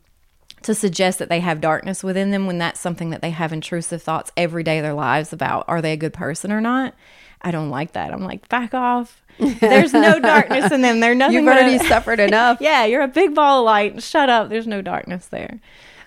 to 0.64 0.74
suggest 0.74 1.20
that 1.20 1.30
they 1.30 1.40
have 1.40 1.62
darkness 1.62 2.04
within 2.04 2.32
them 2.32 2.48
when 2.48 2.58
that's 2.58 2.80
something 2.80 3.12
that 3.12 3.22
they 3.22 3.30
have 3.30 3.54
intrusive 3.54 4.02
thoughts 4.02 4.32
every 4.36 4.64
day 4.64 4.80
of 4.80 4.84
their 4.84 4.94
lives 4.94 5.32
about 5.32 5.66
are 5.68 5.82
they 5.82 5.94
a 5.94 5.98
good 5.98 6.14
person 6.14 6.52
or 6.52 6.60
not? 6.60 6.96
I 7.42 7.52
don't 7.52 7.70
like 7.70 7.94
that. 7.94 8.12
I'm 8.12 8.24
like, 8.24 8.48
back 8.50 8.74
off. 8.74 9.24
There's 9.40 9.94
no 9.94 10.20
darkness 10.20 10.72
in 10.72 10.82
them. 10.82 11.00
They're 11.00 11.16
nothing. 11.16 11.38
You've 11.38 11.48
already 11.48 11.76
a, 11.76 11.84
suffered 11.84 12.20
enough. 12.20 12.58
yeah, 12.60 12.86
you're 12.86 13.02
a 13.02 13.08
big 13.08 13.34
ball 13.34 13.60
of 13.60 13.66
light. 13.66 14.04
Shut 14.04 14.30
up. 14.30 14.50
There's 14.50 14.68
no 14.68 14.82
darkness 14.82 15.28
there. 15.28 15.60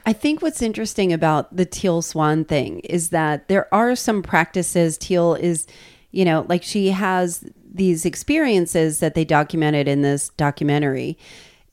I 0.04 0.12
think 0.12 0.42
what's 0.42 0.60
interesting 0.60 1.12
about 1.12 1.54
the 1.56 1.64
teal 1.64 2.02
swan 2.02 2.44
thing 2.44 2.80
is 2.80 3.10
that 3.10 3.48
there 3.48 3.72
are 3.72 3.94
some 3.94 4.22
practices. 4.22 4.98
Teal 4.98 5.34
is, 5.34 5.66
you 6.10 6.24
know, 6.24 6.44
like 6.48 6.62
she 6.62 6.88
has 6.88 7.48
these 7.72 8.04
experiences 8.04 9.00
that 9.00 9.14
they 9.14 9.24
documented 9.24 9.88
in 9.88 10.02
this 10.02 10.28
documentary, 10.30 11.16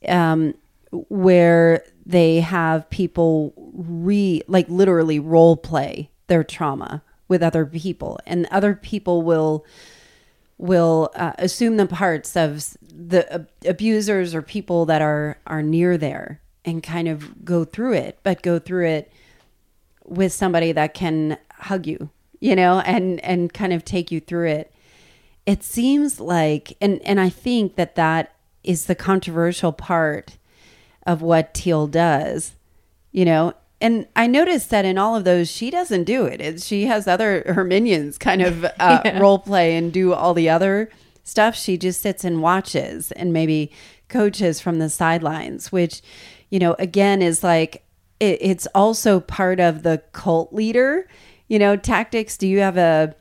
um, 0.08 0.54
where 0.90 1.84
they 2.06 2.40
have 2.40 2.88
people 2.90 3.52
re 3.56 4.42
like 4.46 4.68
literally 4.68 5.18
role 5.18 5.56
play 5.56 6.10
their 6.28 6.42
trauma 6.42 7.02
with 7.30 7.42
other 7.42 7.64
people, 7.64 8.18
and 8.26 8.46
other 8.50 8.74
people 8.74 9.22
will 9.22 9.64
will 10.58 11.10
uh, 11.14 11.32
assume 11.38 11.78
the 11.78 11.86
parts 11.86 12.36
of 12.36 12.76
the 12.92 13.34
uh, 13.34 13.44
abusers 13.64 14.34
or 14.34 14.42
people 14.42 14.84
that 14.84 15.00
are 15.00 15.38
are 15.46 15.62
near 15.62 15.96
there 15.96 16.42
and 16.66 16.82
kind 16.82 17.08
of 17.08 17.42
go 17.42 17.64
through 17.64 17.94
it 17.94 18.18
but 18.22 18.42
go 18.42 18.58
through 18.58 18.86
it 18.86 19.10
with 20.04 20.30
somebody 20.30 20.70
that 20.72 20.92
can 20.92 21.38
hug 21.52 21.86
you 21.86 22.10
you 22.40 22.54
know 22.54 22.80
and 22.80 23.20
and 23.20 23.54
kind 23.54 23.72
of 23.72 23.84
take 23.84 24.10
you 24.10 24.20
through 24.20 24.48
it. 24.48 24.74
It 25.46 25.62
seems 25.64 26.20
like 26.20 26.76
and 26.80 27.00
and 27.02 27.18
i 27.18 27.30
think 27.30 27.76
that 27.76 27.94
that 27.94 28.34
is 28.62 28.84
the 28.84 28.94
controversial 28.94 29.72
part 29.72 30.36
of 31.06 31.22
what 31.22 31.54
teal 31.54 31.86
does 31.86 32.52
you 33.12 33.24
know 33.24 33.54
and 33.80 34.06
I 34.14 34.26
noticed 34.26 34.70
that 34.70 34.84
in 34.84 34.98
all 34.98 35.16
of 35.16 35.24
those, 35.24 35.50
she 35.50 35.70
doesn't 35.70 36.04
do 36.04 36.26
it. 36.26 36.40
it 36.40 36.62
she 36.62 36.86
has 36.86 37.08
other 37.08 37.42
her 37.46 37.64
minions 37.64 38.18
kind 38.18 38.42
of 38.42 38.64
uh, 38.64 38.70
yeah. 39.04 39.18
role 39.18 39.38
play 39.38 39.76
and 39.76 39.92
do 39.92 40.12
all 40.12 40.34
the 40.34 40.50
other 40.50 40.90
stuff. 41.24 41.56
She 41.56 41.78
just 41.78 42.02
sits 42.02 42.22
and 42.22 42.42
watches 42.42 43.10
and 43.12 43.32
maybe 43.32 43.72
coaches 44.08 44.60
from 44.60 44.78
the 44.78 44.90
sidelines, 44.90 45.72
which, 45.72 46.02
you 46.50 46.58
know, 46.58 46.74
again 46.78 47.22
is 47.22 47.42
like 47.42 47.84
it, 48.18 48.38
it's 48.40 48.66
also 48.74 49.18
part 49.18 49.60
of 49.60 49.82
the 49.82 50.02
cult 50.12 50.52
leader, 50.52 51.08
you 51.48 51.58
know, 51.58 51.74
tactics. 51.74 52.36
Do 52.36 52.46
you 52.46 52.58
have 52.58 52.76
a, 52.76 53.14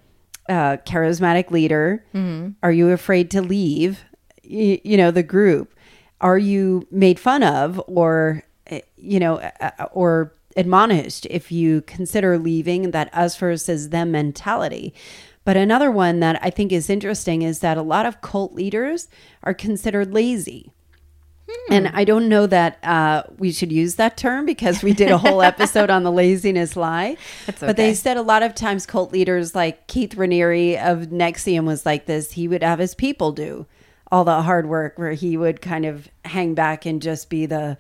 a 0.50 0.80
charismatic 0.86 1.52
leader? 1.52 2.06
Mm-hmm. 2.14 2.52
Are 2.64 2.72
you 2.72 2.90
afraid 2.90 3.32
to 3.32 3.42
leave? 3.42 4.04
You, 4.44 4.80
you 4.84 4.98
know, 4.98 5.12
the 5.12 5.24
group. 5.24 5.74
Are 6.20 6.38
you 6.38 6.86
made 6.92 7.18
fun 7.18 7.44
of 7.44 7.82
or 7.88 8.44
eh, 8.68 8.82
you 8.98 9.22
know, 9.22 9.40
or 9.94 10.34
admonished 10.60 11.26
if 11.30 11.52
you 11.52 11.82
consider 11.82 12.38
leaving 12.38 12.92
that 12.92 13.14
us 13.14 13.38
versus 13.38 13.90
them 13.90 14.12
mentality. 14.12 14.94
But 15.46 15.56
another 15.58 15.90
one 15.90 16.20
that 16.20 16.38
I 16.44 16.50
think 16.50 16.72
is 16.72 16.90
interesting 16.90 17.42
is 17.42 17.60
that 17.60 17.78
a 17.78 17.82
lot 17.82 18.06
of 18.06 18.22
cult 18.22 18.54
leaders 18.54 19.08
are 19.42 19.54
considered 19.54 20.14
lazy. 20.14 20.74
Hmm. 21.50 21.74
And 21.74 21.88
I 21.88 22.04
don't 22.04 22.28
know 22.28 22.46
that 22.46 22.78
uh, 22.84 23.24
we 23.38 23.52
should 23.52 23.72
use 23.72 23.96
that 23.96 24.18
term 24.18 24.46
because 24.46 24.84
we 24.84 24.94
did 24.94 25.10
a 25.10 25.18
whole 25.18 25.42
episode 25.54 25.90
on 25.90 26.04
the 26.04 26.12
laziness 26.12 26.76
lie. 26.76 27.16
Okay. 27.48 27.66
But 27.66 27.78
they 27.78 27.94
said 27.94 28.18
a 28.18 28.22
lot 28.22 28.44
of 28.44 28.54
times 28.54 28.86
cult 28.86 29.14
leaders 29.14 29.56
like 29.56 29.88
Keith 29.88 30.16
Raniere 30.16 30.78
of 30.84 31.08
NXIVM 31.08 31.66
was 31.66 31.86
like 31.86 32.06
this. 32.06 32.34
He 32.34 32.48
would 32.48 32.62
have 32.62 32.80
his 32.80 32.94
people 32.94 33.32
do 33.32 33.66
all 34.12 34.26
the 34.26 34.42
hard 34.42 34.68
work 34.68 34.98
where 34.98 35.14
he 35.14 35.38
would 35.38 35.62
kind 35.62 35.86
of 35.86 36.10
hang 36.26 36.54
back 36.54 36.86
and 36.86 37.02
just 37.02 37.30
be 37.30 37.46
the 37.46 37.78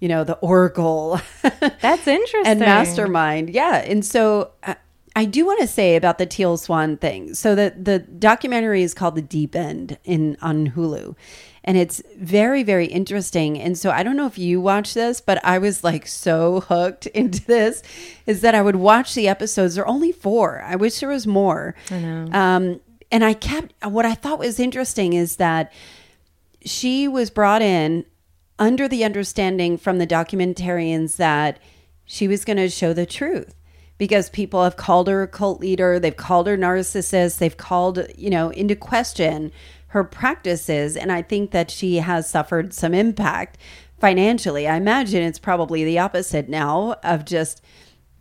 you 0.00 0.08
know, 0.08 0.24
the 0.24 0.36
oracle. 0.38 1.20
That's 1.42 2.06
interesting. 2.06 2.46
and 2.46 2.60
mastermind. 2.60 3.50
Yeah. 3.50 3.76
And 3.76 4.04
so 4.04 4.50
uh, 4.62 4.74
I 5.14 5.24
do 5.26 5.46
want 5.46 5.60
to 5.60 5.66
say 5.66 5.96
about 5.96 6.18
the 6.18 6.26
teal 6.26 6.56
swan 6.56 6.96
thing. 6.96 7.34
So 7.34 7.54
the 7.54 7.74
the 7.80 7.98
documentary 8.00 8.82
is 8.82 8.94
called 8.94 9.14
The 9.14 9.22
Deep 9.22 9.54
End 9.54 9.98
in 10.04 10.36
on 10.40 10.70
Hulu. 10.70 11.14
And 11.62 11.76
it's 11.76 12.02
very, 12.16 12.62
very 12.62 12.86
interesting. 12.86 13.60
And 13.60 13.76
so 13.76 13.90
I 13.90 14.02
don't 14.02 14.16
know 14.16 14.24
if 14.26 14.38
you 14.38 14.62
watch 14.62 14.94
this, 14.94 15.20
but 15.20 15.44
I 15.44 15.58
was 15.58 15.84
like 15.84 16.06
so 16.06 16.60
hooked 16.60 17.06
into 17.14 17.44
this 17.44 17.82
is 18.26 18.40
that 18.40 18.54
I 18.54 18.62
would 18.62 18.76
watch 18.76 19.14
the 19.14 19.28
episodes. 19.28 19.74
There 19.74 19.84
are 19.84 19.88
only 19.88 20.10
four. 20.12 20.62
I 20.62 20.76
wish 20.76 21.00
there 21.00 21.10
was 21.10 21.26
more. 21.26 21.74
I 21.90 21.98
know. 21.98 22.28
Um, 22.32 22.80
and 23.12 23.24
I 23.24 23.34
kept 23.34 23.74
what 23.84 24.06
I 24.06 24.14
thought 24.14 24.38
was 24.38 24.58
interesting 24.58 25.12
is 25.12 25.36
that 25.36 25.72
she 26.64 27.08
was 27.08 27.28
brought 27.28 27.60
in 27.60 28.04
under 28.60 28.86
the 28.86 29.04
understanding 29.04 29.76
from 29.76 29.98
the 29.98 30.06
documentarians 30.06 31.16
that 31.16 31.58
she 32.04 32.28
was 32.28 32.44
going 32.44 32.58
to 32.58 32.68
show 32.68 32.92
the 32.92 33.06
truth 33.06 33.54
because 33.98 34.30
people 34.30 34.62
have 34.62 34.76
called 34.76 35.08
her 35.08 35.22
a 35.22 35.28
cult 35.28 35.60
leader, 35.60 35.98
they've 35.98 36.16
called 36.16 36.46
her 36.46 36.56
narcissist, 36.56 37.38
they've 37.38 37.56
called, 37.56 38.06
you 38.16 38.30
know, 38.30 38.50
into 38.50 38.76
question 38.76 39.50
her 39.88 40.04
practices. 40.04 40.96
And 40.96 41.10
I 41.10 41.22
think 41.22 41.50
that 41.50 41.70
she 41.70 41.96
has 41.96 42.30
suffered 42.30 42.72
some 42.72 42.94
impact 42.94 43.58
financially. 43.98 44.68
I 44.68 44.76
imagine 44.76 45.22
it's 45.22 45.38
probably 45.38 45.84
the 45.84 45.98
opposite 45.98 46.48
now 46.48 46.96
of 47.02 47.24
just 47.24 47.62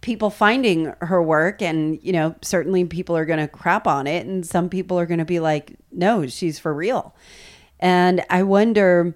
people 0.02 0.30
finding 0.30 0.94
her 1.02 1.22
work 1.22 1.62
and 1.62 2.00
you 2.02 2.14
know 2.14 2.34
certainly 2.42 2.86
people 2.86 3.18
are 3.18 3.26
going 3.26 3.40
to 3.40 3.50
crap 3.50 3.86
on 3.86 4.08
it 4.08 4.26
and 4.26 4.46
some 4.46 4.70
people 4.70 4.98
are 4.98 5.06
going 5.06 5.20
to 5.20 5.26
be 5.26 5.42
like 5.42 5.76
no 5.92 6.26
she's 6.26 6.58
for 6.58 6.74
real 6.74 7.14
and 7.82 8.24
i 8.30 8.42
wonder 8.42 9.14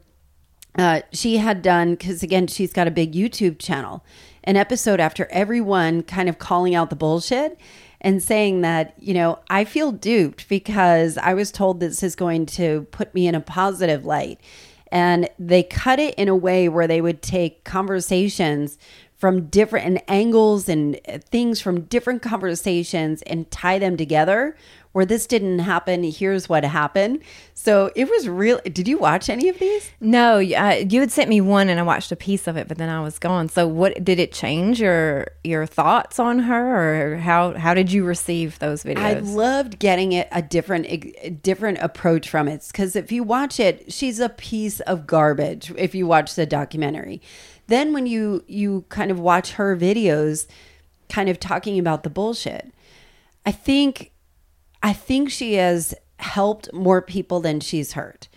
uh, 0.78 1.02
she 1.12 1.38
had 1.38 1.62
done 1.62 1.92
because 1.92 2.24
again 2.24 2.48
she's 2.48 2.74
got 2.74 2.88
a 2.88 2.92
big 2.92 3.14
youtube 3.14 3.60
channel 3.60 4.04
an 4.44 4.58
episode 4.58 5.00
after 5.00 5.28
everyone 5.32 6.04
kind 6.04 6.28
of 6.28 6.40
calling 6.40 6.76
out 6.76 6.90
the 6.90 6.96
bullshit 6.96 7.60
and 8.02 8.22
saying 8.22 8.62
that 8.62 8.94
you 9.00 9.14
know 9.14 9.40
i 9.50 9.64
feel 9.64 9.92
duped 9.92 10.48
because 10.50 11.18
i 11.18 11.34
was 11.34 11.52
told 11.52 11.80
this 11.80 12.04
is 12.04 12.16
going 12.16 12.46
to 12.46 12.88
put 12.92 13.14
me 13.14 13.28
in 13.28 13.36
a 13.36 13.42
positive 13.42 14.06
light. 14.06 14.40
And 14.94 15.28
they 15.40 15.64
cut 15.64 15.98
it 15.98 16.14
in 16.16 16.28
a 16.28 16.36
way 16.36 16.70
where 16.70 16.86
they 16.86 17.02
would 17.02 17.24
take 17.24 17.64
conversations 17.64 18.78
from 19.16 19.48
different 19.48 19.88
and 19.88 20.04
angles 20.08 20.70
and 20.70 21.00
things 21.32 21.60
from 21.60 21.82
different 21.82 22.22
conversations 22.22 23.24
and 23.24 23.50
tie 23.50 23.80
them 23.80 23.98
together 23.98 24.56
where 24.94 25.06
this 25.06 25.28
didn't 25.28 25.60
happen 25.60 26.04
here's 26.04 26.48
what 26.48 26.64
happened 26.64 27.20
so 27.54 27.92
it 27.96 28.10
was 28.10 28.28
real 28.30 28.60
did 28.72 28.88
you 28.88 28.98
watch 28.98 29.30
any 29.30 29.50
of 29.50 29.60
these 29.60 29.92
No, 30.00 30.38
uh, 30.38 30.84
you 30.88 31.00
had 31.00 31.12
sent 31.12 31.30
me 31.30 31.42
one, 31.42 31.70
and 31.70 31.80
I 31.80 31.84
watched 31.84 32.12
a 32.12 32.16
piece 32.16 32.48
of 32.48 32.58
it, 32.58 32.68
but 32.68 32.78
then 32.78 32.90
I 32.90 33.02
was 33.02 33.18
gone. 33.20 33.50
So, 33.50 33.68
what 33.68 34.04
did 34.04 34.20
it 34.20 34.32
change 34.32 34.80
your 34.80 35.28
your 35.44 35.66
thoughts 35.66 36.20
on 36.20 36.40
her, 36.40 37.14
or 37.14 37.18
how 37.18 37.54
how 37.54 37.74
did 37.74 37.92
you 37.92 38.06
receive 38.06 38.60
those 38.60 38.84
videos? 38.84 38.98
I 38.98 39.20
loved 39.20 39.80
getting 39.80 40.12
it 40.12 40.28
a 40.32 40.42
different 40.42 40.86
a 40.88 41.30
different 41.30 41.80
approach 41.80 42.30
from 42.30 42.48
it 42.48 42.64
because 42.68 42.96
if 42.96 43.12
you 43.12 43.24
watch 43.24 43.60
it, 43.60 43.92
she's 43.92 44.20
a 44.20 44.30
piece 44.30 44.80
of 44.82 45.08
garbage. 45.08 45.74
If 45.78 45.96
you 45.96 46.06
watch 46.06 46.36
the 46.36 46.46
documentary, 46.46 47.22
then 47.68 47.94
when 47.94 48.06
you 48.06 48.44
you 48.48 48.86
kind 48.90 49.12
of 49.12 49.20
watch 49.20 49.54
her 49.54 49.76
videos, 49.76 50.48
kind 51.10 51.30
of 51.30 51.40
talking 51.40 51.80
about 51.80 52.04
the 52.04 52.10
bullshit, 52.10 52.72
I 53.46 53.52
think 53.52 54.12
I 54.84 54.92
think 54.94 55.32
she 55.32 55.54
has 55.54 55.96
helped 56.20 56.72
more 56.74 57.02
people 57.02 57.40
than 57.40 57.62
she's 57.62 57.94
hurt. 57.94 58.28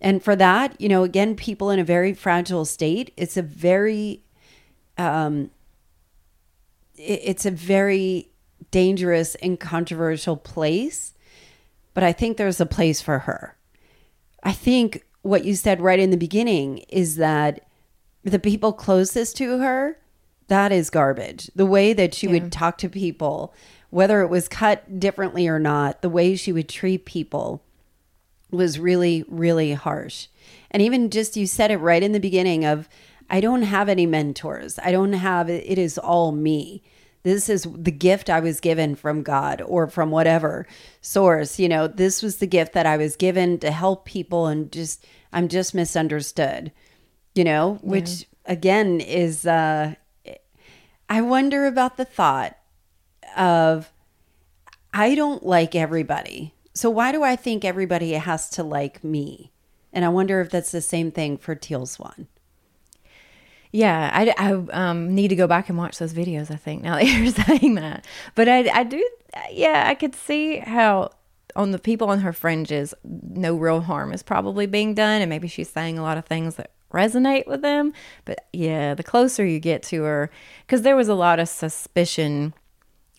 And 0.00 0.22
for 0.22 0.36
that, 0.36 0.80
you 0.80 0.88
know, 0.88 1.02
again, 1.02 1.34
people 1.34 1.70
in 1.70 1.80
a 1.80 1.84
very 1.84 2.14
fragile 2.14 2.64
state, 2.64 3.12
it's 3.16 3.36
a 3.36 3.42
very 3.42 4.22
um 4.96 5.50
it's 6.96 7.46
a 7.46 7.50
very 7.50 8.30
dangerous 8.70 9.34
and 9.36 9.58
controversial 9.58 10.36
place, 10.36 11.14
but 11.94 12.02
I 12.02 12.12
think 12.12 12.36
there's 12.36 12.60
a 12.60 12.66
place 12.66 13.00
for 13.00 13.20
her. 13.20 13.56
I 14.42 14.52
think 14.52 15.04
what 15.22 15.44
you 15.44 15.54
said 15.54 15.80
right 15.80 15.98
in 15.98 16.10
the 16.10 16.16
beginning 16.16 16.78
is 16.88 17.16
that 17.16 17.66
the 18.24 18.38
people 18.38 18.72
closest 18.72 19.36
to 19.36 19.58
her, 19.58 19.98
that 20.48 20.72
is 20.72 20.90
garbage. 20.90 21.50
The 21.54 21.66
way 21.66 21.92
that 21.92 22.14
she 22.14 22.26
would 22.26 22.50
talk 22.50 22.78
to 22.78 22.88
people, 22.88 23.54
whether 23.90 24.20
it 24.22 24.28
was 24.28 24.48
cut 24.48 25.00
differently 25.00 25.48
or 25.48 25.58
not, 25.58 26.02
the 26.02 26.08
way 26.08 26.36
she 26.36 26.52
would 26.52 26.68
treat 26.68 27.04
people 27.04 27.62
was 28.50 28.78
really, 28.78 29.24
really 29.28 29.72
harsh. 29.72 30.28
And 30.70 30.82
even 30.82 31.10
just 31.10 31.36
you 31.36 31.46
said 31.46 31.70
it 31.70 31.78
right 31.78 32.02
in 32.02 32.12
the 32.12 32.20
beginning 32.20 32.64
of, 32.64 32.88
I 33.30 33.40
don't 33.40 33.62
have 33.62 33.88
any 33.88 34.06
mentors. 34.06 34.78
I 34.78 34.90
don't 34.90 35.12
have, 35.12 35.50
it 35.50 35.78
is 35.78 35.98
all 35.98 36.32
me. 36.32 36.82
This 37.24 37.48
is 37.48 37.66
the 37.70 37.90
gift 37.90 38.30
I 38.30 38.40
was 38.40 38.60
given 38.60 38.94
from 38.94 39.22
God 39.22 39.60
or 39.60 39.86
from 39.86 40.10
whatever 40.10 40.66
source. 41.00 41.58
You 41.58 41.68
know, 41.68 41.86
this 41.86 42.22
was 42.22 42.36
the 42.36 42.46
gift 42.46 42.72
that 42.72 42.86
I 42.86 42.96
was 42.96 43.16
given 43.16 43.58
to 43.58 43.70
help 43.70 44.04
people 44.04 44.46
and 44.46 44.72
just, 44.72 45.04
I'm 45.32 45.48
just 45.48 45.74
misunderstood, 45.74 46.72
you 47.34 47.44
know, 47.44 47.78
which 47.82 48.26
again 48.46 49.00
is, 49.00 49.46
uh, 49.46 49.94
I 51.10 51.20
wonder 51.22 51.66
about 51.66 51.96
the 51.96 52.04
thought 52.04 52.57
of 53.36 53.92
I 54.92 55.14
don't 55.14 55.44
like 55.44 55.74
everybody. 55.74 56.54
So 56.74 56.90
why 56.90 57.12
do 57.12 57.22
I 57.22 57.36
think 57.36 57.64
everybody 57.64 58.12
has 58.12 58.48
to 58.50 58.62
like 58.62 59.02
me? 59.02 59.52
And 59.92 60.04
I 60.04 60.08
wonder 60.08 60.40
if 60.40 60.50
that's 60.50 60.70
the 60.70 60.80
same 60.80 61.10
thing 61.10 61.36
for 61.36 61.54
Teal 61.54 61.86
Swan. 61.86 62.28
Yeah, 63.72 64.10
I, 64.12 64.34
I 64.38 64.52
um, 64.72 65.14
need 65.14 65.28
to 65.28 65.36
go 65.36 65.46
back 65.46 65.68
and 65.68 65.76
watch 65.76 65.98
those 65.98 66.14
videos. 66.14 66.50
I 66.50 66.56
think 66.56 66.82
now 66.82 66.96
that 66.96 67.04
you're 67.06 67.32
saying 67.32 67.74
that, 67.74 68.06
but 68.34 68.48
I, 68.48 68.68
I 68.70 68.84
do, 68.84 69.06
yeah, 69.50 69.84
I 69.86 69.94
could 69.94 70.14
see 70.14 70.58
how 70.58 71.10
on 71.56 71.72
the 71.72 71.78
people 71.78 72.08
on 72.10 72.20
her 72.20 72.32
fringes, 72.32 72.94
no 73.04 73.56
real 73.56 73.80
harm 73.80 74.12
is 74.12 74.22
probably 74.22 74.66
being 74.66 74.94
done, 74.94 75.20
and 75.20 75.28
maybe 75.28 75.48
she's 75.48 75.68
saying 75.68 75.98
a 75.98 76.02
lot 76.02 76.16
of 76.16 76.24
things 76.24 76.56
that 76.56 76.70
resonate 76.92 77.46
with 77.46 77.62
them. 77.62 77.92
But 78.24 78.46
yeah, 78.52 78.94
the 78.94 79.02
closer 79.02 79.44
you 79.44 79.58
get 79.58 79.82
to 79.84 80.04
her, 80.04 80.30
because 80.66 80.82
there 80.82 80.96
was 80.96 81.08
a 81.08 81.14
lot 81.14 81.40
of 81.40 81.48
suspicion, 81.48 82.54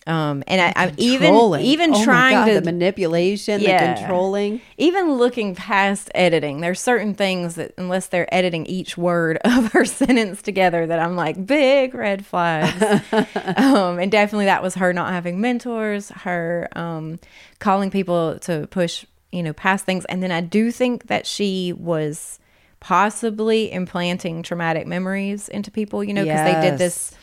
um, 0.06 0.42
and 0.46 0.60
I, 0.60 0.72
I'm 0.76 0.94
even 0.96 1.34
even 1.60 1.94
Oh 1.94 2.04
trying 2.04 2.34
God, 2.34 2.44
to 2.46 2.54
the 2.54 2.62
manipulation, 2.62 3.60
Yeah. 3.60 3.94
the 3.94 4.00
controlling. 4.00 4.60
even 4.78 5.14
looking 5.14 5.54
past 5.54 6.10
editing, 6.14 6.60
there's 6.62 6.80
certain 6.80 7.14
things 7.14 7.56
that 7.56 7.74
unless 7.76 8.06
they're 8.08 8.32
editing 8.34 8.64
each 8.66 8.96
word 8.96 9.38
of 9.44 9.72
her 9.72 9.84
sentence 9.84 10.40
together, 10.42 10.86
that 10.86 10.98
I'm 10.98 11.16
like 11.16 11.44
big 11.46 11.94
red 11.94 12.24
flags. 12.24 12.82
um, 13.56 13.98
and 13.98 14.10
definitely 14.10 14.46
that 14.46 14.62
was 14.62 14.74
her 14.76 14.92
not 14.92 15.12
having 15.12 15.40
mentors, 15.40 16.08
her 16.10 16.68
um, 16.74 17.18
calling 17.58 17.90
people 17.90 18.38
to 18.40 18.66
push, 18.68 19.04
you 19.32 19.42
know, 19.42 19.52
past 19.52 19.84
things. 19.84 20.04
And 20.06 20.22
then 20.22 20.32
I 20.32 20.40
do 20.40 20.70
think 20.70 21.08
that 21.08 21.26
she 21.26 21.72
was 21.74 22.38
possibly 22.80 23.70
implanting 23.70 24.42
traumatic 24.42 24.86
memories 24.86 25.48
into 25.48 25.70
people, 25.70 26.02
you 26.02 26.14
know, 26.14 26.24
because 26.24 26.44
they 26.54 26.60
did 26.70 26.78
this 26.78 27.14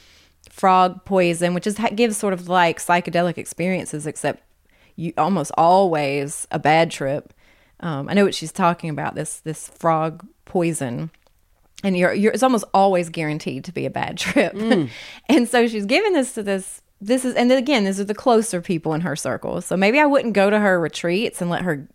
frog 0.57 1.05
poison, 1.05 1.53
which 1.53 1.67
is 1.67 1.79
gives 1.95 2.17
sort 2.17 2.33
of 2.33 2.49
like 2.49 2.79
psychedelic 2.79 3.37
experiences, 3.37 4.07
except 4.07 4.43
you 4.95 5.13
almost 5.17 5.51
always 5.57 6.47
a 6.51 6.57
bad 6.57 6.89
trip. 6.89 7.33
Um, 7.79 8.09
I 8.09 8.13
know 8.13 8.25
what 8.25 8.33
she's 8.33 8.51
talking 8.51 8.89
about 8.89 9.13
this 9.13 9.39
this 9.41 9.69
frog 9.69 10.25
poison, 10.45 11.11
and 11.83 11.95
you're 11.95 12.13
you're 12.13 12.33
it's 12.33 12.43
almost 12.43 12.65
always 12.73 13.09
guaranteed 13.09 13.63
to 13.65 13.71
be 13.71 13.85
a 13.85 13.91
bad 13.91 14.17
trip. 14.17 14.55
and 15.29 15.47
so 15.47 15.67
she's 15.67 15.85
giving 15.85 16.13
this 16.13 16.33
to 16.33 16.43
this. 16.43 16.81
This 16.99 17.23
is 17.23 17.35
and 17.35 17.51
then 17.51 17.59
again, 17.59 17.85
these 17.85 17.99
are 17.99 18.05
the 18.05 18.15
closer 18.15 18.59
people 18.59 18.95
in 18.95 19.01
her 19.01 19.15
circle. 19.15 19.61
So 19.61 19.77
maybe 19.77 19.99
I 19.99 20.07
wouldn't 20.07 20.33
go 20.33 20.49
to 20.49 20.59
her 20.59 20.79
retreats 20.79 21.39
and 21.39 21.51
let 21.51 21.61
her 21.61 21.87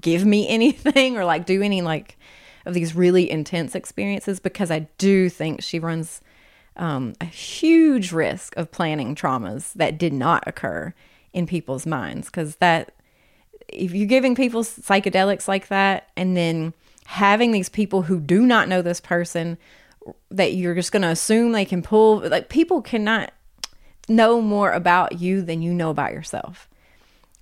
give 0.00 0.24
me 0.24 0.48
anything 0.48 1.16
or 1.16 1.24
like 1.24 1.46
do 1.46 1.62
any 1.62 1.80
like 1.80 2.18
of 2.66 2.74
these 2.74 2.96
really 2.96 3.30
intense 3.30 3.76
experiences 3.76 4.40
because 4.40 4.72
I 4.72 4.88
do 4.98 5.28
think 5.28 5.62
she 5.62 5.78
runs 5.78 6.20
um, 6.76 7.14
a 7.20 7.24
huge 7.24 8.12
risk 8.12 8.56
of 8.56 8.70
planning 8.70 9.14
traumas 9.14 9.72
that 9.74 9.98
did 9.98 10.12
not 10.12 10.44
occur 10.46 10.92
in 11.32 11.46
people's 11.46 11.86
minds 11.86 12.26
because 12.26 12.56
that 12.56 12.92
if 13.68 13.92
you're 13.92 14.06
giving 14.06 14.34
people 14.34 14.62
psychedelics 14.62 15.48
like 15.48 15.68
that 15.68 16.08
and 16.16 16.36
then 16.36 16.72
having 17.06 17.52
these 17.52 17.68
people 17.68 18.02
who 18.02 18.20
do 18.20 18.46
not 18.46 18.68
know 18.68 18.82
this 18.82 19.00
person 19.00 19.58
that 20.30 20.54
you're 20.54 20.74
just 20.74 20.92
going 20.92 21.02
to 21.02 21.08
assume 21.08 21.52
they 21.52 21.64
can 21.64 21.82
pull 21.82 22.28
like 22.28 22.48
people 22.48 22.82
cannot 22.82 23.32
know 24.08 24.40
more 24.40 24.72
about 24.72 25.18
you 25.18 25.42
than 25.42 25.62
you 25.62 25.72
know 25.72 25.90
about 25.90 26.12
yourself. 26.12 26.68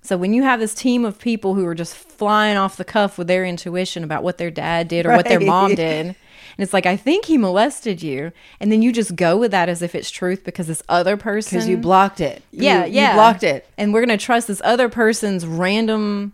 So 0.01 0.17
when 0.17 0.33
you 0.33 0.43
have 0.43 0.59
this 0.59 0.73
team 0.73 1.05
of 1.05 1.17
people 1.17 1.55
who 1.55 1.65
are 1.65 1.75
just 1.75 1.95
flying 1.95 2.57
off 2.57 2.75
the 2.75 2.83
cuff 2.83 3.17
with 3.17 3.27
their 3.27 3.45
intuition 3.45 4.03
about 4.03 4.21
what 4.23 4.37
their 4.37 4.51
dad 4.51 4.89
did 4.89 5.05
or 5.05 5.09
what 5.15 5.25
their 5.25 5.39
mom 5.39 5.75
did, 5.75 6.15
and 6.57 6.63
it's 6.63 6.73
like 6.73 6.85
I 6.85 6.95
think 6.95 7.25
he 7.25 7.37
molested 7.37 8.01
you, 8.03 8.31
and 8.59 8.71
then 8.71 8.81
you 8.81 8.91
just 8.91 9.15
go 9.15 9.37
with 9.37 9.51
that 9.51 9.69
as 9.69 9.81
if 9.81 9.95
it's 9.95 10.11
truth 10.11 10.43
because 10.43 10.67
this 10.67 10.83
other 10.89 11.17
person 11.17 11.57
Because 11.57 11.67
you 11.69 11.77
blocked 11.77 12.21
it. 12.21 12.43
You- 12.51 12.63
yeah, 12.63 12.85
you, 12.85 12.93
yeah. 12.95 13.15
blocked 13.15 13.43
it. 13.43 13.67
And 13.77 13.93
we're 13.93 14.05
going 14.05 14.17
to 14.17 14.23
trust 14.23 14.47
this 14.47 14.61
other 14.63 14.89
person's 14.89 15.45
random 15.45 16.33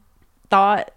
thought, 0.49 0.91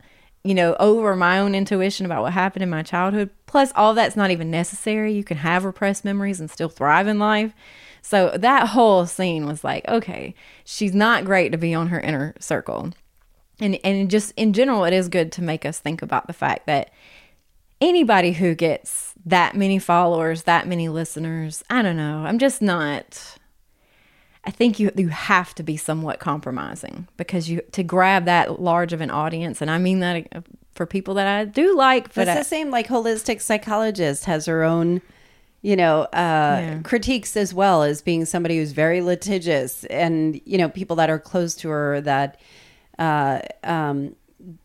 you 0.45 0.55
know, 0.55 0.75
over 0.81 1.15
my 1.15 1.39
own 1.39 1.55
intuition 1.55 2.05
about 2.07 2.23
what 2.23 2.33
happened 2.33 2.63
in 2.63 2.71
my 2.71 2.83
childhood. 2.83 3.31
Plus, 3.47 3.71
all 3.77 3.95
that's 3.95 4.17
not 4.17 4.31
even 4.31 4.51
necessary. 4.51 5.13
You 5.13 5.25
can 5.25 5.37
have 5.39 5.65
repressed 5.65 6.05
memories 6.05 6.41
and 6.41 6.51
still 6.51 6.69
thrive 6.69 7.07
in 7.07 7.19
life. 7.19 7.53
So 8.01 8.31
that 8.37 8.71
whole 8.71 9.07
scene 9.07 9.47
was 9.47 9.63
like, 9.63 9.87
okay, 9.87 10.35
she's 10.65 10.93
not 10.95 11.25
great 11.25 11.53
to 11.53 11.59
be 11.59 11.73
on 11.75 11.89
her 11.89 12.01
inner 12.01 12.35
circle. 12.41 12.93
And 13.61 13.79
and 13.85 14.11
just 14.11 14.33
in 14.37 14.53
general, 14.55 14.85
it 14.85 14.93
is 14.93 15.09
good 15.09 15.31
to 15.33 15.43
make 15.43 15.65
us 15.65 15.79
think 15.79 16.03
about 16.03 16.27
the 16.27 16.33
fact 16.33 16.67
that 16.67 16.91
anybody 17.81 18.33
who 18.33 18.55
gets 18.55 19.12
that 19.25 19.55
many 19.57 19.79
followers, 19.79 20.43
that 20.45 20.67
many 20.67 20.89
listeners, 20.89 21.63
I 21.71 21.83
don't 21.83 21.97
know. 21.97 22.25
I'm 22.27 22.39
just 22.39 22.61
not 22.61 23.39
I 24.45 24.51
think 24.51 24.81
you 24.81 24.91
you 24.97 25.09
have 25.09 25.55
to 25.55 25.63
be 25.63 25.77
somewhat 25.77 26.19
compromising 26.19 27.07
because 27.17 27.49
you 27.49 27.61
to 27.73 27.83
grab 27.83 28.25
that 28.25 28.61
large 28.61 28.93
of 28.93 29.01
an 29.01 29.11
audience, 29.11 29.61
and 29.61 29.71
I 29.71 29.79
mean 29.79 30.01
that 30.01 30.27
uh, 30.33 30.41
for 30.73 30.85
people 30.85 31.15
that 31.15 31.29
I 31.29 31.45
do 31.45 31.77
like. 31.77 32.13
But 32.15 32.27
That's 32.27 32.31
I, 32.31 32.41
the 32.41 32.45
same. 32.45 32.71
Like 32.71 32.89
holistic 32.89 33.41
psychologist 33.41 34.25
has 34.25 34.47
her 34.47 34.65
own, 34.65 35.01
you 35.61 35.77
know, 35.77 36.03
uh, 36.13 36.81
critiques 36.83 37.37
as 37.37 37.55
well 37.55 37.85
as 37.85 38.03
being 38.03 38.25
somebody 38.25 38.59
who's 38.59 38.73
very 38.73 39.01
litigious, 39.01 39.85
and 39.85 40.41
you 40.45 40.59
know, 40.59 40.69
people 40.69 40.97
that 40.97 41.09
are 41.09 41.21
close 41.21 41.55
to 41.57 41.69
her 41.69 42.01
that 42.01 42.41
uh, 42.99 43.43
um, 43.63 44.17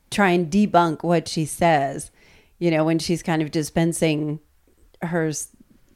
try 0.10 0.32
and 0.32 0.52
debunk 0.52 1.04
what 1.04 1.28
she 1.28 1.46
says. 1.46 2.10
You 2.58 2.72
know, 2.72 2.84
when 2.84 2.98
she's 2.98 3.22
kind 3.22 3.44
of 3.44 3.52
dispensing 3.52 4.40
her, 5.02 5.32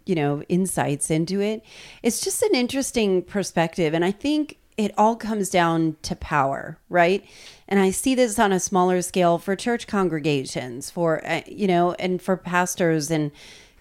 you 0.05 0.15
know, 0.15 0.41
insights 0.43 1.11
into 1.11 1.41
it. 1.41 1.63
It's 2.03 2.21
just 2.21 2.41
an 2.43 2.55
interesting 2.55 3.21
perspective, 3.21 3.93
and 3.93 4.03
I 4.03 4.11
think 4.11 4.57
it 4.77 4.93
all 4.97 5.15
comes 5.15 5.49
down 5.49 5.97
to 6.01 6.15
power, 6.15 6.79
right? 6.89 7.23
And 7.67 7.79
I 7.79 7.91
see 7.91 8.15
this 8.15 8.39
on 8.39 8.51
a 8.51 8.59
smaller 8.59 9.01
scale 9.01 9.37
for 9.37 9.55
church 9.55 9.87
congregations, 9.87 10.89
for 10.89 11.25
uh, 11.25 11.41
you 11.45 11.67
know, 11.67 11.93
and 11.93 12.21
for 12.21 12.35
pastors 12.37 13.11
and 13.11 13.31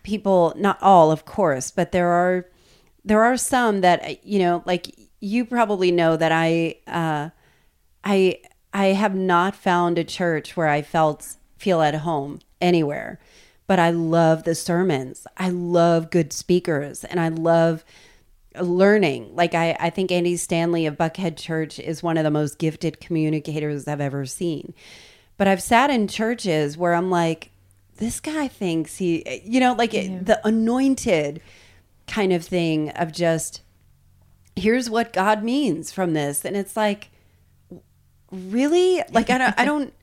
people. 0.02 0.52
Not 0.56 0.78
all, 0.82 1.10
of 1.10 1.24
course, 1.24 1.70
but 1.70 1.92
there 1.92 2.08
are 2.08 2.46
there 3.04 3.22
are 3.22 3.36
some 3.36 3.80
that 3.80 4.04
uh, 4.04 4.14
you 4.22 4.38
know, 4.38 4.62
like 4.66 4.94
you 5.20 5.44
probably 5.44 5.90
know 5.90 6.16
that 6.16 6.32
I 6.32 6.76
uh, 6.86 7.30
I 8.04 8.40
I 8.72 8.86
have 8.86 9.14
not 9.14 9.54
found 9.54 9.98
a 9.98 10.04
church 10.04 10.56
where 10.56 10.68
I 10.68 10.82
felt 10.82 11.36
feel 11.56 11.82
at 11.82 11.94
home 11.94 12.40
anywhere. 12.60 13.18
But 13.70 13.78
I 13.78 13.90
love 13.90 14.42
the 14.42 14.56
sermons. 14.56 15.28
I 15.36 15.50
love 15.50 16.10
good 16.10 16.32
speakers 16.32 17.04
and 17.04 17.20
I 17.20 17.28
love 17.28 17.84
learning. 18.60 19.36
Like 19.36 19.54
I, 19.54 19.76
I 19.78 19.90
think 19.90 20.10
Andy 20.10 20.36
Stanley 20.36 20.86
of 20.86 20.96
Buckhead 20.96 21.36
Church 21.36 21.78
is 21.78 22.02
one 22.02 22.16
of 22.18 22.24
the 22.24 22.32
most 22.32 22.58
gifted 22.58 22.98
communicators 22.98 23.86
I've 23.86 24.00
ever 24.00 24.26
seen. 24.26 24.74
But 25.36 25.46
I've 25.46 25.62
sat 25.62 25.88
in 25.88 26.08
churches 26.08 26.76
where 26.76 26.94
I'm 26.94 27.12
like, 27.12 27.52
this 27.98 28.18
guy 28.18 28.48
thinks 28.48 28.96
he, 28.96 29.40
you 29.44 29.60
know, 29.60 29.74
like 29.74 29.94
it, 29.94 30.26
the 30.26 30.44
anointed 30.44 31.40
kind 32.08 32.32
of 32.32 32.44
thing 32.44 32.90
of 32.90 33.12
just, 33.12 33.60
here's 34.56 34.90
what 34.90 35.12
God 35.12 35.44
means 35.44 35.92
from 35.92 36.14
this. 36.14 36.44
And 36.44 36.56
it's 36.56 36.76
like, 36.76 37.10
really? 38.32 39.00
Like, 39.12 39.30
I 39.30 39.38
don't, 39.38 39.54
I 39.56 39.64
don't, 39.64 39.94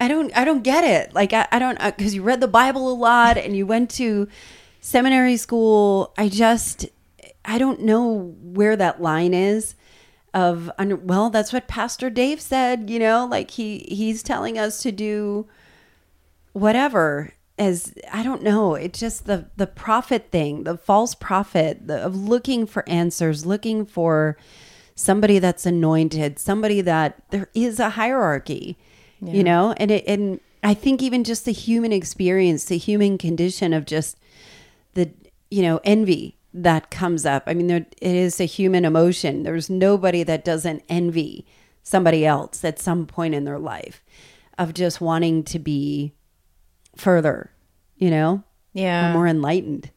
I 0.00 0.08
don't, 0.08 0.36
I 0.36 0.44
don't 0.44 0.62
get 0.62 0.84
it. 0.84 1.14
Like, 1.14 1.32
I, 1.32 1.46
I 1.50 1.58
don't, 1.58 1.78
uh, 1.78 1.90
because 1.90 2.14
you 2.14 2.22
read 2.22 2.40
the 2.40 2.48
Bible 2.48 2.90
a 2.90 2.94
lot 2.94 3.38
and 3.38 3.56
you 3.56 3.66
went 3.66 3.90
to 3.92 4.28
seminary 4.80 5.36
school. 5.36 6.12
I 6.18 6.28
just, 6.28 6.86
I 7.44 7.58
don't 7.58 7.80
know 7.80 8.34
where 8.42 8.76
that 8.76 9.00
line 9.00 9.34
is 9.34 9.74
of 10.36 10.70
well 11.02 11.30
that's 11.30 11.50
what 11.50 11.66
pastor 11.66 12.10
dave 12.10 12.42
said 12.42 12.90
you 12.90 12.98
know 12.98 13.26
like 13.28 13.52
he 13.52 13.86
he's 13.88 14.22
telling 14.22 14.58
us 14.58 14.82
to 14.82 14.92
do 14.92 15.46
whatever 16.52 17.32
as 17.58 17.94
i 18.12 18.22
don't 18.22 18.42
know 18.42 18.74
it's 18.74 19.00
just 19.00 19.24
the 19.24 19.48
the 19.56 19.66
prophet 19.66 20.28
thing 20.30 20.64
the 20.64 20.76
false 20.76 21.14
prophet 21.14 21.86
the, 21.86 21.96
of 22.02 22.14
looking 22.14 22.66
for 22.66 22.86
answers 22.86 23.46
looking 23.46 23.86
for 23.86 24.36
somebody 24.94 25.38
that's 25.38 25.64
anointed 25.64 26.38
somebody 26.38 26.82
that 26.82 27.22
there 27.30 27.48
is 27.54 27.80
a 27.80 27.90
hierarchy 27.90 28.76
you 29.22 29.42
know 29.42 29.74
and 29.78 29.90
it 29.90 30.04
and 30.06 30.40
i 30.62 30.74
think 30.74 31.02
even 31.02 31.24
just 31.24 31.44
the 31.44 31.52
human 31.52 31.92
experience 31.92 32.66
the 32.66 32.76
human 32.76 33.16
condition 33.16 33.72
of 33.72 33.86
just 33.86 34.18
the 34.94 35.10
you 35.50 35.62
know 35.62 35.80
envy 35.84 36.36
that 36.56 36.90
comes 36.90 37.26
up. 37.26 37.44
I 37.46 37.54
mean, 37.54 37.66
there, 37.66 37.86
it 38.00 38.14
is 38.14 38.40
a 38.40 38.44
human 38.44 38.84
emotion. 38.84 39.42
There's 39.42 39.68
nobody 39.68 40.22
that 40.22 40.44
doesn't 40.44 40.82
envy 40.88 41.46
somebody 41.82 42.24
else 42.26 42.64
at 42.64 42.78
some 42.78 43.06
point 43.06 43.34
in 43.34 43.44
their 43.44 43.58
life 43.58 44.02
of 44.58 44.72
just 44.72 45.00
wanting 45.00 45.44
to 45.44 45.58
be 45.58 46.14
further, 46.96 47.50
you 47.96 48.10
know, 48.10 48.42
yeah, 48.72 49.10
or 49.10 49.12
more 49.12 49.26
enlightened. 49.26 49.90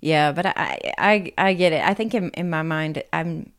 Yeah, 0.00 0.32
but 0.32 0.46
I, 0.46 0.92
I, 0.98 1.32
I 1.38 1.54
get 1.54 1.72
it. 1.72 1.82
I 1.82 1.94
think 1.94 2.14
in, 2.14 2.30
in 2.30 2.50
my 2.50 2.62
mind, 2.62 3.02
I'm 3.12 3.52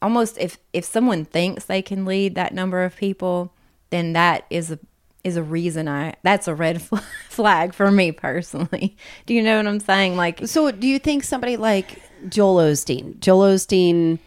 almost 0.00 0.38
if 0.38 0.58
if 0.72 0.84
someone 0.84 1.24
thinks 1.24 1.64
they 1.64 1.82
can 1.82 2.04
lead 2.04 2.36
that 2.36 2.54
number 2.54 2.84
of 2.84 2.96
people, 2.96 3.52
then 3.90 4.12
that 4.14 4.44
is 4.50 4.70
a 4.70 4.78
is 5.24 5.36
a 5.36 5.42
reason 5.42 5.88
I 5.88 6.14
that's 6.22 6.46
a 6.46 6.54
red 6.54 6.80
flag 7.28 7.74
for 7.74 7.90
me 7.90 8.12
personally. 8.12 8.96
Do 9.26 9.34
you 9.34 9.42
know 9.42 9.56
what 9.56 9.66
I'm 9.66 9.80
saying? 9.80 10.16
Like, 10.16 10.46
so 10.46 10.70
do 10.70 10.86
you 10.86 10.98
think 10.98 11.24
somebody 11.24 11.56
like 11.56 12.00
Joel 12.28 12.56
Osteen? 12.56 13.18
Joel 13.18 13.54
Osteen, 13.54 14.18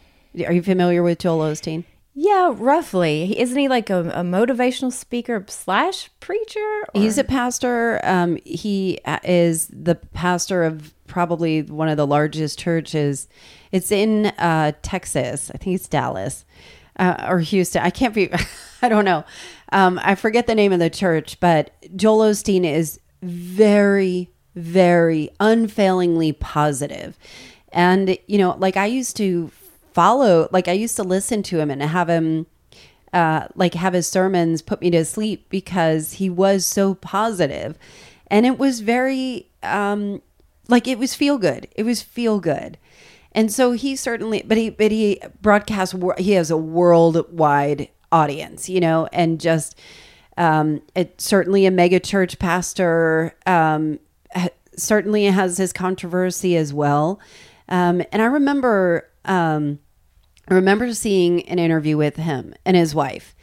are 0.45 0.53
you 0.53 0.61
familiar 0.61 1.01
with 1.01 1.19
Joel 1.19 1.51
Osteen? 1.51 1.85
Yeah, 2.21 2.53
roughly. 2.53 3.39
Isn't 3.39 3.57
he 3.57 3.69
like 3.69 3.89
a, 3.89 4.09
a 4.09 4.23
motivational 4.23 4.91
speaker 4.91 5.45
slash 5.47 6.09
preacher? 6.19 6.59
Or? 6.59 7.01
He's 7.01 7.17
a 7.17 7.23
pastor. 7.23 8.01
Um, 8.03 8.37
he 8.43 8.99
is 9.23 9.69
the 9.71 9.95
pastor 9.95 10.63
of 10.65 10.93
probably 11.07 11.61
one 11.61 11.87
of 11.87 11.95
the 11.95 12.05
largest 12.05 12.59
churches. 12.59 13.29
It's 13.71 13.89
in 13.89 14.25
uh, 14.37 14.73
Texas. 14.81 15.49
I 15.55 15.59
think 15.59 15.75
it's 15.75 15.87
Dallas 15.87 16.43
uh, 16.99 17.25
or 17.27 17.39
Houston. 17.39 17.81
I 17.81 17.89
can't 17.89 18.13
be. 18.13 18.29
I 18.81 18.89
don't 18.89 19.05
know. 19.05 19.25
Um, 19.71 19.99
I 20.03 20.15
forget 20.15 20.47
the 20.47 20.55
name 20.55 20.71
of 20.71 20.79
the 20.79 20.89
church, 20.89 21.39
but 21.39 21.73
Joel 21.95 22.31
Osteen 22.31 22.63
is 22.63 22.99
very, 23.21 24.29
very 24.55 25.29
unfailingly 25.39 26.31
positive. 26.31 27.17
And, 27.71 28.17
you 28.27 28.37
know, 28.37 28.55
like 28.57 28.77
I 28.77 28.85
used 28.85 29.17
to 29.17 29.51
follow, 29.93 30.47
like 30.51 30.67
I 30.67 30.73
used 30.73 30.95
to 30.95 31.03
listen 31.03 31.43
to 31.43 31.59
him 31.59 31.69
and 31.69 31.81
have 31.81 32.09
him, 32.09 32.47
uh, 33.11 33.47
like 33.55 33.73
have 33.73 33.93
his 33.93 34.07
sermons 34.07 34.61
put 34.61 34.81
me 34.81 34.89
to 34.91 35.03
sleep 35.03 35.47
because 35.49 36.13
he 36.13 36.29
was 36.29 36.65
so 36.65 36.95
positive. 36.95 37.77
And 38.27 38.45
it 38.45 38.57
was 38.57 38.79
very, 38.79 39.47
um, 39.61 40.21
like 40.67 40.87
it 40.87 40.97
was 40.97 41.15
feel 41.15 41.37
good. 41.37 41.67
It 41.75 41.83
was 41.83 42.01
feel 42.01 42.39
good. 42.39 42.77
And 43.39 43.49
so 43.49 43.71
he 43.71 43.95
certainly, 43.95 44.43
but 44.45 44.57
he, 44.57 44.69
but 44.69 44.91
he 44.91 45.21
broadcasts, 45.41 45.95
he 46.17 46.33
has 46.33 46.51
a 46.51 46.57
worldwide 46.57 47.87
audience, 48.11 48.67
you 48.67 48.81
know, 48.81 49.07
and 49.13 49.39
just 49.39 49.79
um, 50.35 50.81
it 50.93 51.21
certainly 51.21 51.65
a 51.65 51.71
mega 51.71 52.01
church 52.01 52.37
pastor 52.37 53.33
um, 53.45 53.99
certainly 54.75 55.23
has 55.23 55.55
his 55.55 55.71
controversy 55.71 56.57
as 56.57 56.73
well. 56.73 57.21
Um, 57.69 58.03
and 58.11 58.21
I 58.21 58.25
remember, 58.25 59.09
um, 59.23 59.79
I 60.49 60.55
remember 60.55 60.93
seeing 60.93 61.47
an 61.47 61.59
interview 61.59 61.95
with 61.95 62.17
him 62.17 62.53
and 62.65 62.75
his 62.75 62.93
wife. 62.93 63.33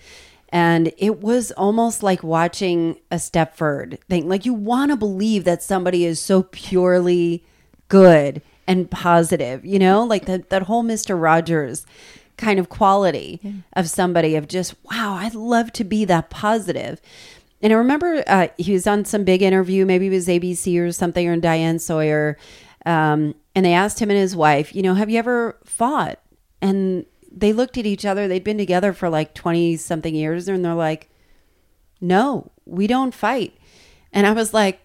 And 0.51 0.92
it 0.99 1.22
was 1.22 1.53
almost 1.53 2.03
like 2.03 2.22
watching 2.22 3.01
a 3.11 3.16
Stepford 3.16 3.99
thing. 4.11 4.28
Like 4.28 4.44
you 4.44 4.53
want 4.53 4.90
to 4.90 4.97
believe 4.99 5.44
that 5.44 5.62
somebody 5.62 6.05
is 6.05 6.20
so 6.20 6.42
purely 6.42 7.47
good 7.88 8.42
and 8.67 8.91
positive, 8.91 9.64
you 9.64 9.79
know, 9.79 10.05
like 10.05 10.27
that, 10.27 10.51
that 10.51 10.62
whole 10.62 10.83
Mr. 10.83 11.21
Rogers 11.21 11.87
kind 12.37 12.59
of 12.59 12.69
quality 12.69 13.41
yeah. 13.43 13.53
of 13.75 13.89
somebody 13.89 14.37
of 14.37 14.47
just 14.49 14.75
wow 14.85 15.14
i'd 15.14 15.35
love 15.35 15.73
to 15.73 15.85
be 15.85 16.05
that 16.05 16.31
positive. 16.31 17.01
and 17.62 17.73
i 17.73 17.77
remember 17.77 18.23
uh, 18.27 18.49
he 18.59 18.73
was 18.73 18.87
on 18.87 19.05
some 19.05 19.25
big 19.25 19.43
interview 19.43 19.87
maybe 19.87 20.07
it 20.07 20.11
was 20.11 20.29
abc 20.29 20.81
or 20.81 20.93
something 20.93 21.27
or 21.27 21.37
diane 21.37 21.79
sawyer 21.79 22.37
um, 22.85 23.35
and 23.55 23.64
they 23.64 23.73
asked 23.73 24.01
him 24.01 24.11
and 24.11 24.19
his 24.19 24.37
wife 24.37 24.75
you 24.75 24.83
know 24.83 24.95
have 24.95 25.11
you 25.11 25.19
ever 25.19 25.59
fought 25.64 26.21
and 26.61 27.07
they 27.31 27.53
looked 27.53 27.79
at 27.79 27.87
each 27.87 28.05
other 28.05 28.29
they'd 28.29 28.45
been 28.45 28.59
together 28.59 28.93
for 28.93 29.09
like 29.09 29.35
20 29.35 29.77
something 29.77 30.14
years 30.14 30.49
and 30.49 30.64
they're 30.64 30.75
like 30.75 31.09
no 32.01 32.51
we 32.67 32.87
don't 32.87 33.14
fight 33.14 33.57
and 34.12 34.27
i 34.27 34.33
was 34.33 34.53
like 34.53 34.81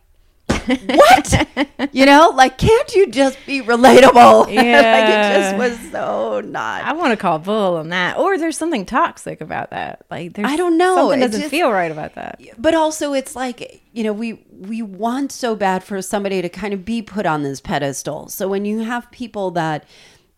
what? 0.68 1.48
you 1.92 2.06
know, 2.06 2.32
like, 2.36 2.58
can't 2.58 2.94
you 2.96 3.10
just 3.10 3.38
be 3.46 3.62
relatable? 3.62 4.54
Yeah. 4.54 4.62
like, 4.92 5.10
it 5.10 5.42
just 5.42 5.58
was 5.58 5.92
so 5.92 6.42
not. 6.42 6.84
I 6.84 6.94
want 6.94 7.12
to 7.12 7.18
call 7.18 7.40
bull 7.40 7.78
on 7.78 7.90
that. 7.90 8.18
Or 8.18 8.38
there's 8.38 8.58
something 8.58 8.86
toxic 8.86 9.42
about 9.42 9.72
that. 9.72 10.06
Like, 10.10 10.34
there's 10.34 10.50
I 10.50 10.56
don't 10.56 10.78
know. 10.78 10.96
Something 10.96 11.20
doesn't 11.22 11.42
just, 11.42 11.52
feel 11.52 11.72
right 11.72 11.92
about 11.92 12.16
that. 12.16 12.40
But 12.58 12.74
also, 12.74 13.14
it's 13.14 13.36
like, 13.36 13.82
you 13.94 14.04
know, 14.04 14.14
we 14.14 14.44
we 14.52 14.82
want 14.82 15.32
so 15.32 15.56
bad 15.56 15.84
for 15.84 16.02
somebody 16.02 16.42
to 16.42 16.50
kind 16.50 16.74
of 16.74 16.86
be 16.86 17.02
put 17.02 17.26
on 17.26 17.44
this 17.44 17.60
pedestal. 17.60 18.30
So 18.30 18.48
when 18.48 18.66
you 18.66 18.80
have 18.80 19.10
people 19.12 19.52
that, 19.52 19.86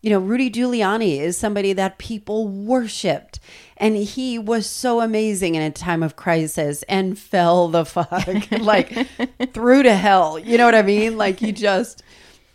you 0.04 0.10
know, 0.10 0.18
Rudy 0.18 0.50
Giuliani 0.50 1.18
is 1.18 1.34
somebody 1.34 1.72
that 1.72 1.96
people 1.96 2.46
worshipped 2.46 3.40
and 3.78 3.96
he 3.96 4.38
was 4.38 4.68
so 4.68 5.00
amazing 5.00 5.54
in 5.54 5.62
a 5.62 5.70
time 5.70 6.02
of 6.02 6.14
crisis 6.14 6.82
and 6.90 7.18
fell 7.32 7.68
the 7.68 7.86
fuck 7.86 8.50
like 8.60 9.08
through 9.54 9.82
to 9.84 9.96
hell. 9.96 10.38
You 10.38 10.58
know 10.58 10.66
what 10.66 10.74
I 10.74 10.82
mean? 10.82 11.16
Like 11.16 11.40
he 11.40 11.52
just 11.52 12.02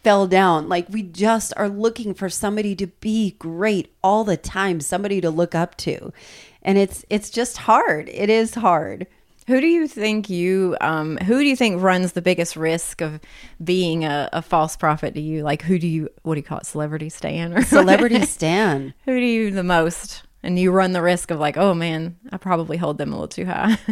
fell 0.04 0.28
down. 0.28 0.70
Like 0.70 0.90
we 0.90 1.02
just 1.02 1.52
are 1.58 1.68
looking 1.68 2.14
for 2.14 2.30
somebody 2.30 2.76
to 2.76 2.86
be 2.86 3.32
great 3.40 3.92
all 4.04 4.24
the 4.24 4.38
time, 4.38 4.80
somebody 4.80 5.20
to 5.20 5.32
look 5.32 5.56
up 5.56 5.76
to. 5.78 6.14
And 6.62 6.78
it's 6.78 7.04
it's 7.10 7.32
just 7.32 7.58
hard. 7.58 8.10
It 8.10 8.30
is 8.30 8.54
hard. 8.54 9.08
Who 9.50 9.60
do 9.62 9.66
you 9.66 9.88
think 9.88 10.30
you 10.30 10.78
um 10.80 11.18
who 11.18 11.40
do 11.40 11.44
you 11.44 11.56
think 11.56 11.82
runs 11.82 12.12
the 12.12 12.22
biggest 12.22 12.56
risk 12.56 13.02
of 13.02 13.20
being 13.64 14.06
a, 14.06 14.30
a 14.32 14.44
false 14.44 14.78
prophet 14.78 15.16
to 15.16 15.22
you? 15.22 15.42
Like 15.42 15.64
who 15.64 15.80
do 15.80 15.88
you 15.88 16.08
what 16.22 16.36
do 16.36 16.40
you 16.40 16.44
call 16.44 16.60
it? 16.60 16.68
Celebrity 16.68 17.10
stan 17.10 17.58
or 17.58 17.64
Celebrity 17.64 18.22
Stan. 18.28 18.94
who 19.06 19.20
do 19.20 19.26
you 19.26 19.50
the 19.50 19.64
most? 19.64 20.22
And 20.44 20.60
you 20.60 20.72
run 20.72 20.92
the 20.92 21.02
risk 21.02 21.32
of 21.32 21.40
like, 21.40 21.58
oh 21.58 21.74
man, 21.74 22.16
I 22.32 22.38
probably 22.38 22.78
hold 22.78 23.00
them 23.00 23.12
a 23.12 23.16
little 23.16 23.28
too 23.28 23.46
high. 23.46 23.78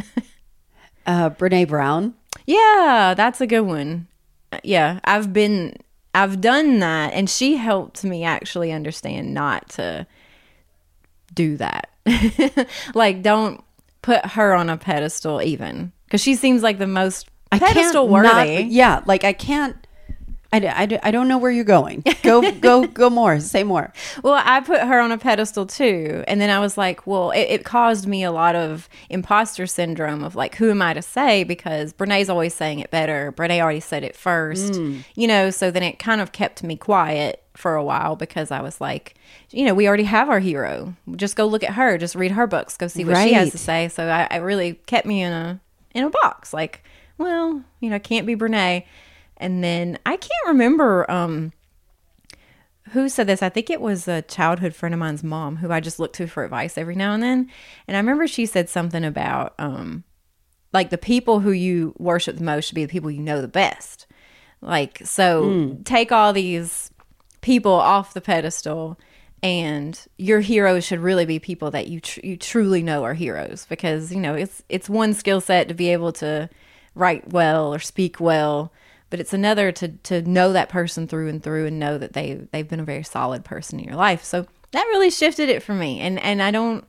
Uh, 1.08 1.30
Brene 1.30 1.70
Brown. 1.70 2.14
yeah, 2.46 3.14
that's 3.16 3.40
a 3.40 3.48
good 3.48 3.62
one. 3.62 4.08
Yeah, 4.62 5.00
I've 5.06 5.32
been 5.34 5.78
I've 6.14 6.40
done 6.40 6.78
that 6.80 7.14
and 7.14 7.28
she 7.30 7.56
helped 7.56 8.04
me 8.04 8.26
actually 8.26 8.72
understand 8.72 9.34
not 9.34 9.70
to 9.70 10.06
do 11.34 11.58
that. 11.58 11.90
like 12.94 13.24
don't 13.24 13.64
put 14.08 14.26
her 14.38 14.54
on 14.54 14.70
a 14.70 14.78
pedestal 14.78 15.42
even 15.42 15.92
cuz 16.10 16.22
she 16.22 16.34
seems 16.36 16.64
like 16.64 16.78
the 16.80 16.88
most 16.88 17.28
I 17.52 17.60
can't 17.60 17.74
pedestal 17.74 18.08
not- 18.08 18.48
worthy. 18.48 18.64
yeah, 18.64 19.02
like 19.06 19.24
I 19.24 19.34
can't. 19.34 19.76
I, 20.54 20.60
I, 20.60 21.00
I 21.04 21.12
don't 21.12 21.28
know 21.28 21.38
where 21.38 21.52
you're 21.52 21.64
going. 21.64 22.04
Go 22.24 22.52
go 22.60 22.88
go 22.88 23.10
more. 23.10 23.40
Say 23.40 23.64
more. 23.64 23.92
Well, 24.24 24.42
I 24.44 24.62
put 24.62 24.82
her 24.82 25.00
on 25.00 25.12
a 25.12 25.18
pedestal 25.18 25.66
too. 25.66 26.24
And 26.28 26.40
then 26.40 26.50
I 26.50 26.60
was 26.60 26.78
like, 26.78 27.06
well, 27.06 27.32
it, 27.32 27.42
it 27.42 27.66
caused 27.66 28.08
me 28.08 28.24
a 28.24 28.32
lot 28.32 28.56
of 28.56 28.88
imposter 29.10 29.68
syndrome 29.68 30.24
of 30.24 30.36
like, 30.36 30.56
who 30.56 30.70
am 30.70 30.82
I 30.82 30.94
to 30.94 31.02
say? 31.02 31.44
Because 31.44 31.94
Brene's 31.94 32.30
always 32.30 32.54
saying 32.54 32.80
it 32.80 32.92
better. 32.92 33.34
Brene 33.34 33.60
already 33.62 33.80
said 33.80 34.04
it 34.04 34.16
first, 34.16 34.74
mm. 34.74 35.04
you 35.16 35.28
know, 35.28 35.50
so 35.50 35.70
then 35.72 35.84
it 35.84 36.00
kind 36.00 36.22
of 36.22 36.32
kept 36.32 36.64
me 36.64 36.76
quiet 36.76 37.44
for 37.56 37.76
a 37.76 37.84
while 37.84 38.16
because 38.16 38.52
I 38.52 38.62
was 38.62 38.80
like, 38.80 39.16
you 39.50 39.66
know, 39.66 39.74
we 39.74 39.88
already 39.88 40.04
have 40.04 40.30
our 40.30 40.40
hero. 40.40 40.94
Just 41.16 41.36
go 41.36 41.46
look 41.46 41.64
at 41.64 41.74
her. 41.74 41.98
Just 41.98 42.16
read 42.16 42.32
her 42.32 42.48
books. 42.48 42.78
Go 42.78 42.88
see 42.88 43.04
what 43.04 43.22
she 43.24 43.34
has 43.34 43.52
to 43.52 43.58
say. 43.58 43.90
So 43.90 44.08
I, 44.08 44.28
I 44.30 44.38
really 44.38 44.74
kept 44.86 45.06
me 45.06 45.24
in 45.24 45.34
a 45.34 45.60
in 45.94 46.04
a 46.04 46.10
box. 46.10 46.54
Like, 46.54 46.84
well, 47.18 47.64
you 47.80 47.90
know, 47.90 48.00
can't 48.00 48.28
be 48.28 48.36
Brene. 48.36 48.84
And 49.38 49.64
then 49.64 50.00
I 50.06 50.18
can't 50.18 50.48
remember 50.48 51.10
um 51.10 51.54
who 52.92 53.10
said 53.10 53.28
this? 53.28 53.44
I 53.44 53.50
think 53.50 53.70
it 53.70 53.82
was 53.82 54.08
a 54.08 54.22
childhood 54.22 54.74
friend 54.74 54.94
of 54.94 55.00
mine's 55.00 55.24
mom 55.24 55.58
who 55.58 55.72
I 55.72 55.82
just 55.82 56.00
look 56.00 56.14
to 56.14 56.28
for 56.28 56.46
advice 56.46 56.78
every 56.78 56.96
now 56.96 57.14
and 57.14 57.22
then. 57.22 57.50
And 57.86 57.98
I 57.98 58.00
remember 58.00 58.28
she 58.28 58.46
said 58.46 58.70
something 58.70 59.04
about 59.04 59.54
um 59.60 60.04
like 60.74 60.90
the 60.90 60.98
people 60.98 61.40
who 61.40 61.52
you 61.52 61.94
worship 61.98 62.38
the 62.38 62.44
most 62.44 62.66
should 62.66 62.76
be 62.76 62.86
the 62.86 62.92
people 62.92 63.12
you 63.12 63.22
know 63.22 63.42
the 63.42 63.48
best. 63.48 64.08
Like 64.62 65.02
so 65.04 65.50
take 65.84 66.12
all 66.12 66.34
these 66.34 66.92
people 67.42 67.74
off 67.74 68.14
the 68.14 68.22
pedestal 68.22 68.98
and 69.44 70.00
your 70.18 70.40
heroes 70.40 70.84
should 70.84 71.00
really 71.00 71.26
be 71.26 71.40
people 71.40 71.72
that 71.72 71.88
you 71.88 72.00
tr- 72.02 72.20
you 72.24 72.38
truly 72.38 72.82
know 72.82 73.04
are 73.04 73.14
heroes 73.14 73.66
because 73.70 74.12
you 74.12 74.20
know 74.20 74.34
it's 74.34 74.64
it's 74.68 74.90
one 74.90 75.14
skill 75.14 75.40
set 75.40 75.68
to 75.68 75.74
be 75.74 75.90
able 75.90 76.12
to 76.12 76.50
write 76.96 77.32
well 77.32 77.74
or 77.74 77.80
speak 77.80 78.20
well 78.20 78.72
but 79.10 79.20
it's 79.20 79.34
another 79.34 79.72
to 79.72 79.90
to 79.90 80.22
know 80.24 80.54
that 80.54 80.70
person 80.70 81.08
through 81.08 81.30
and 81.30 81.42
through 81.42 81.66
and 81.66 81.80
know 81.80 81.98
that 81.98 82.14
they 82.14 82.36
they've 82.52 82.68
been 82.68 82.80
a 82.80 82.86
very 82.86 83.04
solid 83.04 83.44
person 83.44 83.80
in 83.80 83.86
your 83.86 83.96
life 83.96 84.24
so 84.24 84.46
that 84.72 84.84
really 84.84 85.10
shifted 85.10 85.50
it 85.50 85.64
for 85.64 85.74
me 85.74 86.00
and 86.00 86.20
and 86.20 86.42
I 86.42 86.52
don't 86.52 86.86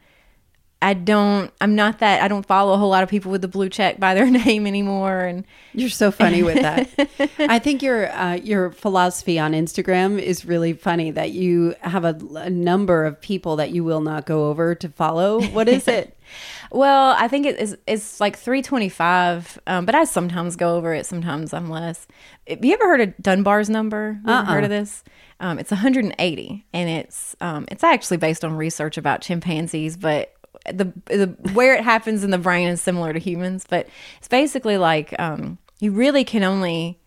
I 0.80 0.94
don't 0.94 1.52
I'm 1.60 1.74
not 1.74 1.98
that 1.98 2.22
I 2.22 2.28
don't 2.28 2.46
follow 2.46 2.72
a 2.72 2.76
whole 2.76 2.90
lot 2.90 3.02
of 3.02 3.08
people 3.08 3.32
with 3.32 3.42
the 3.42 3.48
blue 3.48 3.68
check 3.68 3.98
by 3.98 4.14
their 4.14 4.30
name 4.30 4.66
anymore 4.66 5.20
and 5.20 5.44
You're 5.74 5.88
so 5.88 6.10
funny 6.10 6.42
with 6.42 6.56
that. 6.56 7.30
I 7.38 7.58
think 7.58 7.82
your 7.82 8.12
uh, 8.12 8.34
your 8.34 8.70
philosophy 8.70 9.38
on 9.38 9.52
Instagram 9.52 10.20
is 10.20 10.44
really 10.44 10.72
funny. 10.72 11.10
That 11.10 11.30
you 11.30 11.74
have 11.80 12.04
a, 12.04 12.18
a 12.36 12.50
number 12.50 13.04
of 13.04 13.20
people 13.20 13.56
that 13.56 13.70
you 13.70 13.82
will 13.82 14.00
not 14.00 14.26
go 14.26 14.48
over 14.48 14.74
to 14.76 14.88
follow. 14.88 15.42
What 15.48 15.68
is 15.68 15.88
it? 15.88 16.16
Well, 16.70 17.14
I 17.18 17.28
think 17.28 17.46
it 17.46 17.58
is 17.58 17.76
it's 17.86 18.20
like 18.20 18.36
325, 18.36 19.58
um, 19.66 19.86
but 19.86 19.94
I 19.94 20.04
sometimes 20.04 20.56
go 20.56 20.76
over 20.76 20.92
it, 20.92 21.06
sometimes 21.06 21.54
I'm 21.54 21.70
less. 21.70 22.06
Have 22.46 22.64
you 22.64 22.74
ever 22.74 22.84
heard 22.84 23.00
of 23.00 23.14
Dunbar's 23.20 23.70
number? 23.70 24.20
You 24.24 24.32
ever 24.32 24.46
heard 24.46 24.64
of 24.64 24.70
this? 24.70 25.02
Um, 25.40 25.58
it's 25.58 25.70
180, 25.70 26.66
and 26.72 26.90
it's 26.90 27.36
um, 27.40 27.66
it's 27.70 27.84
actually 27.84 28.18
based 28.18 28.44
on 28.44 28.56
research 28.56 28.98
about 28.98 29.22
chimpanzees, 29.22 29.96
but 29.96 30.34
the 30.66 30.92
the 31.06 31.26
where 31.52 31.74
it 31.74 31.84
happens 31.84 32.24
in 32.24 32.30
the 32.30 32.38
brain 32.38 32.68
is 32.68 32.80
similar 32.80 33.12
to 33.12 33.18
humans. 33.18 33.64
But 33.68 33.88
it's 34.18 34.28
basically 34.28 34.76
like 34.76 35.18
um, 35.18 35.58
you 35.80 35.92
really 35.92 36.24
can 36.24 36.42
only 36.44 36.98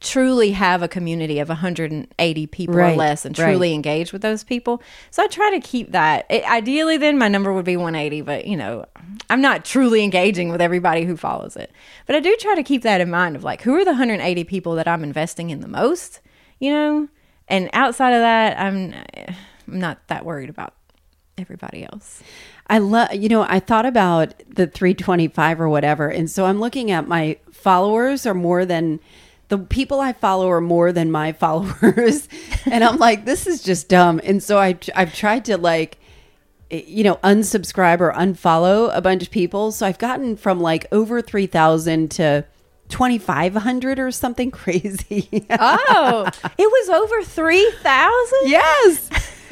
truly 0.00 0.52
have 0.52 0.82
a 0.82 0.88
community 0.88 1.40
of 1.40 1.48
180 1.48 2.46
people 2.46 2.78
or 2.78 2.94
less 2.94 3.24
and 3.24 3.36
right. 3.36 3.46
truly 3.46 3.74
engage 3.74 4.12
with 4.12 4.22
those 4.22 4.44
people. 4.44 4.80
So 5.10 5.24
I 5.24 5.26
try 5.26 5.50
to 5.50 5.60
keep 5.60 5.90
that. 5.90 6.24
It, 6.30 6.48
ideally, 6.48 6.96
then 6.96 7.18
my 7.18 7.26
number 7.26 7.52
would 7.52 7.64
be 7.64 7.76
180, 7.76 8.20
but 8.20 8.46
you 8.46 8.56
know, 8.56 8.84
I'm 9.28 9.40
not 9.40 9.64
truly 9.64 10.04
engaging 10.04 10.50
with 10.50 10.60
everybody 10.60 11.04
who 11.04 11.16
follows 11.16 11.56
it. 11.56 11.72
But 12.06 12.14
I 12.14 12.20
do 12.20 12.36
try 12.38 12.54
to 12.54 12.62
keep 12.62 12.82
that 12.82 13.00
in 13.00 13.10
mind 13.10 13.34
of 13.34 13.42
like, 13.42 13.62
who 13.62 13.74
are 13.74 13.84
the 13.84 13.90
180 13.90 14.44
people 14.44 14.76
that 14.76 14.86
I'm 14.86 15.02
investing 15.02 15.50
in 15.50 15.60
the 15.60 15.68
most, 15.68 16.20
you 16.60 16.70
know? 16.70 17.08
And 17.48 17.68
outside 17.72 18.12
of 18.12 18.20
that, 18.20 18.58
I'm, 18.60 18.94
I'm 19.66 19.78
not 19.78 20.06
that 20.08 20.24
worried 20.24 20.50
about 20.50 20.74
everybody 21.38 21.84
else. 21.84 22.22
I 22.68 22.78
love, 22.78 23.14
you 23.14 23.28
know, 23.28 23.42
I 23.42 23.58
thought 23.58 23.86
about 23.86 24.34
the 24.48 24.66
325 24.66 25.60
or 25.60 25.68
whatever. 25.68 26.08
And 26.08 26.30
so 26.30 26.44
I'm 26.44 26.60
looking 26.60 26.90
at 26.90 27.08
my 27.08 27.38
followers 27.50 28.26
are 28.26 28.34
more 28.34 28.64
than 28.64 29.00
the 29.48 29.58
people 29.58 30.00
I 30.00 30.12
follow 30.12 30.50
are 30.50 30.60
more 30.60 30.92
than 30.92 31.10
my 31.10 31.32
followers. 31.44 32.28
and 32.66 32.84
I'm 32.84 32.98
like, 32.98 33.24
this 33.24 33.46
is 33.46 33.62
just 33.62 33.88
dumb. 33.88 34.20
And 34.24 34.42
so 34.42 34.58
I, 34.58 34.78
I've 34.94 35.14
tried 35.14 35.44
to 35.46 35.56
like, 35.56 35.98
eh, 36.70 36.82
you 36.86 37.04
know, 37.04 37.16
unsubscribe 37.16 38.00
or 38.00 38.12
unfollow 38.12 38.90
a 38.94 39.00
bunch 39.00 39.22
of 39.22 39.30
people. 39.30 39.72
So 39.72 39.86
I've 39.86 39.98
gotten 39.98 40.36
from 40.36 40.60
like 40.60 40.86
over 40.92 41.22
3,000 41.22 42.10
to 42.12 42.44
2,500 42.88 43.98
or 43.98 44.10
something 44.10 44.50
crazy. 44.62 45.46
Oh, 45.50 46.28
it 46.58 46.66
was 46.70 46.88
over 46.90 47.22
3,000? 47.22 48.38
yes. 48.44 49.10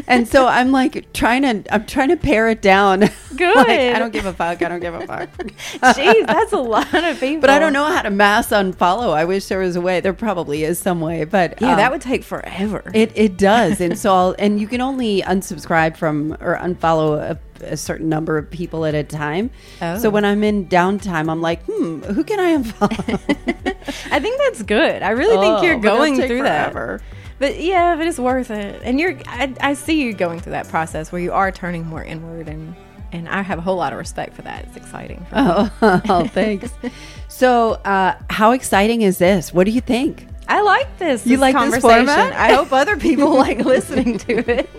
And 0.09 0.29
so 0.29 0.47
I'm 0.47 0.71
like 0.73 1.13
trying 1.13 1.43
to, 1.43 1.75
I'm 1.75 1.85
trying 1.87 2.11
to 2.11 2.17
pare 2.17 2.49
it 2.49 2.63
down. 2.63 3.01
Good. 3.37 3.57
like, 3.57 3.69
I 3.69 3.99
don't 3.99 4.13
give 4.13 4.25
a 4.27 4.33
fuck. 4.33 4.63
I 4.63 4.69
don't 4.69 4.81
give 4.81 4.95
a 4.95 5.07
fuck. 5.07 5.29
Jeez, 5.39 6.27
that's 6.27 6.53
a 6.53 6.59
lot 6.59 6.93
of 6.95 7.19
people. 7.21 7.41
But 7.41 7.51
I 7.51 7.59
don't 7.59 7.73
know 7.73 7.85
how 7.87 8.03
to 8.03 8.11
mass 8.11 8.49
unfollow. 8.51 9.13
I 9.13 9.25
wish 9.25 9.47
there 9.47 9.59
was 9.59 9.77
a 9.77 9.81
way. 9.81 10.01
There 10.01 10.13
probably 10.15 10.65
is 10.65 10.79
some 10.79 11.01
way, 11.01 11.25
but 11.25 11.61
Yeah, 11.61 11.73
um, 11.73 11.77
that 11.79 11.91
would 11.91 12.01
take 12.01 12.23
forever. 12.25 12.83
it 12.95 13.13
it 13.15 13.37
does. 13.37 13.81
and 13.81 13.99
so 13.99 14.13
I'll, 14.15 14.35
and 14.39 14.61
you 14.61 14.67
can 14.69 14.81
only 14.81 15.23
unsubscribe 15.23 15.97
from 15.97 16.33
or 16.41 16.57
unfollow 16.57 17.19
a, 17.19 17.39
a 17.65 17.77
certain 17.77 18.09
number 18.09 18.39
of 18.39 18.51
people 18.51 18.85
at 18.85 18.95
a 18.95 19.03
time. 19.03 19.51
Oh. 19.83 19.99
So 19.99 20.09
when 20.11 20.25
I'm 20.25 20.45
in 20.45 20.69
downtime, 20.69 21.31
I'm 21.31 21.41
like, 21.43 21.63
hmm, 21.65 22.01
who 22.03 22.23
can 22.25 22.39
I 22.41 22.57
unfollow? 22.57 23.21
I 24.13 24.21
think 24.21 24.39
that's 24.45 24.63
good. 24.63 25.03
I 25.03 25.11
really 25.11 25.37
think 25.39 25.59
Oh, 25.59 25.63
you're 25.63 25.79
going 25.79 26.17
through 26.17 26.39
forever. 26.41 27.01
that. 27.03 27.26
But 27.39 27.61
yeah, 27.61 27.97
but 27.97 28.07
it's 28.07 28.19
worth 28.19 28.51
it. 28.51 28.81
And 28.83 28.99
you're 28.99 29.19
I, 29.27 29.55
I 29.61 29.75
see 29.75 30.03
you 30.03 30.15
going 30.15 30.41
through 30.41 30.53
that 30.53 30.69
process 30.69 31.13
where 31.13 31.21
you 31.21 31.33
are 31.33 31.53
turning 31.53 31.87
more 31.87 32.03
inward 32.03 32.49
and 32.49 32.75
and 33.13 33.29
I 33.29 33.43
have 33.43 33.59
a 33.59 33.63
whole 33.63 33.77
lot 33.77 33.93
of 33.93 33.99
respect 33.99 34.35
for 34.35 34.43
that. 34.43 34.65
It's 34.65 34.77
exciting. 34.77 35.25
Oh, 35.33 35.71
oh, 36.09 36.27
thanks. 36.27 36.73
So, 37.29 37.73
uh, 37.85 38.17
how 38.31 38.53
exciting 38.53 39.03
is 39.03 39.19
this? 39.19 39.55
What 39.55 39.65
do 39.65 39.71
you 39.71 39.81
think? 39.81 40.27
I 40.49 40.61
like 40.63 40.99
this. 40.99 41.27
You 41.27 41.37
this 41.37 41.41
like 41.41 41.55
this 41.55 41.63
conversation. 41.63 42.07
format? 42.07 42.33
I 42.33 42.55
hope 42.55 42.73
other 42.73 42.97
people 42.99 43.35
like 43.35 43.59
listening 43.59 44.19
to 44.19 44.51
it. 44.51 44.71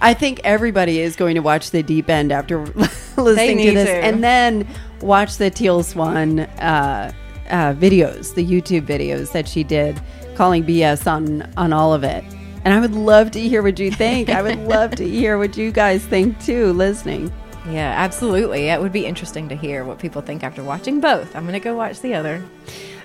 I 0.00 0.14
think 0.14 0.40
everybody 0.44 1.00
is 1.00 1.16
going 1.16 1.34
to 1.34 1.42
watch 1.42 1.70
the 1.70 1.82
deep 1.82 2.08
end 2.08 2.32
after 2.32 2.58
listening 3.16 3.58
to 3.58 3.72
this, 3.74 3.88
to. 3.88 3.94
and 3.94 4.24
then 4.24 4.66
watch 5.02 5.36
the 5.36 5.50
Teal 5.50 5.82
Swan 5.82 6.40
uh, 6.40 7.12
uh, 7.50 7.74
videos, 7.74 8.34
the 8.34 8.44
YouTube 8.44 8.86
videos 8.86 9.32
that 9.32 9.46
she 9.46 9.62
did, 9.62 10.00
calling 10.40 10.64
BS 10.64 11.06
on 11.06 11.42
on 11.58 11.70
all 11.70 11.92
of 11.92 12.02
it. 12.02 12.24
And 12.64 12.72
I 12.72 12.80
would 12.80 12.94
love 12.94 13.30
to 13.32 13.38
hear 13.38 13.62
what 13.62 13.78
you 13.78 13.90
think. 13.90 14.30
I 14.30 14.40
would 14.40 14.58
love 14.60 14.92
to 14.92 15.06
hear 15.06 15.36
what 15.36 15.54
you 15.54 15.70
guys 15.70 16.02
think 16.06 16.42
too, 16.42 16.72
listening. 16.72 17.30
Yeah, 17.68 17.92
absolutely. 17.94 18.68
It 18.68 18.80
would 18.80 18.90
be 18.90 19.04
interesting 19.04 19.50
to 19.50 19.54
hear 19.54 19.84
what 19.84 19.98
people 19.98 20.22
think 20.22 20.42
after 20.42 20.64
watching 20.64 20.98
both. 20.98 21.36
I'm 21.36 21.42
going 21.42 21.52
to 21.52 21.60
go 21.60 21.76
watch 21.76 22.00
the 22.00 22.14
other. 22.14 22.42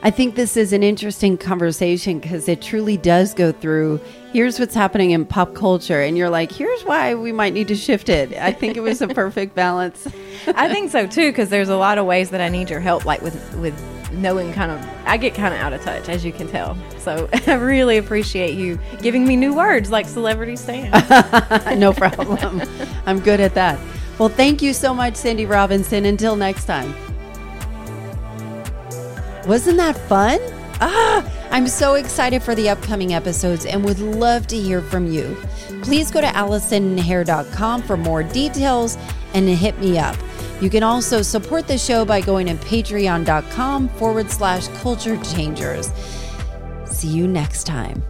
I 0.01 0.11
think 0.11 0.35
this 0.35 0.55
is 0.55 0.71
an 0.71 0.81
interesting 0.81 1.37
conversation 1.37 2.21
because 2.21 2.47
it 2.47 2.61
truly 2.61 2.95
does 2.95 3.33
go 3.33 3.51
through 3.51 3.99
here's 4.31 4.57
what's 4.57 4.75
happening 4.75 5.11
in 5.11 5.25
pop 5.25 5.55
culture, 5.55 6.01
and 6.01 6.17
you're 6.17 6.29
like, 6.29 6.53
here's 6.53 6.83
why 6.85 7.15
we 7.15 7.33
might 7.33 7.53
need 7.53 7.67
to 7.67 7.75
shift 7.75 8.07
it. 8.07 8.31
I 8.31 8.53
think 8.53 8.77
it 8.77 8.81
was 8.81 9.01
a 9.01 9.07
perfect 9.23 9.55
balance. 9.55 10.07
I 10.47 10.69
think 10.69 10.89
so 10.89 11.05
too, 11.05 11.31
because 11.31 11.49
there's 11.49 11.69
a 11.69 11.75
lot 11.75 11.97
of 11.97 12.05
ways 12.05 12.29
that 12.29 12.39
I 12.39 12.47
need 12.47 12.69
your 12.69 12.79
help, 12.79 13.03
like 13.03 13.21
with 13.21 13.55
with 13.55 13.75
knowing 14.17 14.53
kind 14.53 14.71
of. 14.71 14.85
I 15.05 15.17
get 15.17 15.33
kind 15.33 15.53
of 15.53 15.59
out 15.59 15.73
of 15.73 15.81
touch, 15.81 16.09
as 16.09 16.25
you 16.25 16.31
can 16.31 16.47
tell. 16.47 16.77
So 16.99 17.29
I 17.47 17.53
really 17.53 17.97
appreciate 17.97 18.55
you 18.55 18.79
giving 19.01 19.25
me 19.25 19.35
new 19.35 19.53
words 19.53 19.91
like 19.91 20.07
celebrity 20.07 20.55
stan. 20.55 20.91
no 21.79 21.93
problem. 21.93 22.61
I'm 23.05 23.19
good 23.19 23.39
at 23.39 23.53
that. 23.55 23.79
Well, 24.17 24.29
thank 24.29 24.61
you 24.61 24.73
so 24.73 24.93
much, 24.93 25.15
Cindy 25.15 25.45
Robinson. 25.45 26.05
Until 26.05 26.35
next 26.35 26.65
time. 26.65 26.93
Wasn't 29.45 29.77
that 29.77 29.95
fun? 29.95 30.39
Ah, 30.81 31.31
I'm 31.51 31.67
so 31.67 31.93
excited 31.93 32.41
for 32.43 32.55
the 32.55 32.69
upcoming 32.69 33.13
episodes 33.13 33.65
and 33.65 33.85
would 33.85 33.99
love 33.99 34.47
to 34.47 34.57
hear 34.57 34.81
from 34.81 35.11
you. 35.11 35.37
Please 35.83 36.11
go 36.11 36.19
to 36.19 36.27
AllisonHare.com 36.27 37.83
for 37.83 37.95
more 37.95 38.23
details 38.23 38.97
and 39.33 39.47
hit 39.47 39.79
me 39.79 39.99
up. 39.99 40.15
You 40.61 40.69
can 40.69 40.83
also 40.83 41.21
support 41.21 41.67
the 41.67 41.77
show 41.77 42.05
by 42.05 42.21
going 42.21 42.47
to 42.47 42.55
patreon.com 42.55 43.89
forward 43.89 44.31
slash 44.31 44.67
culture 44.79 45.21
changers. 45.23 45.91
See 46.85 47.09
you 47.09 47.27
next 47.27 47.65
time. 47.65 48.03